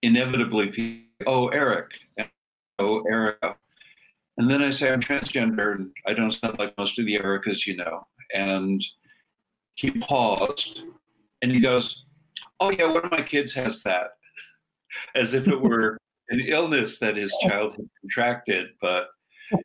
inevitably, 0.02 1.06
oh 1.26 1.48
Eric, 1.48 1.88
oh 2.80 3.02
Erica, 3.10 3.56
And 4.38 4.50
then 4.52 4.62
I 4.62 4.70
say 4.70 4.92
I'm 4.92 5.02
transgender 5.02 5.76
and 5.76 5.92
I 6.06 6.14
don't 6.14 6.32
sound 6.32 6.60
like 6.60 6.78
most 6.78 7.00
of 7.00 7.06
the 7.06 7.18
Ericas 7.18 7.66
you 7.66 7.78
know. 7.78 8.06
And 8.34 8.84
he 9.76 9.92
paused 9.92 10.82
and 11.42 11.52
he 11.52 11.60
goes, 11.60 12.06
Oh, 12.60 12.72
yeah, 12.72 12.92
one 12.92 13.06
of 13.06 13.12
my 13.12 13.22
kids 13.22 13.54
has 13.54 13.84
that. 13.84 14.12
As 15.16 15.34
if 15.34 15.48
it 15.48 15.62
were 15.62 15.98
an 16.30 16.42
illness 16.46 17.00
that 17.00 17.18
his 17.18 17.36
child 17.42 17.76
had 17.76 17.90
contracted, 18.02 18.68
but 18.82 19.08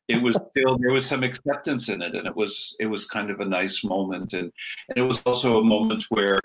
it 0.08 0.20
was 0.20 0.36
still 0.50 0.76
there 0.78 0.92
was 0.92 1.06
some 1.06 1.22
acceptance 1.22 1.88
in 1.88 2.02
it. 2.02 2.14
And 2.14 2.26
it 2.26 2.36
was 2.36 2.76
it 2.78 2.86
was 2.86 3.06
kind 3.06 3.30
of 3.30 3.40
a 3.40 3.44
nice 3.44 3.82
moment. 3.82 4.32
And, 4.32 4.52
and 4.88 4.98
it 4.98 5.02
was 5.02 5.20
also 5.24 5.58
a 5.58 5.64
moment 5.64 6.04
where 6.10 6.38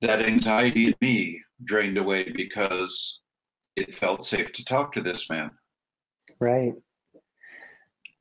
that 0.00 0.22
anxiety 0.22 0.86
in 0.88 0.94
me 1.00 1.42
drained 1.64 1.98
away 1.98 2.30
because 2.30 3.20
it 3.76 3.94
felt 3.94 4.24
safe 4.24 4.52
to 4.52 4.64
talk 4.64 4.92
to 4.92 5.00
this 5.00 5.28
man. 5.30 5.50
Right 6.38 6.74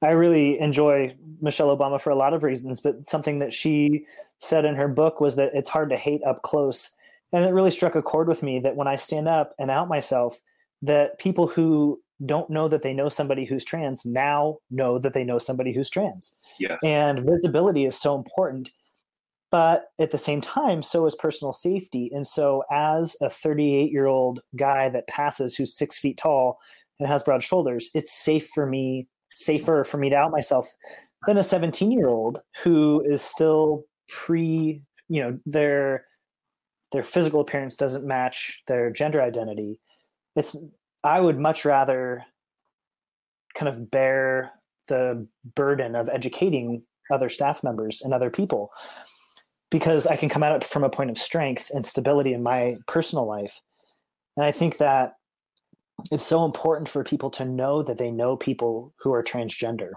i 0.02 0.10
really 0.10 0.60
enjoy 0.60 1.14
michelle 1.42 1.76
obama 1.76 2.00
for 2.00 2.10
a 2.10 2.16
lot 2.16 2.34
of 2.34 2.44
reasons 2.44 2.82
but 2.82 3.06
something 3.06 3.40
that 3.40 3.54
she 3.54 4.06
said 4.40 4.66
in 4.66 4.76
her 4.76 4.88
book 4.88 5.20
was 5.20 5.36
that 5.36 5.54
it's 5.54 5.70
hard 5.70 5.90
to 5.90 5.98
hate 5.98 6.22
up 6.26 6.42
close 6.42 6.92
and 7.32 7.46
it 7.46 7.54
really 7.54 7.72
struck 7.72 7.96
a 7.96 8.02
chord 8.02 8.28
with 8.28 8.44
me 8.44 8.60
that 8.60 8.76
when 8.76 8.88
i 8.88 8.96
stand 8.96 9.28
up 9.28 9.54
and 9.60 9.70
out 9.70 9.88
myself 9.88 10.42
that 10.82 11.20
people 11.20 11.48
who 11.48 12.00
don't 12.26 12.50
know 12.50 12.68
that 12.68 12.82
they 12.82 12.94
know 12.94 13.10
somebody 13.10 13.46
who's 13.46 13.64
trans 13.64 14.06
now 14.06 14.58
know 14.70 15.00
that 15.00 15.14
they 15.14 15.24
know 15.24 15.40
somebody 15.40 15.72
who's 15.72 15.90
trans. 15.90 16.38
Yeah. 16.60 16.78
And 16.84 17.24
visibility 17.24 17.86
is 17.86 18.00
so 18.00 18.16
important. 18.16 18.72
But 19.52 19.86
at 20.00 20.12
the 20.12 20.18
same 20.18 20.42
time, 20.42 20.84
so 20.84 21.06
is 21.06 21.16
personal 21.16 21.54
safety. 21.54 22.12
And 22.14 22.28
so, 22.28 22.64
as 22.72 23.18
a 23.20 23.30
38 23.30 23.92
year 23.92 24.06
old 24.06 24.42
guy 24.56 24.90
that 24.90 25.08
passes 25.08 25.56
who's 25.56 25.76
six 25.76 25.98
feet 25.98 26.18
tall 26.18 26.60
and 27.00 27.08
has 27.08 27.24
broad 27.24 27.42
shoulders, 27.42 27.90
it's 27.96 28.14
safe 28.14 28.48
for 28.54 28.68
me, 28.68 29.08
safer 29.40 29.84
for 29.84 29.98
me 29.98 30.10
to 30.10 30.16
out 30.16 30.32
myself 30.32 30.68
than 31.26 31.38
a 31.38 31.44
17 31.44 31.92
year 31.92 32.08
old 32.08 32.42
who 32.64 33.04
is 33.06 33.22
still 33.22 33.84
pre, 34.08 34.82
you 35.08 35.22
know, 35.22 35.40
their 35.46 36.06
their 36.92 37.04
physical 37.04 37.40
appearance 37.40 37.76
doesn't 37.76 38.06
match 38.06 38.64
their 38.68 38.90
gender 38.90 39.22
identity. 39.22 39.80
It's 40.36 40.56
I 41.04 41.20
would 41.20 41.40
much 41.40 41.66
rather 41.66 42.24
kind 43.56 43.70
of 43.70 43.92
bear 43.92 44.52
the 44.88 45.28
burden 45.56 45.96
of 45.96 46.10
educating 46.10 46.84
other 47.12 47.30
staff 47.30 47.64
members 47.64 48.02
and 48.02 48.14
other 48.14 48.30
people 48.30 48.72
because 49.72 50.08
I 50.08 50.16
can 50.16 50.30
come 50.30 50.44
at 50.44 50.52
it 50.52 50.64
from 50.64 50.84
a 50.84 50.90
point 50.90 51.10
of 51.12 51.18
strength 51.18 51.70
and 51.74 51.86
stability 51.86 52.34
in 52.34 52.42
my 52.42 52.78
personal 52.88 53.28
life. 53.28 53.62
And 54.36 54.46
I 54.46 54.52
think 54.52 54.78
that 54.78 55.14
it's 56.12 56.26
so 56.26 56.46
important 56.46 56.90
for 56.90 57.04
people 57.04 57.30
to 57.32 57.46
know 57.46 57.82
that 57.84 57.98
they 57.98 58.12
know 58.12 58.38
people 58.38 58.94
who 59.00 59.14
are 59.14 59.24
transgender. 59.24 59.92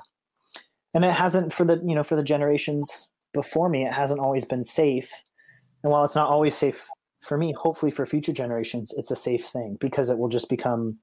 And 0.94 1.04
it 1.04 1.12
hasn't 1.12 1.52
for 1.52 1.64
the, 1.64 1.80
you 1.84 1.94
know, 1.94 2.02
for 2.02 2.16
the 2.16 2.22
generations 2.22 3.08
before 3.32 3.68
me, 3.68 3.84
it 3.84 3.92
hasn't 3.92 4.20
always 4.20 4.44
been 4.44 4.64
safe. 4.64 5.10
And 5.82 5.90
while 5.90 6.04
it's 6.04 6.14
not 6.14 6.28
always 6.28 6.54
safe 6.54 6.86
for 7.20 7.38
me, 7.38 7.52
hopefully 7.52 7.90
for 7.90 8.04
future 8.04 8.32
generations, 8.32 8.92
it's 8.96 9.10
a 9.10 9.16
safe 9.16 9.44
thing 9.44 9.78
because 9.80 10.10
it 10.10 10.18
will 10.18 10.28
just 10.28 10.48
become 10.48 10.98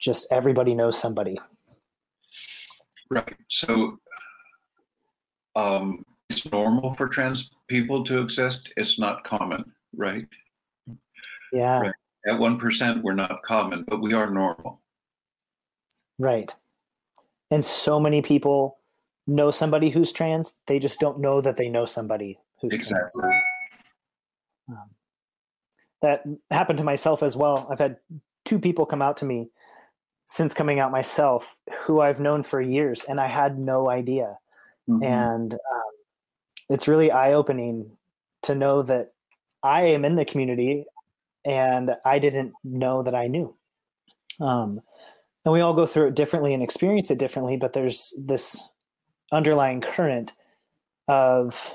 just 0.00 0.26
everybody 0.30 0.74
knows 0.74 0.98
somebody. 0.98 1.38
Right. 3.10 3.36
So 3.48 3.98
um, 5.56 6.04
it's 6.30 6.50
normal 6.50 6.94
for 6.94 7.08
trans 7.08 7.50
people 7.68 8.04
to 8.04 8.20
exist. 8.20 8.70
It's 8.76 8.98
not 8.98 9.24
common, 9.24 9.64
right? 9.96 10.26
Yeah. 11.52 11.80
Right. 11.80 11.94
At 12.26 12.38
1%, 12.38 13.02
we're 13.02 13.14
not 13.14 13.42
common, 13.42 13.84
but 13.86 14.00
we 14.00 14.12
are 14.12 14.30
normal. 14.30 14.80
Right. 16.18 16.52
And 17.50 17.64
so 17.64 18.00
many 18.00 18.22
people 18.22 18.78
know 19.26 19.50
somebody 19.50 19.90
who's 19.90 20.12
trans, 20.12 20.56
they 20.66 20.78
just 20.78 21.00
don't 21.00 21.20
know 21.20 21.40
that 21.40 21.56
they 21.56 21.68
know 21.68 21.84
somebody 21.84 22.38
who's 22.60 22.74
exactly. 22.74 23.20
trans. 23.20 23.42
Um, 24.68 24.90
that 26.02 26.24
happened 26.50 26.78
to 26.78 26.84
myself 26.84 27.22
as 27.22 27.36
well. 27.36 27.66
I've 27.70 27.78
had 27.78 27.96
two 28.44 28.58
people 28.58 28.86
come 28.86 29.02
out 29.02 29.16
to 29.18 29.24
me 29.24 29.48
since 30.26 30.54
coming 30.54 30.78
out 30.78 30.92
myself 30.92 31.58
who 31.80 32.00
I've 32.00 32.20
known 32.20 32.42
for 32.42 32.60
years 32.60 33.04
and 33.08 33.20
I 33.20 33.28
had 33.28 33.58
no 33.58 33.88
idea. 33.88 34.38
Mm-hmm. 34.88 35.02
And 35.02 35.54
um, 35.54 35.92
it's 36.68 36.88
really 36.88 37.10
eye 37.10 37.32
opening 37.32 37.90
to 38.42 38.54
know 38.54 38.82
that 38.82 39.12
I 39.62 39.86
am 39.86 40.04
in 40.04 40.16
the 40.16 40.24
community 40.24 40.84
and 41.48 41.90
I 42.04 42.18
didn't 42.18 42.52
know 42.62 43.02
that 43.02 43.14
I 43.14 43.26
knew. 43.26 43.56
Um, 44.40 44.80
and 45.44 45.52
we 45.52 45.60
all 45.60 45.74
go 45.74 45.86
through 45.86 46.08
it 46.08 46.14
differently 46.14 46.54
and 46.54 46.62
experience 46.62 47.10
it 47.10 47.18
differently, 47.18 47.56
but 47.56 47.72
there's 47.72 48.12
this 48.24 48.62
underlying 49.32 49.80
current 49.80 50.32
of 51.08 51.74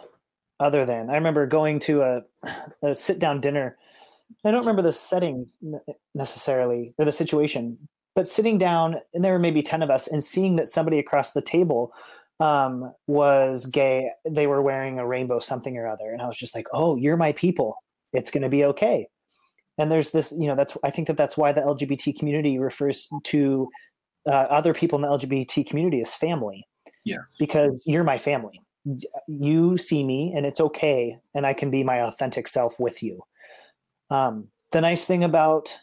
other 0.60 0.86
than. 0.86 1.10
I 1.10 1.16
remember 1.16 1.46
going 1.48 1.80
to 1.80 2.02
a, 2.04 2.22
a 2.84 2.96
sit 2.96 3.20
down 3.20 3.42
dinner 3.42 3.78
I 4.46 4.52
don't 4.52 4.62
remember 4.62 4.82
the 4.82 4.92
setting 4.92 5.48
necessarily 6.14 6.94
or 6.98 7.06
the 7.06 7.12
situation, 7.12 7.78
but 8.16 8.28
sitting 8.28 8.58
down 8.58 8.98
and 9.14 9.24
there 9.24 9.34
were 9.34 9.40
maybe 9.40 9.62
10 9.62 9.82
of 9.82 9.90
us 9.90 10.08
and 10.08 10.24
seeing 10.24 10.56
that 10.58 10.70
somebody 10.70 11.00
across 11.00 11.32
the 11.32 11.42
table 11.42 11.94
um, 12.40 12.94
was 13.08 13.66
gay, 13.66 14.10
they 14.28 14.48
were 14.48 14.62
wearing 14.62 15.00
a 15.00 15.08
rainbow 15.08 15.40
something 15.40 15.78
or 15.78 15.88
other. 15.88 16.12
And 16.12 16.22
I 16.22 16.28
was 16.28 16.38
just 16.38 16.56
like, 16.56 16.68
oh, 16.74 16.96
you're 16.96 17.18
my 17.18 17.32
people. 17.34 17.78
It's 18.12 18.32
going 18.32 18.44
to 18.44 18.50
be 18.50 18.66
okay. 18.66 19.08
And 19.78 19.92
there's 19.92 20.12
this, 20.12 20.34
you 20.38 20.48
know, 20.48 20.56
that's, 20.56 20.78
I 20.84 20.92
think 20.92 21.08
that 21.08 21.18
that's 21.18 21.38
why 21.38 21.52
the 21.52 21.62
LGBT 21.62 22.18
community 22.18 22.60
refers 22.60 23.10
to 23.24 23.70
uh, 24.28 24.32
other 24.32 24.74
people 24.74 24.98
in 24.98 25.02
the 25.02 25.08
LGBT 25.08 25.68
community 25.68 26.02
as 26.02 26.14
family. 26.14 26.68
Yeah. 27.06 27.18
Because 27.40 27.84
you're 27.86 28.04
my 28.04 28.18
family. 28.18 28.62
You 29.28 29.78
see 29.78 30.04
me 30.04 30.34
and 30.36 30.46
it's 30.46 30.60
okay. 30.60 31.18
And 31.34 31.46
I 31.46 31.54
can 31.54 31.72
be 31.72 31.84
my 31.84 32.02
authentic 32.02 32.48
self 32.48 32.80
with 32.80 33.02
you. 33.02 33.24
Um, 34.10 34.50
the 34.72 34.82
nice 34.82 35.06
thing 35.06 35.24
about 35.24 35.74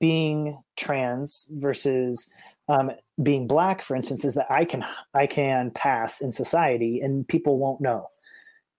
being 0.00 0.60
trans 0.76 1.48
versus 1.52 2.30
um, 2.68 2.90
being 3.22 3.46
black, 3.46 3.82
for 3.82 3.94
instance, 3.94 4.24
is 4.24 4.34
that 4.34 4.50
I 4.50 4.64
can 4.64 4.84
I 5.14 5.26
can 5.26 5.70
pass 5.70 6.20
in 6.20 6.32
society 6.32 7.00
and 7.00 7.26
people 7.26 7.58
won't 7.58 7.80
know. 7.80 8.08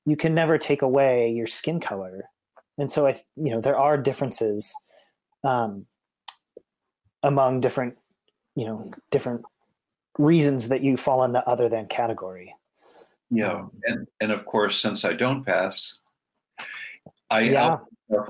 You 0.05 0.17
can 0.17 0.33
never 0.33 0.57
take 0.57 0.81
away 0.81 1.31
your 1.31 1.47
skin 1.47 1.79
color, 1.79 2.29
and 2.77 2.91
so 2.91 3.07
I, 3.07 3.19
you 3.35 3.51
know, 3.51 3.61
there 3.61 3.77
are 3.77 3.97
differences 3.97 4.73
um, 5.43 5.85
among 7.23 7.61
different, 7.61 7.97
you 8.55 8.65
know, 8.65 8.91
different 9.11 9.43
reasons 10.17 10.69
that 10.69 10.81
you 10.81 10.97
fall 10.97 11.23
in 11.23 11.31
the 11.31 11.47
other 11.47 11.69
than 11.69 11.87
category. 11.87 12.53
Yeah, 13.29 13.51
um, 13.51 13.71
and 13.83 14.07
and 14.21 14.31
of 14.31 14.45
course, 14.45 14.81
since 14.81 15.03
I 15.03 15.13
don't 15.13 15.45
pass, 15.45 15.99
I 17.29 17.41
yeah 17.41 17.77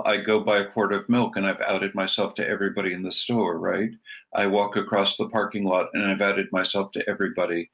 I 0.06 0.18
go 0.18 0.40
buy 0.40 0.60
a 0.60 0.66
quart 0.66 0.92
of 0.92 1.08
milk 1.08 1.36
and 1.36 1.46
I've 1.46 1.62
outed 1.62 1.94
myself 1.94 2.34
to 2.36 2.48
everybody 2.48 2.94
in 2.94 3.04
the 3.04 3.12
store, 3.12 3.60
right? 3.60 3.92
I 4.34 4.48
walk 4.48 4.76
across 4.76 5.18
the 5.18 5.30
parking 5.30 5.66
lot 5.66 5.90
and 5.94 6.04
I've 6.04 6.22
outed 6.22 6.52
myself 6.52 6.92
to 6.94 7.08
everybody. 7.08 7.70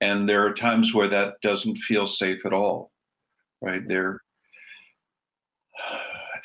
And 0.00 0.28
there 0.28 0.44
are 0.46 0.54
times 0.54 0.94
where 0.94 1.08
that 1.08 1.34
doesn't 1.42 1.76
feel 1.76 2.06
safe 2.06 2.46
at 2.46 2.54
all, 2.54 2.90
right? 3.60 3.86
There. 3.86 4.20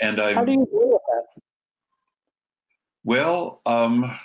And 0.01 0.21
I. 0.21 0.33
How 0.33 0.45
do 0.45 0.51
you 0.51 0.67
deal 0.71 0.89
with 0.89 1.01
that? 1.07 1.41
Well, 3.03 3.61
um, 3.65 4.17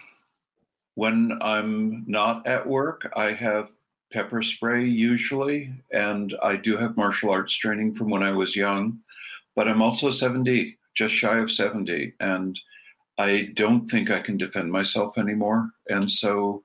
when 0.95 1.39
I'm 1.41 2.05
not 2.07 2.47
at 2.47 2.67
work, 2.67 3.11
I 3.17 3.33
have 3.33 3.73
pepper 4.13 4.43
spray 4.43 4.85
usually, 4.85 5.73
and 5.93 6.37
I 6.43 6.57
do 6.57 6.77
have 6.77 6.97
martial 6.97 7.31
arts 7.31 7.55
training 7.55 7.95
from 7.95 8.11
when 8.11 8.23
I 8.23 8.33
was 8.33 8.57
young 8.57 8.99
but 9.55 9.69
I'm 9.69 9.83
also 9.83 10.11
70, 10.11 10.79
just 10.95 11.15
shy 11.15 11.39
of 11.39 11.51
70, 11.51 12.15
and 12.21 12.59
I 13.19 13.51
don't 13.55 13.83
think 13.83 14.11
I 14.11 14.21
can 14.21 14.37
defend 14.37 14.73
myself 14.73 15.19
anymore. 15.19 15.71
And 15.89 16.11
so 16.11 16.65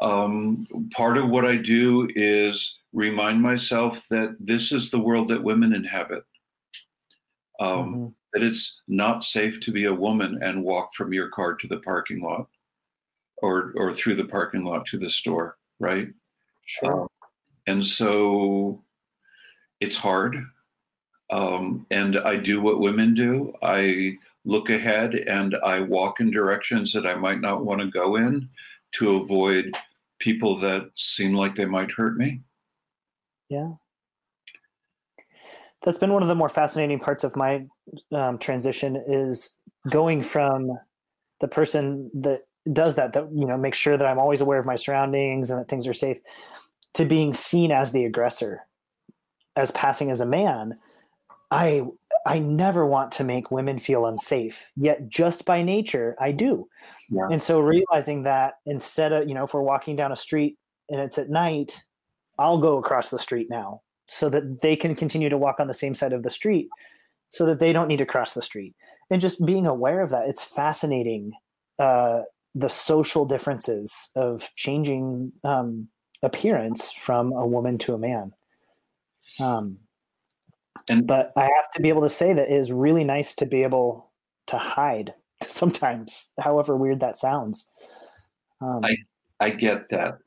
um, 0.00 0.66
part 0.92 1.18
of 1.18 1.28
what 1.28 1.44
I 1.44 1.56
do 1.56 2.08
is 2.14 2.78
remind 2.92 3.42
myself 3.42 4.06
that 4.10 4.36
this 4.38 4.70
is 4.70 4.90
the 4.90 5.00
world 5.00 5.28
that 5.28 5.42
women 5.42 5.74
inhabit. 5.74 6.24
Um, 7.58 7.68
mm-hmm. 7.68 8.06
That 8.34 8.42
it's 8.42 8.82
not 8.88 9.24
safe 9.24 9.58
to 9.60 9.72
be 9.72 9.84
a 9.86 9.94
woman 9.94 10.38
and 10.42 10.62
walk 10.62 10.94
from 10.94 11.12
your 11.12 11.28
car 11.28 11.54
to 11.54 11.66
the 11.66 11.78
parking 11.78 12.20
lot 12.20 12.46
or, 13.38 13.72
or 13.74 13.94
through 13.94 14.16
the 14.16 14.24
parking 14.24 14.64
lot 14.64 14.84
to 14.86 14.98
the 14.98 15.08
store, 15.08 15.56
right? 15.78 16.08
Sure. 16.66 17.02
Um, 17.02 17.08
and 17.66 17.84
so 17.84 18.82
it's 19.80 19.96
hard. 19.96 20.44
Um, 21.30 21.86
and 21.90 22.18
I 22.18 22.36
do 22.36 22.60
what 22.60 22.80
women 22.80 23.14
do. 23.14 23.52
I 23.62 24.18
look 24.44 24.70
ahead 24.70 25.14
and 25.14 25.56
I 25.62 25.80
walk 25.80 26.20
in 26.20 26.30
directions 26.30 26.92
that 26.92 27.06
I 27.06 27.14
might 27.14 27.40
not 27.40 27.64
want 27.64 27.80
to 27.80 27.86
go 27.88 28.16
in 28.16 28.48
to 28.92 29.16
avoid 29.16 29.76
people 30.18 30.56
that 30.56 30.90
seem 30.94 31.34
like 31.34 31.54
they 31.54 31.66
might 31.66 31.92
hurt 31.92 32.16
me. 32.16 32.40
Yeah. 33.48 33.72
That's 35.82 35.98
been 35.98 36.12
one 36.12 36.22
of 36.22 36.28
the 36.28 36.34
more 36.34 36.48
fascinating 36.48 36.98
parts 36.98 37.24
of 37.24 37.36
my 37.36 37.64
um, 38.12 38.38
transition 38.38 39.02
is 39.06 39.54
going 39.88 40.22
from 40.22 40.78
the 41.40 41.48
person 41.48 42.10
that 42.14 42.42
does 42.72 42.96
that 42.96 43.12
that 43.14 43.28
you 43.32 43.46
know 43.46 43.56
makes 43.56 43.78
sure 43.78 43.96
that 43.96 44.06
i'm 44.06 44.18
always 44.18 44.42
aware 44.42 44.58
of 44.58 44.66
my 44.66 44.76
surroundings 44.76 45.48
and 45.48 45.58
that 45.58 45.68
things 45.68 45.86
are 45.86 45.94
safe 45.94 46.18
to 46.94 47.04
being 47.04 47.32
seen 47.32 47.70
as 47.70 47.92
the 47.92 48.04
aggressor 48.04 48.66
as 49.56 49.70
passing 49.72 50.10
as 50.10 50.20
a 50.20 50.26
man. 50.26 50.78
I 51.50 51.84
i 52.26 52.38
never 52.38 52.84
want 52.84 53.12
to 53.12 53.24
make 53.24 53.50
women 53.50 53.78
feel 53.78 54.04
unsafe 54.04 54.70
yet 54.76 55.08
just 55.08 55.44
by 55.44 55.62
nature 55.62 56.16
i 56.20 56.32
do. 56.32 56.68
Yeah. 57.08 57.28
and 57.30 57.40
so 57.40 57.60
realizing 57.60 58.24
that 58.24 58.54
instead 58.66 59.12
of 59.12 59.28
you 59.28 59.34
know 59.34 59.44
if 59.44 59.54
we're 59.54 59.62
walking 59.62 59.96
down 59.96 60.12
a 60.12 60.16
street 60.16 60.58
and 60.90 61.00
it's 61.00 61.16
at 61.16 61.30
night 61.30 61.84
i'll 62.38 62.58
go 62.58 62.76
across 62.76 63.10
the 63.10 63.18
street 63.18 63.48
now 63.48 63.80
so 64.08 64.28
that 64.28 64.62
they 64.62 64.74
can 64.74 64.94
continue 64.94 65.28
to 65.28 65.38
walk 65.38 65.60
on 65.60 65.68
the 65.68 65.74
same 65.74 65.94
side 65.94 66.12
of 66.12 66.22
the 66.22 66.30
street 66.30 66.68
so 67.30 67.44
that 67.46 67.58
they 67.58 67.72
don't 67.72 67.88
need 67.88 67.98
to 67.98 68.06
cross 68.06 68.32
the 68.32 68.42
street. 68.42 68.74
And 69.10 69.20
just 69.20 69.44
being 69.44 69.66
aware 69.66 70.00
of 70.00 70.10
that 70.10 70.28
it's 70.28 70.44
fascinating 70.44 71.32
uh, 71.78 72.22
the 72.54 72.68
social 72.68 73.24
differences 73.24 74.10
of 74.16 74.48
changing 74.56 75.32
um, 75.44 75.88
appearance 76.22 76.90
from 76.92 77.32
a 77.32 77.46
woman 77.46 77.78
to 77.78 77.94
a 77.94 77.98
man. 77.98 78.32
Um, 79.38 79.78
and 80.88 81.06
but 81.06 81.32
i 81.36 81.42
have 81.42 81.70
to 81.74 81.82
be 81.82 81.88
able 81.90 82.02
to 82.02 82.08
say 82.08 82.32
that 82.32 82.50
it 82.50 82.54
is 82.54 82.72
really 82.72 83.04
nice 83.04 83.34
to 83.34 83.46
be 83.46 83.62
able 83.62 84.10
to 84.46 84.56
hide 84.56 85.12
sometimes 85.42 86.32
however 86.40 86.76
weird 86.76 87.00
that 87.00 87.16
sounds. 87.16 87.70
Um, 88.60 88.80
I, 88.84 88.96
I 89.38 89.50
get 89.50 89.88
that. 89.90 90.18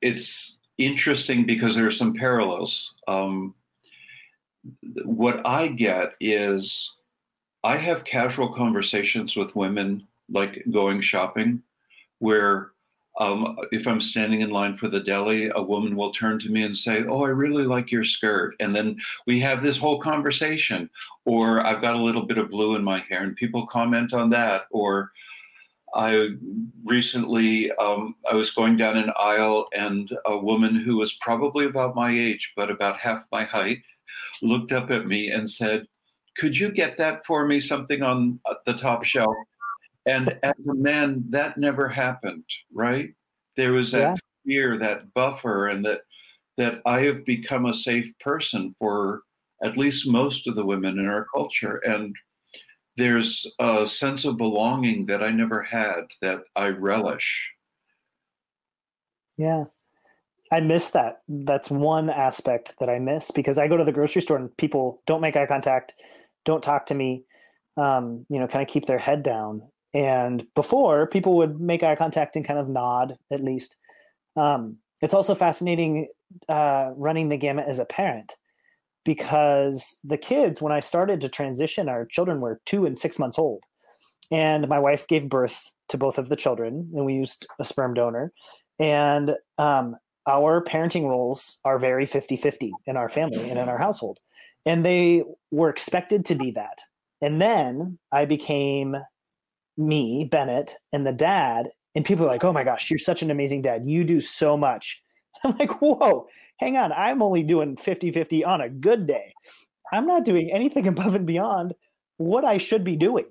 It's 0.00 0.58
interesting 0.78 1.44
because 1.46 1.74
there 1.74 1.86
are 1.86 1.90
some 1.90 2.14
parallels 2.14 2.94
um, 3.08 3.54
what 5.04 5.44
I 5.46 5.68
get 5.68 6.14
is 6.20 6.94
I 7.64 7.76
have 7.76 8.04
casual 8.04 8.52
conversations 8.54 9.36
with 9.36 9.56
women, 9.56 10.06
like 10.28 10.64
going 10.70 11.00
shopping, 11.00 11.62
where 12.18 12.70
um, 13.20 13.58
if 13.72 13.86
I'm 13.86 14.00
standing 14.00 14.40
in 14.40 14.50
line 14.50 14.76
for 14.76 14.88
the 14.88 15.00
deli, 15.00 15.50
a 15.54 15.62
woman 15.62 15.96
will 15.96 16.12
turn 16.12 16.38
to 16.40 16.50
me 16.50 16.62
and 16.62 16.76
say, 16.76 17.04
Oh, 17.04 17.24
I 17.24 17.28
really 17.28 17.64
like 17.64 17.92
your 17.92 18.04
skirt. 18.04 18.54
And 18.58 18.74
then 18.74 18.96
we 19.26 19.38
have 19.40 19.62
this 19.62 19.76
whole 19.76 20.00
conversation. 20.00 20.88
Or 21.24 21.64
I've 21.64 21.82
got 21.82 21.94
a 21.94 22.02
little 22.02 22.24
bit 22.24 22.38
of 22.38 22.50
blue 22.50 22.74
in 22.74 22.82
my 22.82 23.04
hair, 23.08 23.22
and 23.22 23.36
people 23.36 23.66
comment 23.66 24.12
on 24.12 24.30
that. 24.30 24.62
Or 24.70 25.12
I 25.94 26.30
recently, 26.84 27.70
um, 27.72 28.14
I 28.30 28.34
was 28.34 28.52
going 28.52 28.76
down 28.76 28.96
an 28.96 29.12
aisle, 29.18 29.68
and 29.74 30.10
a 30.26 30.36
woman 30.36 30.74
who 30.74 30.96
was 30.96 31.14
probably 31.14 31.66
about 31.66 31.94
my 31.94 32.10
age, 32.10 32.52
but 32.56 32.70
about 32.70 32.98
half 32.98 33.24
my 33.30 33.44
height, 33.44 33.82
looked 34.40 34.72
up 34.72 34.90
at 34.90 35.06
me 35.06 35.30
and 35.30 35.48
said, 35.48 35.86
Could 36.36 36.56
you 36.56 36.70
get 36.70 36.96
that 36.96 37.24
for 37.26 37.46
me, 37.46 37.60
something 37.60 38.02
on 38.02 38.40
uh, 38.46 38.54
the 38.64 38.74
top 38.74 39.04
shelf? 39.04 39.34
And 40.06 40.38
as 40.42 40.54
a 40.68 40.74
man, 40.74 41.24
that 41.30 41.58
never 41.58 41.88
happened, 41.88 42.44
right? 42.72 43.14
There 43.56 43.72
was 43.72 43.92
that 43.92 44.00
yeah. 44.00 44.16
fear, 44.46 44.78
that 44.78 45.12
buffer, 45.14 45.68
and 45.68 45.84
that 45.84 46.00
that 46.58 46.82
I 46.84 47.00
have 47.02 47.24
become 47.24 47.66
a 47.66 47.74
safe 47.74 48.12
person 48.18 48.74
for 48.78 49.22
at 49.62 49.76
least 49.76 50.08
most 50.08 50.46
of 50.46 50.54
the 50.54 50.64
women 50.64 50.98
in 50.98 51.06
our 51.06 51.26
culture. 51.34 51.76
And 51.76 52.14
there's 52.96 53.50
a 53.58 53.86
sense 53.86 54.24
of 54.24 54.36
belonging 54.36 55.06
that 55.06 55.22
I 55.22 55.30
never 55.30 55.62
had 55.62 56.02
that 56.20 56.42
I 56.54 56.68
relish. 56.68 57.50
Yeah. 59.38 59.64
I 60.50 60.60
miss 60.60 60.90
that. 60.90 61.22
That's 61.28 61.70
one 61.70 62.10
aspect 62.10 62.74
that 62.78 62.90
I 62.90 62.98
miss 62.98 63.30
because 63.30 63.56
I 63.56 63.68
go 63.68 63.78
to 63.78 63.84
the 63.84 63.92
grocery 63.92 64.20
store 64.20 64.36
and 64.36 64.54
people 64.58 65.00
don't 65.06 65.22
make 65.22 65.34
eye 65.34 65.46
contact, 65.46 65.94
don't 66.44 66.62
talk 66.62 66.86
to 66.86 66.94
me, 66.94 67.24
um, 67.78 68.26
you 68.28 68.38
know, 68.38 68.46
kind 68.46 68.62
of 68.62 68.68
keep 68.68 68.84
their 68.84 68.98
head 68.98 69.22
down. 69.22 69.62
And 69.94 70.46
before, 70.54 71.06
people 71.06 71.36
would 71.38 71.58
make 71.58 71.82
eye 71.82 71.96
contact 71.96 72.36
and 72.36 72.44
kind 72.44 72.58
of 72.58 72.68
nod 72.68 73.16
at 73.30 73.42
least. 73.42 73.78
Um, 74.36 74.76
it's 75.00 75.14
also 75.14 75.34
fascinating 75.34 76.08
uh, 76.48 76.90
running 76.96 77.30
the 77.30 77.36
gamut 77.38 77.66
as 77.66 77.78
a 77.78 77.84
parent 77.84 78.36
because 79.04 79.98
the 80.04 80.18
kids, 80.18 80.62
when 80.62 80.72
I 80.72 80.80
started 80.80 81.20
to 81.20 81.28
transition, 81.28 81.88
our 81.88 82.06
children 82.06 82.40
were 82.40 82.60
two 82.66 82.86
and 82.86 82.96
six 82.96 83.18
months 83.18 83.38
old. 83.38 83.64
And 84.30 84.68
my 84.68 84.78
wife 84.78 85.06
gave 85.06 85.28
birth 85.28 85.72
to 85.88 85.98
both 85.98 86.16
of 86.16 86.28
the 86.28 86.36
children, 86.36 86.88
and 86.94 87.04
we 87.04 87.14
used 87.14 87.46
a 87.58 87.64
sperm 87.64 87.92
donor. 87.94 88.32
And 88.78 89.32
um, 89.58 89.96
our 90.26 90.62
parenting 90.62 91.08
roles 91.08 91.58
are 91.64 91.78
very 91.78 92.06
50 92.06 92.36
50 92.36 92.72
in 92.86 92.96
our 92.96 93.08
family 93.08 93.50
and 93.50 93.58
in 93.58 93.68
our 93.68 93.78
household. 93.78 94.18
And 94.64 94.84
they 94.84 95.24
were 95.50 95.68
expected 95.68 96.24
to 96.26 96.34
be 96.34 96.52
that. 96.52 96.78
And 97.20 97.40
then 97.40 97.98
I 98.10 98.24
became 98.24 98.96
me, 99.76 100.28
Bennett, 100.30 100.76
and 100.92 101.06
the 101.06 101.12
dad. 101.12 101.68
And 101.94 102.04
people 102.04 102.24
are 102.24 102.28
like, 102.28 102.44
oh 102.44 102.52
my 102.52 102.64
gosh, 102.64 102.90
you're 102.90 102.98
such 102.98 103.22
an 103.22 103.30
amazing 103.30 103.62
dad. 103.62 103.84
You 103.84 104.04
do 104.04 104.20
so 104.20 104.56
much. 104.56 105.02
I'm 105.44 105.56
like, 105.58 105.80
whoa, 105.80 106.28
hang 106.58 106.76
on. 106.76 106.92
I'm 106.92 107.22
only 107.22 107.42
doing 107.42 107.76
50 107.76 108.12
50 108.12 108.44
on 108.44 108.60
a 108.60 108.68
good 108.68 109.06
day. 109.06 109.32
I'm 109.92 110.06
not 110.06 110.24
doing 110.24 110.50
anything 110.50 110.86
above 110.88 111.14
and 111.14 111.26
beyond 111.26 111.74
what 112.16 112.44
I 112.44 112.58
should 112.58 112.84
be 112.84 112.96
doing. 112.96 113.26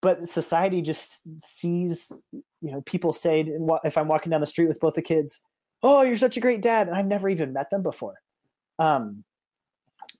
But 0.00 0.28
society 0.28 0.80
just 0.80 1.22
sees, 1.40 2.12
you 2.32 2.70
know, 2.70 2.82
people 2.82 3.12
say, 3.12 3.44
if 3.82 3.98
I'm 3.98 4.06
walking 4.06 4.30
down 4.30 4.40
the 4.40 4.46
street 4.46 4.68
with 4.68 4.78
both 4.78 4.94
the 4.94 5.02
kids, 5.02 5.40
oh 5.82 6.02
you're 6.02 6.16
such 6.16 6.36
a 6.36 6.40
great 6.40 6.62
dad 6.62 6.88
and 6.88 6.96
i've 6.96 7.06
never 7.06 7.28
even 7.28 7.52
met 7.52 7.70
them 7.70 7.82
before 7.82 8.20
um, 8.80 9.24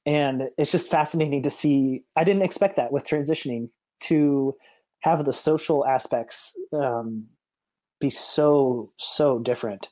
and 0.06 0.44
it's 0.58 0.72
just 0.72 0.90
fascinating 0.90 1.42
to 1.42 1.50
see 1.50 2.04
i 2.16 2.24
didn't 2.24 2.42
expect 2.42 2.76
that 2.76 2.92
with 2.92 3.04
transitioning 3.04 3.68
to 4.00 4.54
have 5.00 5.24
the 5.24 5.32
social 5.32 5.86
aspects 5.86 6.56
um, 6.72 7.24
be 8.00 8.10
so 8.10 8.92
so 8.96 9.38
different 9.38 9.88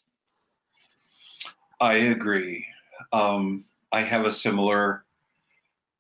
i 1.81 1.95
agree 1.95 2.66
um, 3.12 3.64
i 3.93 4.01
have 4.01 4.27
a 4.27 4.33
similar 4.33 5.05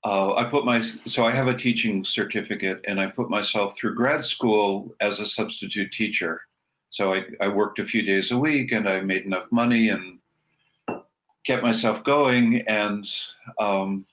uh, 0.04 0.34
i 0.34 0.44
put 0.44 0.64
my 0.64 0.80
so 1.06 1.24
i 1.26 1.30
have 1.30 1.48
a 1.48 1.54
teaching 1.54 2.04
certificate 2.04 2.80
and 2.86 3.00
i 3.00 3.06
put 3.06 3.30
myself 3.30 3.76
through 3.76 3.94
grad 3.94 4.24
school 4.24 4.94
as 5.00 5.20
a 5.20 5.26
substitute 5.26 5.92
teacher 5.92 6.42
so 6.90 7.12
I, 7.12 7.24
I 7.40 7.48
worked 7.48 7.78
a 7.78 7.84
few 7.84 8.02
days 8.02 8.30
a 8.30 8.38
week 8.38 8.72
and 8.72 8.88
I 8.88 9.00
made 9.00 9.24
enough 9.24 9.50
money 9.50 9.90
and 9.90 10.18
kept 11.44 11.62
myself 11.62 12.02
going. 12.04 12.62
And 12.62 13.06
um, 13.58 14.06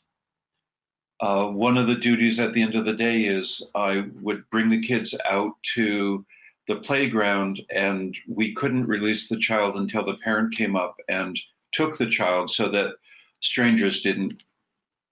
uh, 1.19 1.47
one 1.47 1.77
of 1.77 1.87
the 1.87 1.95
duties 1.95 2.39
at 2.39 2.53
the 2.53 2.61
end 2.61 2.75
of 2.75 2.85
the 2.85 2.93
day 2.93 3.21
is 3.21 3.65
I 3.75 4.05
would 4.21 4.49
bring 4.49 4.69
the 4.69 4.81
kids 4.81 5.15
out 5.29 5.53
to 5.75 6.25
the 6.67 6.75
playground, 6.77 7.61
and 7.71 8.17
we 8.27 8.53
couldn't 8.53 8.87
release 8.87 9.27
the 9.27 9.37
child 9.37 9.75
until 9.75 10.05
the 10.05 10.17
parent 10.17 10.55
came 10.55 10.77
up 10.77 10.95
and 11.09 11.37
took 11.73 11.97
the 11.97 12.07
child 12.07 12.49
so 12.49 12.69
that 12.69 12.95
strangers 13.41 14.01
didn't 14.01 14.41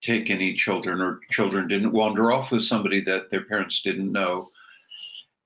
take 0.02 0.30
any 0.30 0.54
children 0.54 1.02
or 1.02 1.20
children 1.30 1.68
didn't 1.68 1.92
wander 1.92 2.32
off 2.32 2.52
with 2.52 2.64
somebody 2.64 3.02
that 3.02 3.30
their 3.30 3.44
parents 3.44 3.82
didn't 3.82 4.12
know. 4.12 4.50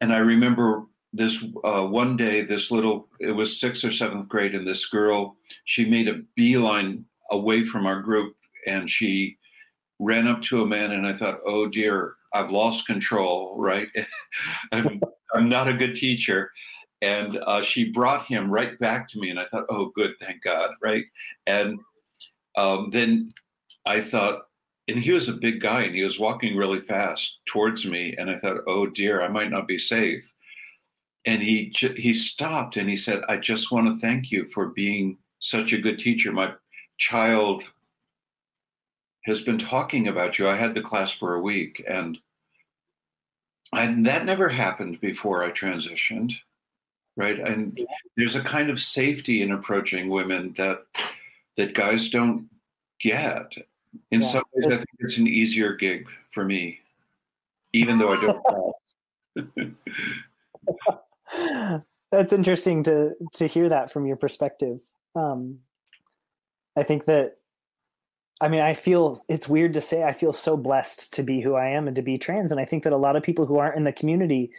And 0.01 0.13
I 0.13 0.19
remember 0.19 0.85
this 1.11 1.43
uh, 1.63 1.85
one 1.85 2.17
day, 2.17 2.41
this 2.41 2.71
little, 2.71 3.07
it 3.19 3.31
was 3.31 3.59
sixth 3.59 3.83
or 3.83 3.91
seventh 3.91 4.27
grade, 4.27 4.53
and 4.53 4.67
this 4.67 4.85
girl, 4.85 5.37
she 5.63 5.85
made 5.85 6.07
a 6.07 6.21
beeline 6.35 7.05
away 7.31 7.63
from 7.63 7.85
our 7.85 8.01
group 8.01 8.35
and 8.67 8.89
she 8.89 9.37
ran 9.99 10.27
up 10.27 10.41
to 10.43 10.61
a 10.61 10.67
man. 10.67 10.91
And 10.91 11.07
I 11.07 11.13
thought, 11.13 11.39
oh 11.45 11.67
dear, 11.67 12.15
I've 12.33 12.51
lost 12.51 12.85
control, 12.85 13.55
right? 13.57 13.87
I'm, 14.71 14.99
I'm, 15.33 15.47
not 15.47 15.69
a 15.69 15.73
good 15.73 15.95
teacher. 15.95 16.51
And 17.05 17.37
uh, 17.45 17.61
she 17.61 17.91
brought 17.91 18.25
him 18.25 18.49
right 18.49 18.77
back 18.79 19.07
to 19.09 19.19
me. 19.19 19.29
And 19.29 19.39
I 19.39 19.45
thought, 19.45 19.65
oh, 19.69 19.91
good, 19.95 20.15
thank 20.19 20.41
God, 20.41 20.71
right? 20.81 21.05
And 21.45 21.79
um, 22.57 22.89
then 22.91 23.31
I 23.85 24.01
thought, 24.01 24.47
and 24.87 24.99
he 24.99 25.11
was 25.11 25.29
a 25.29 25.33
big 25.33 25.61
guy 25.61 25.83
and 25.83 25.95
he 25.95 26.03
was 26.03 26.19
walking 26.19 26.55
really 26.55 26.79
fast 26.79 27.39
towards 27.45 27.85
me. 27.85 28.15
And 28.17 28.29
I 28.29 28.37
thought, 28.37 28.61
oh 28.67 28.85
dear, 28.85 29.21
I 29.21 29.27
might 29.27 29.49
not 29.49 29.67
be 29.67 29.79
safe 29.79 30.31
and 31.25 31.41
he 31.41 31.73
he 31.97 32.13
stopped 32.13 32.77
and 32.77 32.89
he 32.89 32.97
said, 32.97 33.21
"I 33.27 33.37
just 33.37 33.71
want 33.71 33.87
to 33.87 33.99
thank 33.99 34.31
you 34.31 34.45
for 34.45 34.67
being 34.67 35.17
such 35.39 35.73
a 35.73 35.77
good 35.77 35.99
teacher. 35.99 36.31
My 36.31 36.53
child 36.97 37.63
has 39.25 39.41
been 39.41 39.57
talking 39.57 40.07
about 40.07 40.37
you. 40.37 40.47
I 40.47 40.55
had 40.55 40.75
the 40.75 40.81
class 40.81 41.11
for 41.11 41.33
a 41.33 41.41
week, 41.41 41.83
and 41.87 42.19
and 43.73 44.05
that 44.05 44.25
never 44.25 44.49
happened 44.49 45.01
before 45.01 45.43
I 45.43 45.51
transitioned, 45.51 46.33
right? 47.15 47.39
And 47.39 47.79
there's 48.17 48.35
a 48.35 48.41
kind 48.41 48.69
of 48.69 48.81
safety 48.81 49.41
in 49.41 49.51
approaching 49.51 50.09
women 50.09 50.53
that 50.57 50.83
that 51.57 51.73
guys 51.73 52.09
don't 52.09 52.49
get. 52.99 53.53
In 54.11 54.21
yeah. 54.21 54.27
some 54.27 54.43
ways, 54.53 54.67
I 54.67 54.77
think 54.77 54.89
it's 54.99 55.17
an 55.17 55.27
easier 55.27 55.73
gig 55.73 56.09
for 56.31 56.43
me, 56.43 56.81
even 57.71 57.97
though 57.97 58.11
I 58.11 58.41
don't. 59.35 59.75
That's 62.11 62.33
interesting 62.33 62.83
to 62.83 63.13
to 63.33 63.47
hear 63.47 63.69
that 63.69 63.91
from 63.91 64.05
your 64.05 64.17
perspective. 64.17 64.81
Um, 65.15 65.59
I 66.75 66.83
think 66.83 67.05
that 67.05 67.37
I 68.41 68.49
mean, 68.49 68.61
I 68.61 68.73
feel 68.73 69.21
it's 69.29 69.47
weird 69.47 69.73
to 69.73 69.81
say 69.81 70.03
I 70.03 70.11
feel 70.11 70.33
so 70.33 70.57
blessed 70.57 71.13
to 71.13 71.23
be 71.23 71.39
who 71.39 71.55
I 71.55 71.69
am 71.69 71.87
and 71.87 71.95
to 71.95 72.01
be 72.01 72.17
trans. 72.17 72.51
And 72.51 72.59
I 72.59 72.65
think 72.65 72.83
that 72.83 72.93
a 72.93 72.97
lot 72.97 73.15
of 73.15 73.23
people 73.23 73.45
who 73.45 73.57
aren't 73.57 73.77
in 73.77 73.85
the 73.85 73.93
community 73.93 74.51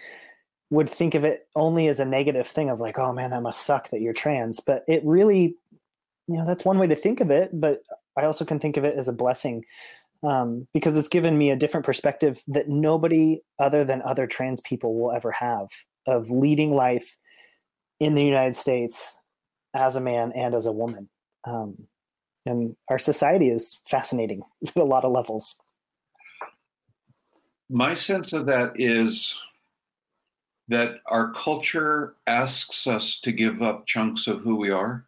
would 0.71 0.91
think 0.91 1.15
of 1.15 1.25
it 1.25 1.47
only 1.55 1.89
as 1.89 2.01
a 2.01 2.05
negative 2.05 2.47
thing 2.47 2.71
of 2.71 2.81
like, 2.81 2.99
oh 2.99 3.13
man, 3.13 3.31
that 3.31 3.43
must 3.43 3.65
suck 3.65 3.91
that 3.91 4.01
you're 4.01 4.13
trans. 4.13 4.61
But 4.61 4.85
it 4.89 5.03
really, 5.05 5.57
you 6.27 6.37
know, 6.37 6.47
that's 6.47 6.65
one 6.65 6.79
way 6.79 6.89
to 6.89 6.97
think 6.97 7.21
of 7.21 7.31
it. 7.31 7.51
But 7.53 7.83
I 8.17 8.25
also 8.25 8.45
can 8.45 8.59
think 8.59 8.77
of 8.77 8.85
it 8.85 8.97
as 8.97 9.09
a 9.09 9.13
blessing 9.13 9.65
um, 10.23 10.67
because 10.73 10.97
it's 10.97 11.09
given 11.09 11.39
me 11.39 11.51
a 11.51 11.57
different 11.57 11.87
perspective 11.87 12.43
that 12.49 12.69
nobody 12.69 13.41
other 13.59 13.85
than 13.85 14.03
other 14.03 14.27
trans 14.27 14.61
people 14.61 14.99
will 14.99 15.13
ever 15.13 15.31
have 15.31 15.69
of 16.07 16.31
leading 16.31 16.75
life 16.75 17.17
in 18.01 18.15
the 18.15 18.25
United 18.25 18.55
States 18.55 19.21
as 19.75 19.97
a 19.97 20.01
man 20.01 20.33
and 20.35 20.55
as 20.55 20.67
a 20.67 20.73
woman. 20.73 21.09
Um, 21.45 21.87
and 22.45 22.77
our 22.89 22.99
society 22.99 23.51
is 23.51 23.81
fascinating 23.87 24.43
at 24.67 24.77
a 24.77 24.85
lot 24.85 25.05
of 25.05 25.13
levels. 25.13 25.61
My 27.69 27.95
sense 27.95 28.33
of 28.33 28.47
that 28.47 28.73
is 28.77 29.41
that 30.69 31.01
our 31.07 31.33
culture 31.33 32.17
asks 32.27 32.87
us 32.87 33.19
to 33.21 33.33
give 33.33 33.63
up 33.63 33.87
chunks 33.87 34.27
of 34.27 34.41
who 34.41 34.57
we 34.57 34.71
are. 34.71 35.05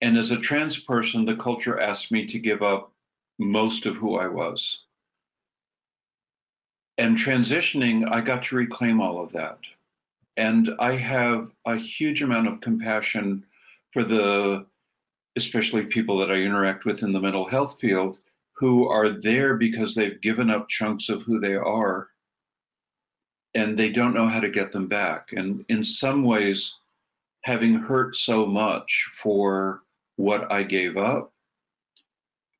And 0.00 0.16
as 0.16 0.30
a 0.30 0.38
trans 0.38 0.78
person, 0.78 1.24
the 1.24 1.36
culture 1.36 1.80
asked 1.80 2.12
me 2.12 2.26
to 2.26 2.38
give 2.38 2.62
up 2.62 2.92
most 3.38 3.86
of 3.86 3.96
who 3.96 4.16
I 4.16 4.28
was. 4.28 4.84
And 6.98 7.16
transitioning, 7.16 8.08
I 8.10 8.20
got 8.20 8.44
to 8.44 8.56
reclaim 8.56 9.00
all 9.00 9.22
of 9.22 9.32
that. 9.32 9.58
And 10.36 10.70
I 10.78 10.92
have 10.92 11.50
a 11.64 11.76
huge 11.76 12.22
amount 12.22 12.48
of 12.48 12.60
compassion 12.60 13.44
for 13.92 14.04
the, 14.04 14.66
especially 15.36 15.84
people 15.84 16.18
that 16.18 16.30
I 16.30 16.36
interact 16.36 16.84
with 16.84 17.02
in 17.02 17.12
the 17.12 17.20
mental 17.20 17.46
health 17.46 17.78
field, 17.80 18.18
who 18.52 18.88
are 18.88 19.08
there 19.08 19.56
because 19.56 19.94
they've 19.94 20.20
given 20.20 20.50
up 20.50 20.68
chunks 20.68 21.08
of 21.08 21.22
who 21.22 21.38
they 21.40 21.54
are 21.54 22.08
and 23.56 23.78
they 23.78 23.90
don't 23.90 24.14
know 24.14 24.28
how 24.28 24.38
to 24.38 24.50
get 24.50 24.70
them 24.70 24.86
back. 24.86 25.32
And 25.32 25.64
in 25.70 25.82
some 25.82 26.22
ways, 26.22 26.76
having 27.40 27.74
hurt 27.74 28.14
so 28.14 28.44
much 28.44 29.08
for 29.14 29.82
what 30.16 30.52
I 30.52 30.62
gave 30.62 30.98
up 30.98 31.32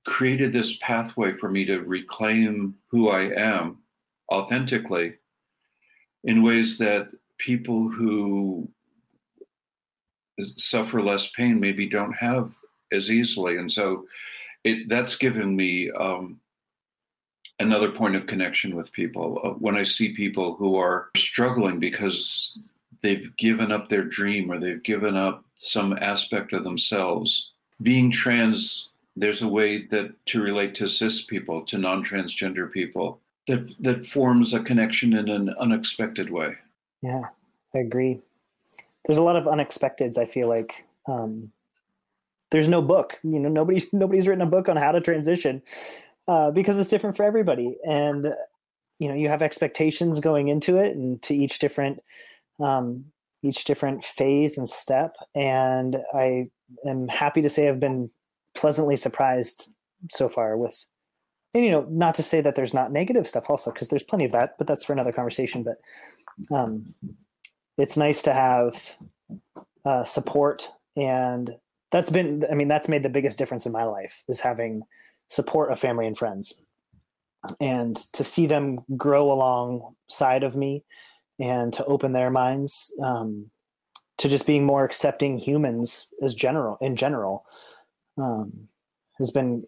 created 0.06 0.52
this 0.52 0.78
pathway 0.78 1.32
for 1.32 1.50
me 1.50 1.66
to 1.66 1.80
reclaim 1.80 2.76
who 2.90 3.10
I 3.10 3.30
am 3.36 3.78
authentically 4.32 5.14
in 6.24 6.42
ways 6.42 6.78
that 6.78 7.08
people 7.38 7.88
who 7.90 8.68
suffer 10.56 11.02
less 11.02 11.28
pain 11.28 11.60
maybe 11.60 11.86
don't 11.86 12.12
have 12.14 12.54
as 12.90 13.10
easily. 13.10 13.58
And 13.58 13.70
so 13.70 14.06
it, 14.64 14.88
that's 14.88 15.16
given 15.16 15.54
me 15.56 15.90
um, 15.90 16.40
another 17.58 17.90
point 17.90 18.16
of 18.16 18.26
connection 18.26 18.76
with 18.76 18.92
people. 18.92 19.40
Uh, 19.42 19.50
when 19.50 19.76
I 19.76 19.82
see 19.82 20.12
people 20.12 20.54
who 20.54 20.76
are 20.76 21.08
struggling 21.16 21.78
because 21.78 22.58
they've 23.02 23.34
given 23.36 23.72
up 23.72 23.88
their 23.88 24.04
dream 24.04 24.50
or 24.50 24.58
they've 24.58 24.82
given 24.82 25.16
up 25.16 25.44
some 25.58 25.96
aspect 26.00 26.52
of 26.52 26.64
themselves, 26.64 27.50
being 27.82 28.10
trans, 28.10 28.88
there's 29.16 29.42
a 29.42 29.48
way 29.48 29.86
that 29.86 30.14
to 30.26 30.42
relate 30.42 30.74
to 30.76 30.88
cis 30.88 31.22
people, 31.22 31.62
to 31.62 31.78
non-transgender 31.78 32.70
people, 32.70 33.20
that 33.48 33.72
that 33.80 34.04
forms 34.04 34.52
a 34.52 34.60
connection 34.60 35.14
in 35.14 35.28
an 35.28 35.50
unexpected 35.58 36.30
way. 36.30 36.54
Yeah, 37.02 37.22
I 37.74 37.78
agree. 37.78 38.20
There's 39.04 39.18
a 39.18 39.22
lot 39.22 39.36
of 39.36 39.44
unexpecteds. 39.44 40.18
I 40.18 40.26
feel 40.26 40.48
like 40.48 40.84
um, 41.06 41.52
there's 42.50 42.68
no 42.68 42.82
book. 42.82 43.18
You 43.22 43.38
know, 43.38 43.48
nobody's 43.48 43.86
nobody's 43.92 44.26
written 44.26 44.42
a 44.42 44.46
book 44.46 44.68
on 44.68 44.76
how 44.76 44.92
to 44.92 45.00
transition 45.00 45.62
uh, 46.28 46.50
because 46.50 46.78
it's 46.78 46.90
different 46.90 47.16
for 47.16 47.24
everybody. 47.24 47.76
And 47.86 48.34
you 48.98 49.08
know 49.08 49.14
you 49.14 49.28
have 49.28 49.42
expectations 49.42 50.20
going 50.20 50.48
into 50.48 50.76
it 50.78 50.96
and 50.96 51.20
to 51.22 51.34
each 51.34 51.58
different 51.58 52.00
um, 52.60 53.04
each 53.42 53.64
different 53.64 54.04
phase 54.04 54.56
and 54.56 54.68
step. 54.68 55.16
And 55.34 55.98
i 56.14 56.46
am 56.86 57.08
happy 57.08 57.42
to 57.42 57.48
say 57.48 57.68
i've 57.68 57.80
been 57.80 58.10
pleasantly 58.54 58.96
surprised 58.96 59.70
so 60.10 60.28
far 60.28 60.56
with 60.56 60.84
and 61.54 61.64
you 61.64 61.70
know 61.70 61.86
not 61.90 62.14
to 62.16 62.22
say 62.22 62.40
that 62.40 62.54
there's 62.54 62.74
not 62.74 62.92
negative 62.92 63.28
stuff 63.28 63.48
also 63.50 63.70
because 63.70 63.88
there's 63.88 64.02
plenty 64.02 64.24
of 64.24 64.32
that 64.32 64.54
but 64.58 64.66
that's 64.66 64.84
for 64.84 64.92
another 64.92 65.12
conversation. 65.12 65.62
But 65.62 65.78
um, 66.54 66.94
it's 67.78 67.96
nice 67.96 68.22
to 68.22 68.32
have 68.32 68.96
uh, 69.84 70.04
support. 70.04 70.68
And 70.96 71.54
that's 71.92 72.10
been 72.10 72.44
i 72.50 72.54
mean 72.54 72.68
that's 72.68 72.88
made 72.88 73.02
the 73.02 73.08
biggest 73.08 73.38
difference 73.38 73.64
in 73.64 73.72
my 73.72 73.84
life 73.84 74.24
is 74.28 74.40
having 74.40 74.82
support 75.28 75.72
of 75.72 75.78
family 75.78 76.06
and 76.06 76.16
friends. 76.16 76.62
And 77.60 77.96
to 78.12 78.24
see 78.24 78.46
them 78.46 78.80
grow 78.96 79.30
alongside 79.30 80.42
of 80.42 80.56
me 80.56 80.84
and 81.38 81.72
to 81.74 81.84
open 81.84 82.12
their 82.12 82.30
minds 82.30 82.92
um, 83.02 83.50
to 84.18 84.28
just 84.28 84.46
being 84.46 84.64
more 84.64 84.84
accepting 84.84 85.38
humans 85.38 86.08
as 86.22 86.34
general 86.34 86.78
in 86.80 86.96
general 86.96 87.44
um, 88.18 88.68
has 89.18 89.30
been 89.30 89.64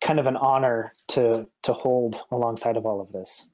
kind 0.00 0.20
of 0.20 0.26
an 0.26 0.36
honor 0.36 0.94
to 1.08 1.48
to 1.64 1.72
hold 1.72 2.22
alongside 2.30 2.76
of 2.76 2.86
all 2.86 3.00
of 3.00 3.12
this. 3.12 3.50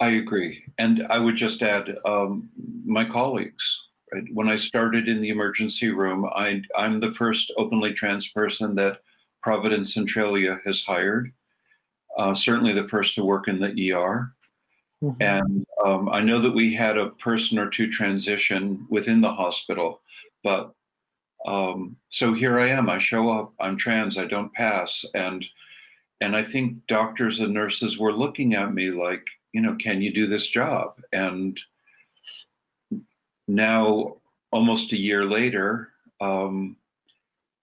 I 0.00 0.10
agree. 0.10 0.64
And 0.78 1.06
i 1.10 1.18
would 1.18 1.36
just 1.36 1.62
add 1.62 1.96
um, 2.04 2.48
my 2.84 3.04
colleagues 3.04 3.88
right? 4.12 4.24
when 4.32 4.48
i 4.48 4.56
started 4.56 5.08
in 5.08 5.20
the 5.20 5.28
emergency 5.28 5.90
room 5.90 6.26
I, 6.34 6.62
i'm 6.76 7.00
the 7.00 7.12
first 7.12 7.52
openly 7.56 7.92
trans 7.92 8.28
person 8.28 8.74
that 8.74 8.98
Providence 9.42 9.94
Centralia 9.94 10.58
has 10.64 10.84
hired. 10.84 11.32
Uh, 12.16 12.34
certainly 12.34 12.72
the 12.72 12.88
first 12.88 13.14
to 13.14 13.24
work 13.24 13.48
in 13.48 13.58
the 13.58 13.92
ER. 13.92 14.32
Mm-hmm. 15.02 15.22
And 15.22 15.66
um, 15.84 16.08
I 16.10 16.20
know 16.20 16.38
that 16.40 16.54
we 16.54 16.74
had 16.74 16.96
a 16.96 17.10
person 17.10 17.58
or 17.58 17.68
two 17.68 17.90
transition 17.90 18.86
within 18.88 19.20
the 19.20 19.32
hospital, 19.32 20.00
but 20.44 20.74
um, 21.44 21.96
so 22.08 22.34
here 22.34 22.58
I 22.58 22.68
am. 22.68 22.88
I 22.88 22.98
show 22.98 23.30
up. 23.32 23.52
I'm 23.58 23.76
trans. 23.76 24.16
I 24.16 24.26
don't 24.26 24.52
pass, 24.52 25.04
and 25.14 25.44
and 26.20 26.36
I 26.36 26.44
think 26.44 26.86
doctors 26.86 27.40
and 27.40 27.52
nurses 27.52 27.98
were 27.98 28.12
looking 28.12 28.54
at 28.54 28.72
me 28.72 28.90
like, 28.92 29.26
you 29.52 29.60
know, 29.60 29.74
can 29.74 30.00
you 30.00 30.12
do 30.12 30.28
this 30.28 30.46
job? 30.46 30.94
And 31.12 31.60
now, 33.48 34.18
almost 34.52 34.92
a 34.92 34.96
year 34.96 35.24
later, 35.24 35.88
um, 36.20 36.76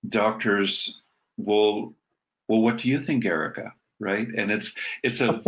doctors 0.09 0.98
well, 1.39 1.93
well, 2.47 2.61
what 2.61 2.77
do 2.77 2.89
you 2.89 2.99
think, 2.99 3.25
Erica? 3.25 3.73
Right? 3.99 4.27
And 4.35 4.51
it's 4.51 4.73
it's 5.03 5.21
a 5.21 5.41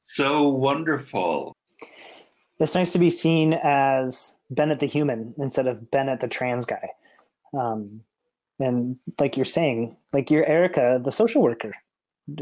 so 0.00 0.48
wonderful. 0.48 1.56
It's 2.58 2.74
nice 2.74 2.92
to 2.92 2.98
be 2.98 3.10
seen 3.10 3.52
as 3.62 4.38
Bennett 4.50 4.80
the 4.80 4.86
human 4.86 5.34
instead 5.38 5.66
of 5.66 5.90
Bennett 5.90 6.20
the 6.20 6.28
trans 6.28 6.64
guy. 6.64 6.90
Um, 7.52 8.00
and 8.58 8.96
like 9.20 9.36
you're 9.36 9.44
saying, 9.44 9.96
like 10.12 10.30
you're 10.30 10.46
Erica, 10.46 11.00
the 11.02 11.12
social 11.12 11.42
worker, 11.42 11.74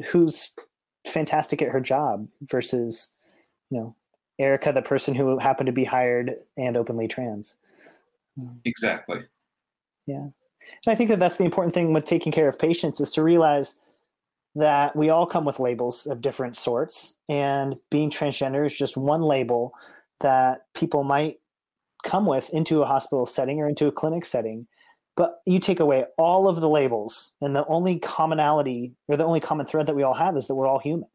who's 0.06 0.50
fantastic 1.06 1.60
at 1.60 1.68
her 1.68 1.80
job, 1.80 2.28
versus 2.42 3.12
you 3.70 3.78
know 3.78 3.96
Erica, 4.38 4.72
the 4.72 4.82
person 4.82 5.14
who 5.14 5.38
happened 5.38 5.66
to 5.66 5.72
be 5.72 5.84
hired 5.84 6.36
and 6.56 6.76
openly 6.76 7.08
trans. 7.08 7.56
Exactly. 8.64 9.20
Yeah. 10.06 10.28
And 10.86 10.92
I 10.92 10.94
think 10.94 11.10
that 11.10 11.18
that's 11.18 11.36
the 11.36 11.44
important 11.44 11.74
thing 11.74 11.92
with 11.92 12.04
taking 12.04 12.32
care 12.32 12.48
of 12.48 12.58
patients 12.58 13.00
is 13.00 13.10
to 13.12 13.22
realize 13.22 13.78
that 14.54 14.94
we 14.94 15.10
all 15.10 15.26
come 15.26 15.44
with 15.44 15.58
labels 15.58 16.06
of 16.06 16.20
different 16.20 16.56
sorts, 16.56 17.16
and 17.28 17.74
being 17.90 18.10
transgender 18.10 18.64
is 18.64 18.74
just 18.74 18.96
one 18.96 19.22
label 19.22 19.72
that 20.20 20.66
people 20.74 21.02
might 21.02 21.40
come 22.04 22.24
with 22.24 22.50
into 22.50 22.82
a 22.82 22.86
hospital 22.86 23.26
setting 23.26 23.60
or 23.60 23.68
into 23.68 23.86
a 23.86 23.92
clinic 23.92 24.24
setting. 24.24 24.66
But 25.16 25.40
you 25.46 25.58
take 25.58 25.80
away 25.80 26.04
all 26.18 26.48
of 26.48 26.60
the 26.60 26.68
labels, 26.68 27.32
and 27.40 27.54
the 27.54 27.66
only 27.66 27.98
commonality 27.98 28.94
or 29.08 29.16
the 29.16 29.24
only 29.24 29.40
common 29.40 29.66
thread 29.66 29.86
that 29.86 29.96
we 29.96 30.02
all 30.02 30.14
have 30.14 30.36
is 30.36 30.46
that 30.46 30.54
we're 30.54 30.68
all 30.68 30.78
human. 30.78 31.08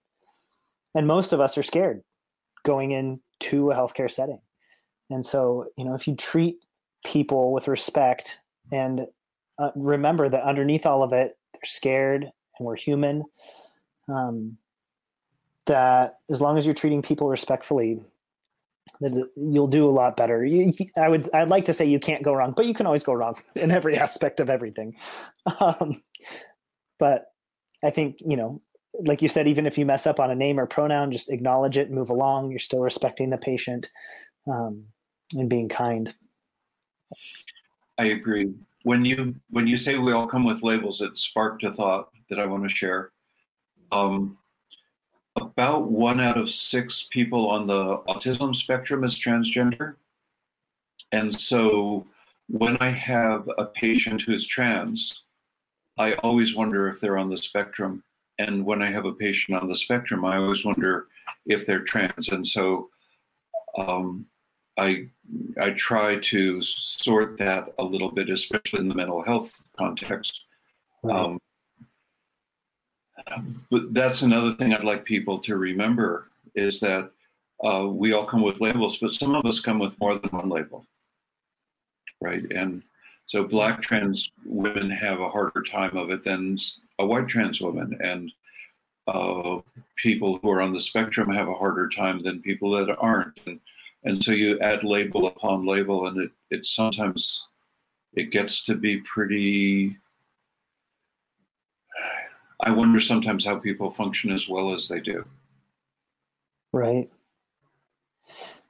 And 0.95 1.07
most 1.07 1.31
of 1.31 1.39
us 1.39 1.57
are 1.57 1.63
scared 1.63 2.03
going 2.63 2.91
into 2.91 3.71
a 3.71 3.75
healthcare 3.75 4.11
setting. 4.11 4.41
And 5.09 5.25
so, 5.25 5.67
you 5.77 5.85
know, 5.85 5.93
if 5.93 6.07
you 6.07 6.15
treat 6.15 6.57
people 7.05 7.53
with 7.53 7.67
respect 7.67 8.39
and 8.71 9.07
uh, 9.59 9.71
remember 9.75 10.29
that 10.29 10.43
underneath 10.43 10.85
all 10.85 11.03
of 11.03 11.13
it, 11.13 11.37
they're 11.53 11.61
scared 11.65 12.23
and 12.23 12.65
we're 12.65 12.77
human. 12.77 13.23
Um, 14.07 14.57
that 15.65 16.15
as 16.31 16.41
long 16.41 16.57
as 16.57 16.65
you're 16.65 16.73
treating 16.73 17.01
people 17.01 17.27
respectfully, 17.27 18.01
that 19.01 19.29
you'll 19.35 19.67
do 19.67 19.87
a 19.87 19.91
lot 19.91 20.17
better. 20.17 20.43
You, 20.43 20.73
I 20.97 21.09
would, 21.09 21.27
I'd 21.33 21.49
like 21.49 21.65
to 21.65 21.73
say 21.73 21.85
you 21.85 21.99
can't 21.99 22.23
go 22.23 22.33
wrong, 22.33 22.53
but 22.55 22.65
you 22.65 22.73
can 22.73 22.85
always 22.85 23.03
go 23.03 23.13
wrong 23.13 23.35
in 23.55 23.69
every 23.69 23.97
aspect 23.97 24.39
of 24.39 24.49
everything. 24.49 24.95
Um, 25.59 26.03
but 26.99 27.27
I 27.83 27.89
think 27.89 28.19
you 28.19 28.35
know, 28.35 28.61
like 28.93 29.21
you 29.21 29.29
said, 29.29 29.47
even 29.47 29.65
if 29.65 29.77
you 29.77 29.85
mess 29.85 30.05
up 30.05 30.19
on 30.19 30.29
a 30.29 30.35
name 30.35 30.59
or 30.59 30.67
pronoun, 30.67 31.11
just 31.11 31.31
acknowledge 31.31 31.77
it, 31.77 31.89
move 31.89 32.09
along. 32.09 32.51
You're 32.51 32.59
still 32.59 32.81
respecting 32.81 33.29
the 33.29 33.37
patient 33.37 33.89
um, 34.47 34.83
and 35.31 35.49
being 35.49 35.69
kind. 35.69 36.13
I 37.97 38.05
agree 38.07 38.53
when 38.83 39.05
you 39.05 39.35
when 39.49 39.67
you 39.67 39.77
say 39.77 39.97
we 39.97 40.13
all 40.13 40.27
come 40.27 40.43
with 40.43 40.63
labels, 40.63 41.01
it 41.01 41.17
sparked 41.17 41.63
a 41.63 41.73
thought 41.73 42.09
that 42.29 42.39
I 42.39 42.45
want 42.45 42.63
to 42.63 42.69
share. 42.69 43.11
Um, 43.91 44.37
about 45.35 45.89
one 45.89 46.19
out 46.19 46.37
of 46.37 46.49
six 46.49 47.07
people 47.09 47.49
on 47.49 47.65
the 47.67 47.97
autism 48.07 48.55
spectrum 48.55 49.03
is 49.03 49.19
transgender. 49.19 49.95
And 51.11 51.39
so 51.39 52.05
when 52.47 52.77
I 52.77 52.89
have 52.89 53.49
a 53.57 53.65
patient 53.65 54.21
who's 54.21 54.45
trans, 54.45 55.23
I 55.97 56.13
always 56.15 56.55
wonder 56.55 56.87
if 56.89 56.99
they're 56.99 57.17
on 57.17 57.29
the 57.29 57.37
spectrum. 57.37 58.03
And 58.37 58.65
when 58.65 58.81
I 58.81 58.91
have 58.91 59.05
a 59.05 59.13
patient 59.13 59.61
on 59.61 59.67
the 59.67 59.75
spectrum, 59.75 60.23
I 60.23 60.37
always 60.37 60.63
wonder 60.63 61.07
if 61.45 61.65
they're 61.65 61.83
trans. 61.83 62.29
And 62.29 62.45
so 62.45 62.89
um, 63.77 64.25
I 64.79 65.07
I 65.61 65.71
try 65.71 66.15
to 66.15 66.61
sort 66.61 67.37
that 67.37 67.73
a 67.77 67.83
little 67.83 68.11
bit, 68.11 68.29
especially 68.29 68.79
in 68.79 68.87
the 68.87 68.95
mental 68.95 69.21
health 69.21 69.63
context. 69.77 70.41
Um, 71.03 71.39
but 73.69 73.93
that's 73.93 74.21
another 74.21 74.53
thing 74.53 74.73
I'd 74.73 74.83
like 74.83 75.05
people 75.05 75.37
to 75.39 75.57
remember 75.57 76.27
is 76.55 76.79
that 76.79 77.11
uh, 77.63 77.85
we 77.87 78.13
all 78.13 78.25
come 78.25 78.41
with 78.41 78.61
labels, 78.61 78.97
but 78.97 79.11
some 79.11 79.35
of 79.35 79.45
us 79.45 79.59
come 79.59 79.79
with 79.79 79.99
more 79.99 80.17
than 80.17 80.29
one 80.29 80.49
label, 80.49 80.85
right? 82.21 82.43
And 82.51 82.81
so 83.25 83.43
black 83.43 83.81
trans 83.81 84.31
women 84.45 84.89
have 84.89 85.19
a 85.19 85.29
harder 85.29 85.61
time 85.61 85.95
of 85.95 86.09
it 86.09 86.23
than 86.23 86.57
a 86.97 87.05
white 87.05 87.27
trans 87.27 87.61
woman, 87.61 87.97
and 88.01 88.31
uh, 89.07 89.59
people 89.95 90.39
who 90.41 90.49
are 90.49 90.61
on 90.61 90.73
the 90.73 90.79
spectrum 90.79 91.29
have 91.31 91.49
a 91.49 91.53
harder 91.53 91.89
time 91.89 92.23
than 92.23 92.41
people 92.41 92.71
that 92.71 92.95
aren't. 92.97 93.39
And 93.45 93.59
and 94.03 94.23
so 94.23 94.31
you 94.31 94.59
add 94.59 94.83
label 94.83 95.27
upon 95.27 95.65
label 95.65 96.07
and 96.07 96.17
it 96.19 96.31
it 96.49 96.65
sometimes 96.65 97.47
it 98.13 98.31
gets 98.31 98.63
to 98.65 98.75
be 98.75 98.97
pretty 98.97 99.97
i 102.61 102.71
wonder 102.71 102.99
sometimes 102.99 103.45
how 103.45 103.57
people 103.57 103.89
function 103.89 104.31
as 104.31 104.47
well 104.47 104.73
as 104.73 104.87
they 104.87 104.99
do. 104.99 105.25
Right. 106.71 107.09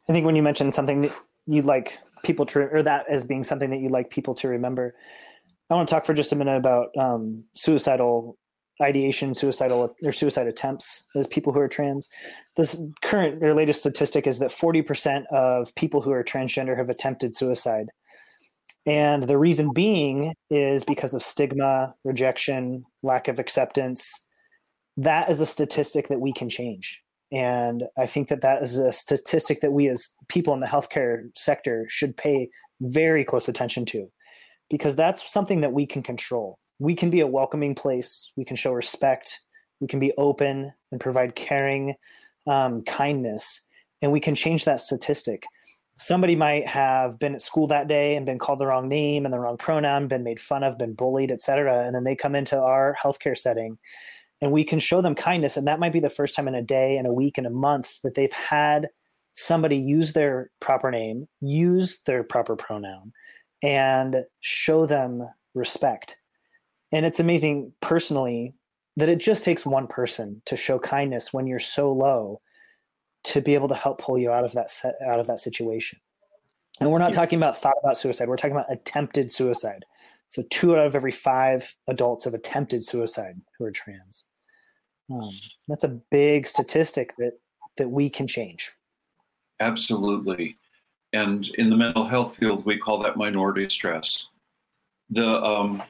I 0.08 0.14
think 0.14 0.26
when 0.26 0.36
you 0.36 0.42
mentioned 0.42 0.74
something 0.74 1.02
that 1.02 1.14
you'd 1.46 1.66
like 1.66 2.00
people 2.24 2.46
to 2.46 2.60
or 2.60 2.84
that 2.84 3.06
as 3.10 3.26
being 3.26 3.44
something 3.44 3.70
that 3.70 3.80
you'd 3.80 3.92
like 3.92 4.10
people 4.10 4.34
to 4.36 4.48
remember 4.48 4.96
i 5.70 5.74
want 5.74 5.88
to 5.88 5.94
talk 5.96 6.06
for 6.06 6.14
just 6.14 6.32
a 6.32 6.36
minute 6.36 6.58
about 6.58 6.90
um, 6.98 7.44
suicidal 7.56 8.38
ideation, 8.82 9.36
suicidal 9.36 9.94
or 10.04 10.12
suicide 10.12 10.48
attempts 10.48 11.04
as 11.16 11.28
people 11.28 11.54
who 11.54 11.60
are 11.60 11.68
trans. 11.68 12.08
This 12.56 12.82
current 13.02 13.44
or 13.44 13.54
latest 13.54 13.80
statistic 13.80 14.26
is 14.26 14.40
that 14.40 14.52
40% 14.52 15.26
of 15.32 15.74
people 15.76 16.02
who 16.02 16.12
are 16.12 16.24
transgender 16.24 16.78
have 16.78 16.90
attempted 16.90 17.36
suicide. 17.36 17.88
And 18.86 19.24
the 19.24 19.38
reason 19.38 19.74
being 19.74 20.34
is 20.50 20.84
because 20.84 21.14
of 21.14 21.22
stigma, 21.22 21.94
rejection, 22.04 22.86
lack 23.04 23.28
of 23.28 23.38
acceptance. 23.38 24.26
That 24.98 25.30
is 25.30 25.40
a 25.40 25.46
statistic 25.46 26.08
that 26.08 26.22
we 26.22 26.34
can 26.34 26.50
change. 26.50 27.02
And 27.32 27.84
I 27.98 28.08
think 28.08 28.30
that 28.30 28.42
that 28.42 28.64
is 28.64 28.78
a 28.78 28.92
statistic 28.92 29.62
that 29.62 29.72
we 29.72 29.88
as 29.88 30.08
people 30.30 30.54
in 30.54 30.62
the 30.62 30.68
healthcare 30.68 31.30
sector 31.36 31.86
should 31.88 32.18
pay 32.18 32.50
very 32.82 33.24
close 33.24 33.48
attention 33.48 33.86
to 33.86 34.10
because 34.70 34.96
that's 34.96 35.32
something 35.32 35.62
that 35.62 35.74
we 35.74 35.86
can 35.86 36.02
control 36.02 36.58
we 36.80 36.96
can 36.96 37.10
be 37.10 37.20
a 37.20 37.28
welcoming 37.28 37.76
place. 37.76 38.32
We 38.36 38.46
can 38.46 38.56
show 38.56 38.72
respect. 38.72 39.42
We 39.82 39.88
can 39.88 40.00
be 40.00 40.14
open 40.18 40.74
and 40.92 41.00
provide 41.00 41.36
caring, 41.36 41.96
um, 42.48 42.84
kindness, 42.84 43.62
and 44.02 44.12
we 44.12 44.20
can 44.20 44.36
change 44.36 44.66
that 44.66 44.80
statistic. 44.80 45.44
Somebody 45.98 46.38
might 46.38 46.66
have 46.68 47.20
been 47.20 47.36
at 47.36 47.42
school 47.42 47.68
that 47.68 47.90
day 47.90 48.16
and 48.16 48.26
been 48.26 48.40
called 48.40 48.60
the 48.60 48.68
wrong 48.68 48.88
name 48.88 49.26
and 49.26 49.34
the 49.34 49.40
wrong 49.40 49.58
pronoun, 49.58 50.08
been 50.08 50.24
made 50.24 50.40
fun 50.40 50.64
of, 50.64 50.78
been 50.78 50.94
bullied, 50.94 51.32
etc. 51.32 51.86
And 51.86 51.94
then 51.94 52.06
they 52.06 52.16
come 52.16 52.36
into 52.36 52.58
our 52.58 52.96
healthcare 53.02 53.38
setting 53.38 53.78
and 54.42 54.54
we 54.54 54.64
can 54.64 54.80
show 54.80 55.02
them 55.02 55.16
kindness. 55.16 55.58
And 55.58 55.68
that 55.68 55.82
might 55.82 55.92
be 55.92 56.00
the 56.00 56.10
first 56.10 56.36
time 56.36 56.48
in 56.48 56.56
a 56.56 56.62
day, 56.62 56.96
in 56.96 57.06
a 57.06 57.14
week, 57.14 57.38
in 57.38 57.46
a 57.46 57.50
month 57.50 58.02
that 58.04 58.16
they've 58.16 58.32
had 58.32 58.88
somebody 59.34 59.76
use 59.76 60.14
their 60.14 60.52
proper 60.62 60.90
name, 60.90 61.28
use 61.42 62.00
their 62.06 62.24
proper 62.24 62.56
pronoun, 62.56 63.12
and 63.62 64.24
show 64.40 64.86
them 64.86 65.28
respect 65.54 66.16
and 66.92 67.06
it's 67.06 67.20
amazing 67.20 67.74
personally 67.82 68.56
that 68.96 69.10
it 69.10 69.20
just 69.20 69.44
takes 69.44 69.66
one 69.66 69.88
person 69.88 70.42
to 70.46 70.56
show 70.56 70.80
kindness 70.80 71.32
when 71.32 71.48
you're 71.48 71.60
so 71.60 71.92
low 71.92 72.42
to 73.24 73.42
be 73.42 73.54
able 73.54 73.68
to 73.68 73.76
help 73.76 74.02
pull 74.02 74.18
you 74.18 74.32
out 74.32 74.44
of 74.44 74.54
that 74.54 74.72
set, 74.72 74.96
out 75.06 75.20
of 75.20 75.28
that 75.28 75.40
situation. 75.40 76.00
And 76.80 76.92
we're 76.92 77.00
not 77.00 77.12
yeah. 77.12 77.18
talking 77.18 77.38
about 77.38 77.58
thought 77.58 77.76
about 77.84 77.98
suicide. 77.98 78.30
We're 78.30 78.38
talking 78.38 78.56
about 78.56 78.72
attempted 78.72 79.32
suicide. 79.32 79.86
So 80.30 80.44
two 80.50 80.78
out 80.78 80.86
of 80.86 80.96
every 80.96 81.12
five 81.12 81.76
adults 81.88 82.26
have 82.26 82.34
attempted 82.34 82.84
suicide 82.84 83.42
who 83.58 83.66
are 83.66 83.72
trans. 83.72 84.26
Um, 85.12 85.32
that's 85.68 85.84
a 85.84 86.00
big 86.12 86.46
statistic 86.46 87.16
that 87.18 87.40
that 87.78 87.90
we 87.90 88.10
can 88.10 88.28
change. 88.28 88.72
Absolutely. 89.60 90.58
And 91.14 91.48
in 91.58 91.70
the 91.70 91.78
mental 91.78 92.06
health 92.06 92.36
field, 92.36 92.66
we 92.66 92.78
call 92.78 93.00
that 93.00 93.18
minority 93.18 93.68
stress. 93.70 94.28
The 95.10 95.42
um, 95.42 95.82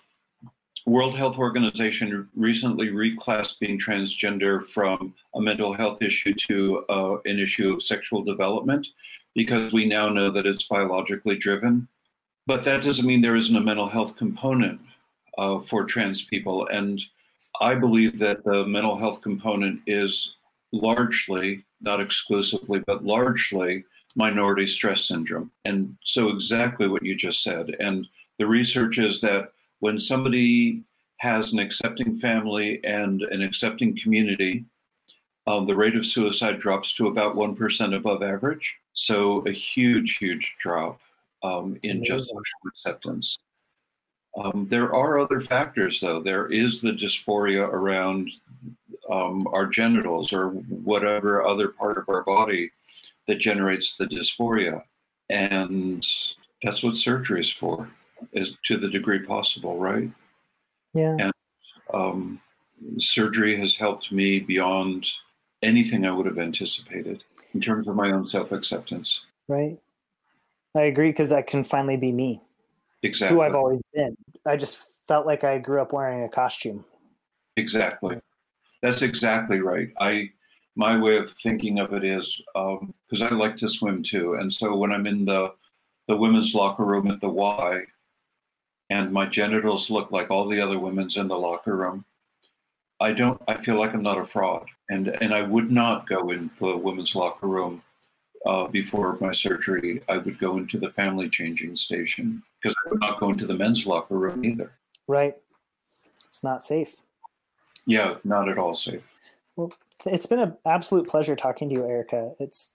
World 0.90 1.16
Health 1.16 1.38
Organization 1.38 2.28
recently 2.36 2.88
reclassed 2.88 3.60
being 3.60 3.80
transgender 3.80 4.64
from 4.64 5.14
a 5.36 5.42
mental 5.42 5.72
health 5.72 6.02
issue 6.02 6.34
to 6.48 6.84
uh, 6.90 7.18
an 7.26 7.38
issue 7.38 7.74
of 7.74 7.84
sexual 7.84 8.24
development 8.24 8.88
because 9.36 9.72
we 9.72 9.86
now 9.86 10.10
know 10.10 10.32
that 10.32 10.48
it's 10.48 10.64
biologically 10.64 11.38
driven. 11.38 11.88
But 12.48 12.64
that 12.64 12.82
doesn't 12.82 13.06
mean 13.06 13.22
there 13.22 13.36
isn't 13.36 13.56
a 13.56 13.62
mental 13.62 13.88
health 13.88 14.16
component 14.16 14.82
uh, 15.38 15.60
for 15.60 15.86
trans 15.86 16.24
people. 16.24 16.68
And 16.68 17.00
I 17.62 17.76
believe 17.76 18.18
that 18.20 18.44
the 18.44 18.66
mental 18.66 18.98
health 18.98 19.22
component 19.22 19.82
is 19.86 20.38
largely, 20.72 21.66
not 21.82 22.02
exclusively, 22.02 22.80
but 22.88 23.06
largely 23.06 23.86
minority 24.16 24.66
stress 24.66 25.06
syndrome. 25.06 25.52
And 25.66 25.96
so, 26.04 26.30
exactly 26.30 26.88
what 26.88 27.06
you 27.06 27.16
just 27.16 27.44
said. 27.44 27.76
And 27.80 28.08
the 28.40 28.48
research 28.48 28.98
is 28.98 29.22
that 29.22 29.52
when 29.80 30.00
somebody 30.00 30.84
has 31.18 31.52
an 31.52 31.60
accepting 31.60 32.18
family 32.18 32.84
and 32.84 33.22
an 33.24 33.42
accepting 33.42 33.98
community, 33.98 34.66
um, 35.48 35.66
the 35.66 35.76
rate 35.76 35.96
of 35.96 36.06
suicide 36.06 36.60
drops 36.60 36.94
to 36.94 37.08
about 37.08 37.36
1% 37.36 37.96
above 37.96 38.24
average. 38.24 38.76
So, 38.94 39.46
a 39.48 39.52
huge, 39.52 40.18
huge 40.18 40.56
drop 40.60 41.00
um, 41.44 41.78
in 41.84 42.04
just 42.04 42.26
social 42.26 42.44
acceptance. 42.68 43.38
Um, 44.38 44.68
there 44.70 44.94
are 44.94 45.20
other 45.20 45.42
factors, 45.42 46.00
though. 46.00 46.22
There 46.22 46.52
is 46.52 46.82
the 46.82 46.92
dysphoria 46.92 47.68
around 47.68 48.32
um, 49.10 49.48
our 49.52 49.66
genitals 49.66 50.32
or 50.32 50.50
whatever 50.50 51.46
other 51.46 51.70
part 51.70 51.98
of 51.98 52.08
our 52.10 52.24
body 52.24 52.72
that 53.28 53.40
generates 53.40 53.96
the 53.96 54.06
dysphoria. 54.06 54.84
And 55.30 56.06
that's 56.62 56.84
what 56.84 56.98
surgery 56.98 57.42
is 57.42 57.52
for 57.52 57.90
as 58.34 58.54
to 58.66 58.78
the 58.78 58.90
degree 58.90 59.20
possible, 59.20 59.78
right? 59.78 60.10
Yeah. 60.94 61.16
And 61.20 61.34
um, 61.94 62.42
surgery 62.98 63.58
has 63.58 63.76
helped 63.76 64.12
me 64.12 64.40
beyond 64.40 65.10
anything 65.62 66.06
I 66.06 66.12
would 66.12 66.26
have 66.26 66.40
anticipated 66.40 67.24
in 67.54 67.62
terms 67.62 67.88
of 67.88 67.96
my 67.96 68.12
own 68.12 68.26
self 68.26 68.52
acceptance. 68.52 69.26
Right. 69.48 69.78
I 70.76 70.82
agree 70.82 71.10
because 71.10 71.32
I 71.32 71.42
can 71.42 71.64
finally 71.64 71.98
be 71.98 72.12
me. 72.12 72.42
Exactly. 73.04 73.36
Who 73.36 73.42
I've 73.42 73.56
always 73.56 73.82
been. 73.94 74.16
I 74.46 74.56
just 74.56 74.80
felt 75.08 75.26
like 75.26 75.44
I 75.44 75.58
grew 75.58 75.82
up 75.82 75.94
wearing 75.94 76.24
a 76.24 76.30
costume. 76.30 76.86
Exactly. 77.58 78.18
That's 78.82 79.02
exactly 79.02 79.60
right. 79.60 79.90
I 80.00 80.30
my 80.76 80.98
way 80.98 81.18
of 81.18 81.34
thinking 81.44 81.80
of 81.80 81.94
it 81.94 82.06
is 82.06 82.42
because 82.54 83.22
um, 83.22 83.28
I 83.28 83.30
like 83.32 83.58
to 83.58 83.68
swim 83.68 84.02
too, 84.02 84.36
and 84.36 84.52
so 84.52 84.76
when 84.76 84.92
I'm 84.92 85.08
in 85.08 85.26
the 85.26 85.54
the 86.08 86.16
women's 86.16 86.56
locker 86.56 86.86
room 86.86 87.12
at 87.12 87.20
the 87.20 87.30
Y, 87.30 87.82
and 88.90 89.12
my 89.12 89.26
genitals 89.26 89.90
look 89.90 90.12
like 90.12 90.30
all 90.32 90.48
the 90.48 90.62
other 90.62 90.80
women's 90.80 91.18
in 91.18 91.28
the 91.28 91.38
locker 91.38 91.76
room. 91.76 92.06
I 93.00 93.14
don't. 93.14 93.42
I 93.48 93.56
feel 93.56 93.76
like 93.76 93.94
I'm 93.94 94.04
not 94.04 94.18
a 94.18 94.26
fraud, 94.26 94.68
and 94.90 95.08
and 95.22 95.34
I 95.34 95.42
would 95.44 95.72
not 95.72 96.08
go 96.08 96.32
in 96.32 96.50
the 96.60 96.76
women's 96.76 97.16
locker 97.16 97.48
room 97.48 97.82
uh, 98.46 98.68
before 98.68 99.18
my 99.22 99.32
surgery. 99.32 100.02
I 100.10 100.18
would 100.18 100.40
go 100.40 100.58
into 100.58 100.78
the 100.78 100.92
family 100.92 101.30
changing 101.30 101.76
station 101.76 102.44
because 102.62 102.76
I 102.86 102.90
would 102.90 103.00
not 103.00 103.20
go 103.20 103.30
into 103.30 103.46
the 103.46 103.54
men's 103.54 103.88
locker 103.88 104.18
room 104.18 104.44
either. 104.44 104.72
Right. 105.08 105.36
It's 106.28 106.44
not 106.44 106.62
safe. 106.62 107.02
Yeah, 107.86 108.16
not 108.24 108.50
at 108.50 108.58
all 108.58 108.76
safe. 108.76 109.02
Well, 109.56 109.74
it's 110.06 110.26
been 110.26 110.40
an 110.40 110.56
absolute 110.66 111.08
pleasure 111.08 111.36
talking 111.36 111.70
to 111.70 111.76
you, 111.76 111.86
Erica. 111.86 112.34
It's 112.40 112.74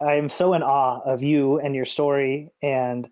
I'm 0.00 0.28
so 0.28 0.54
in 0.54 0.62
awe 0.62 1.00
of 1.00 1.22
you 1.22 1.58
and 1.58 1.74
your 1.74 1.84
story 1.84 2.50
and 2.62 3.10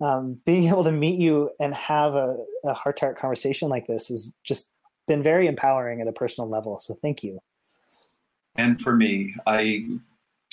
um, 0.00 0.40
being 0.44 0.68
able 0.68 0.84
to 0.84 0.92
meet 0.92 1.18
you 1.18 1.50
and 1.60 1.74
have 1.74 2.14
a, 2.14 2.36
a 2.64 2.74
heart 2.74 2.96
to 2.98 3.06
heart 3.06 3.18
conversation 3.18 3.68
like 3.68 3.86
this 3.86 4.08
has 4.08 4.32
just 4.44 4.72
been 5.06 5.22
very 5.22 5.46
empowering 5.46 6.00
at 6.00 6.08
a 6.08 6.12
personal 6.12 6.48
level. 6.48 6.78
So 6.78 6.94
thank 6.94 7.22
you. 7.22 7.40
And 8.56 8.80
for 8.80 8.94
me, 8.94 9.34
I 9.46 9.86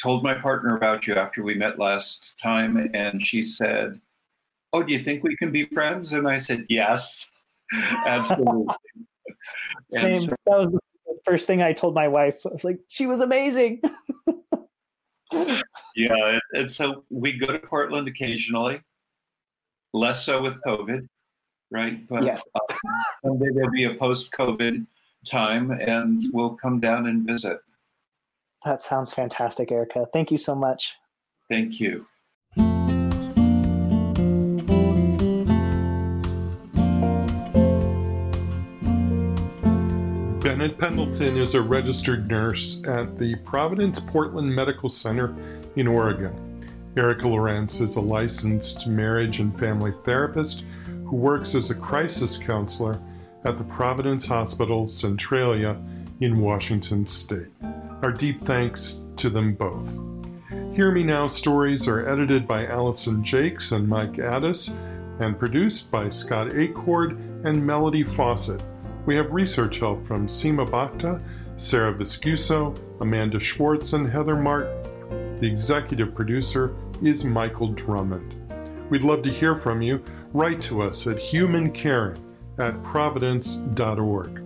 told 0.01 0.23
my 0.23 0.33
partner 0.33 0.75
about 0.75 1.07
you 1.07 1.15
after 1.15 1.43
we 1.43 1.55
met 1.55 1.79
last 1.79 2.33
time, 2.41 2.89
and 2.93 3.25
she 3.25 3.41
said, 3.41 3.99
Oh, 4.73 4.83
do 4.83 4.93
you 4.93 4.99
think 4.99 5.23
we 5.23 5.35
can 5.37 5.51
be 5.51 5.65
friends? 5.65 6.13
And 6.13 6.27
I 6.27 6.37
said, 6.37 6.65
Yes, 6.69 7.31
absolutely. 8.05 8.75
Same. 9.91 10.21
So, 10.21 10.35
that 10.45 10.57
was 10.57 10.67
the 10.67 10.79
first 11.23 11.47
thing 11.47 11.61
I 11.61 11.73
told 11.73 11.95
my 11.95 12.07
wife. 12.07 12.45
I 12.45 12.49
was 12.49 12.63
like, 12.63 12.79
she 12.87 13.07
was 13.07 13.21
amazing. 13.21 13.81
yeah, 15.95 16.39
and 16.53 16.69
so 16.69 17.03
we 17.09 17.37
go 17.37 17.47
to 17.47 17.59
Portland 17.59 18.07
occasionally, 18.07 18.81
less 19.95 20.25
so 20.25 20.41
with 20.41 20.61
COVID, 20.63 21.07
right? 21.71 22.05
But 22.07 22.23
yes. 22.23 22.43
uh, 22.53 22.59
someday 23.23 23.47
there'll 23.53 23.71
be 23.71 23.85
a 23.85 23.95
post-COVID 23.95 24.85
time, 25.25 25.71
and 25.71 26.21
we'll 26.33 26.55
come 26.55 26.79
down 26.79 27.07
and 27.07 27.25
visit. 27.25 27.57
That 28.65 28.81
sounds 28.81 29.13
fantastic, 29.13 29.71
Erica. 29.71 30.07
Thank 30.11 30.31
you 30.31 30.37
so 30.37 30.53
much. 30.53 30.95
Thank 31.49 31.79
you. 31.79 32.05
Bennett 40.41 40.77
Pendleton 40.77 41.37
is 41.37 41.55
a 41.55 41.61
registered 41.61 42.27
nurse 42.27 42.83
at 42.87 43.17
the 43.17 43.35
Providence 43.45 43.99
Portland 43.99 44.53
Medical 44.53 44.89
Center 44.89 45.35
in 45.75 45.87
Oregon. 45.87 46.44
Erica 46.97 47.27
Lorenz 47.27 47.81
is 47.81 47.97
a 47.97 48.01
licensed 48.01 48.87
marriage 48.87 49.41
and 49.41 49.57
family 49.59 49.93
therapist 50.05 50.63
who 50.85 51.17
works 51.17 51.53
as 51.53 51.69
a 51.69 51.75
crisis 51.75 52.37
counselor 52.37 53.01
at 53.43 53.57
the 53.57 53.65
Providence 53.65 54.25
Hospital 54.25 54.87
Centralia 54.87 55.77
in 56.21 56.39
Washington 56.39 57.05
State. 57.05 57.51
Our 58.01 58.11
deep 58.11 58.41
thanks 58.45 59.03
to 59.17 59.29
them 59.29 59.55
both. 59.55 59.89
Hear 60.73 60.91
Me 60.91 61.03
Now 61.03 61.27
stories 61.27 61.85
are 61.89 62.07
edited 62.07 62.47
by 62.47 62.65
Allison 62.65 63.25
Jakes 63.25 63.73
and 63.73 63.87
Mike 63.87 64.17
Addis 64.17 64.75
and 65.19 65.37
produced 65.37 65.91
by 65.91 66.07
Scott 66.09 66.49
Acord 66.51 67.11
and 67.45 67.65
Melody 67.65 68.03
Fawcett. 68.03 68.63
We 69.05 69.15
have 69.15 69.31
research 69.31 69.79
help 69.79 70.05
from 70.07 70.27
Seema 70.27 70.69
Bhakta, 70.69 71.21
Sarah 71.57 71.93
Viscuso, 71.93 72.77
Amanda 73.01 73.39
Schwartz, 73.39 73.93
and 73.93 74.09
Heather 74.09 74.35
Martin. 74.35 74.81
The 75.39 75.47
executive 75.47 76.15
producer 76.15 76.73
is 77.03 77.25
Michael 77.25 77.69
Drummond. 77.69 78.35
We'd 78.89 79.03
love 79.03 79.23
to 79.23 79.31
hear 79.31 79.55
from 79.55 79.81
you. 79.81 80.03
Write 80.33 80.61
to 80.63 80.81
us 80.81 81.07
at 81.07 81.17
humancaring 81.17 82.21
at 82.57 82.83
providence.org. 82.83 84.41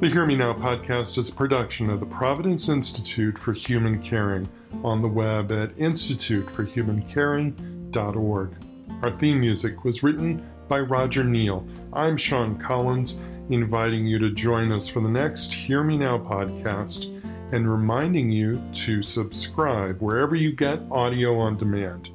The 0.00 0.08
Hear 0.08 0.26
Me 0.26 0.36
Now 0.36 0.52
podcast 0.52 1.18
is 1.18 1.28
a 1.28 1.34
production 1.34 1.90
of 1.90 2.00
the 2.00 2.06
Providence 2.06 2.68
Institute 2.68 3.38
for 3.38 3.52
Human 3.52 4.02
Caring 4.02 4.48
on 4.82 5.02
the 5.02 5.08
web 5.08 5.52
at 5.52 5.76
instituteforhumancaring.org. 5.76 8.56
Our 9.02 9.12
theme 9.12 9.40
music 9.40 9.84
was 9.84 10.02
written 10.02 10.50
by 10.68 10.80
Roger 10.80 11.24
Neal. 11.24 11.66
I'm 11.92 12.16
Sean 12.16 12.58
Collins 12.58 13.18
inviting 13.50 14.06
you 14.06 14.18
to 14.18 14.30
join 14.30 14.72
us 14.72 14.88
for 14.88 15.00
the 15.00 15.08
next 15.08 15.52
Hear 15.52 15.84
Me 15.84 15.96
Now 15.96 16.18
podcast 16.18 17.22
and 17.54 17.70
reminding 17.70 18.30
you 18.30 18.60
to 18.74 19.00
subscribe 19.00 20.00
wherever 20.00 20.34
you 20.34 20.50
get 20.50 20.80
audio 20.90 21.38
on 21.38 21.56
demand. 21.56 22.10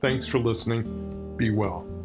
Thanks 0.00 0.26
for 0.26 0.38
listening. 0.38 1.36
Be 1.36 1.50
well. 1.50 1.99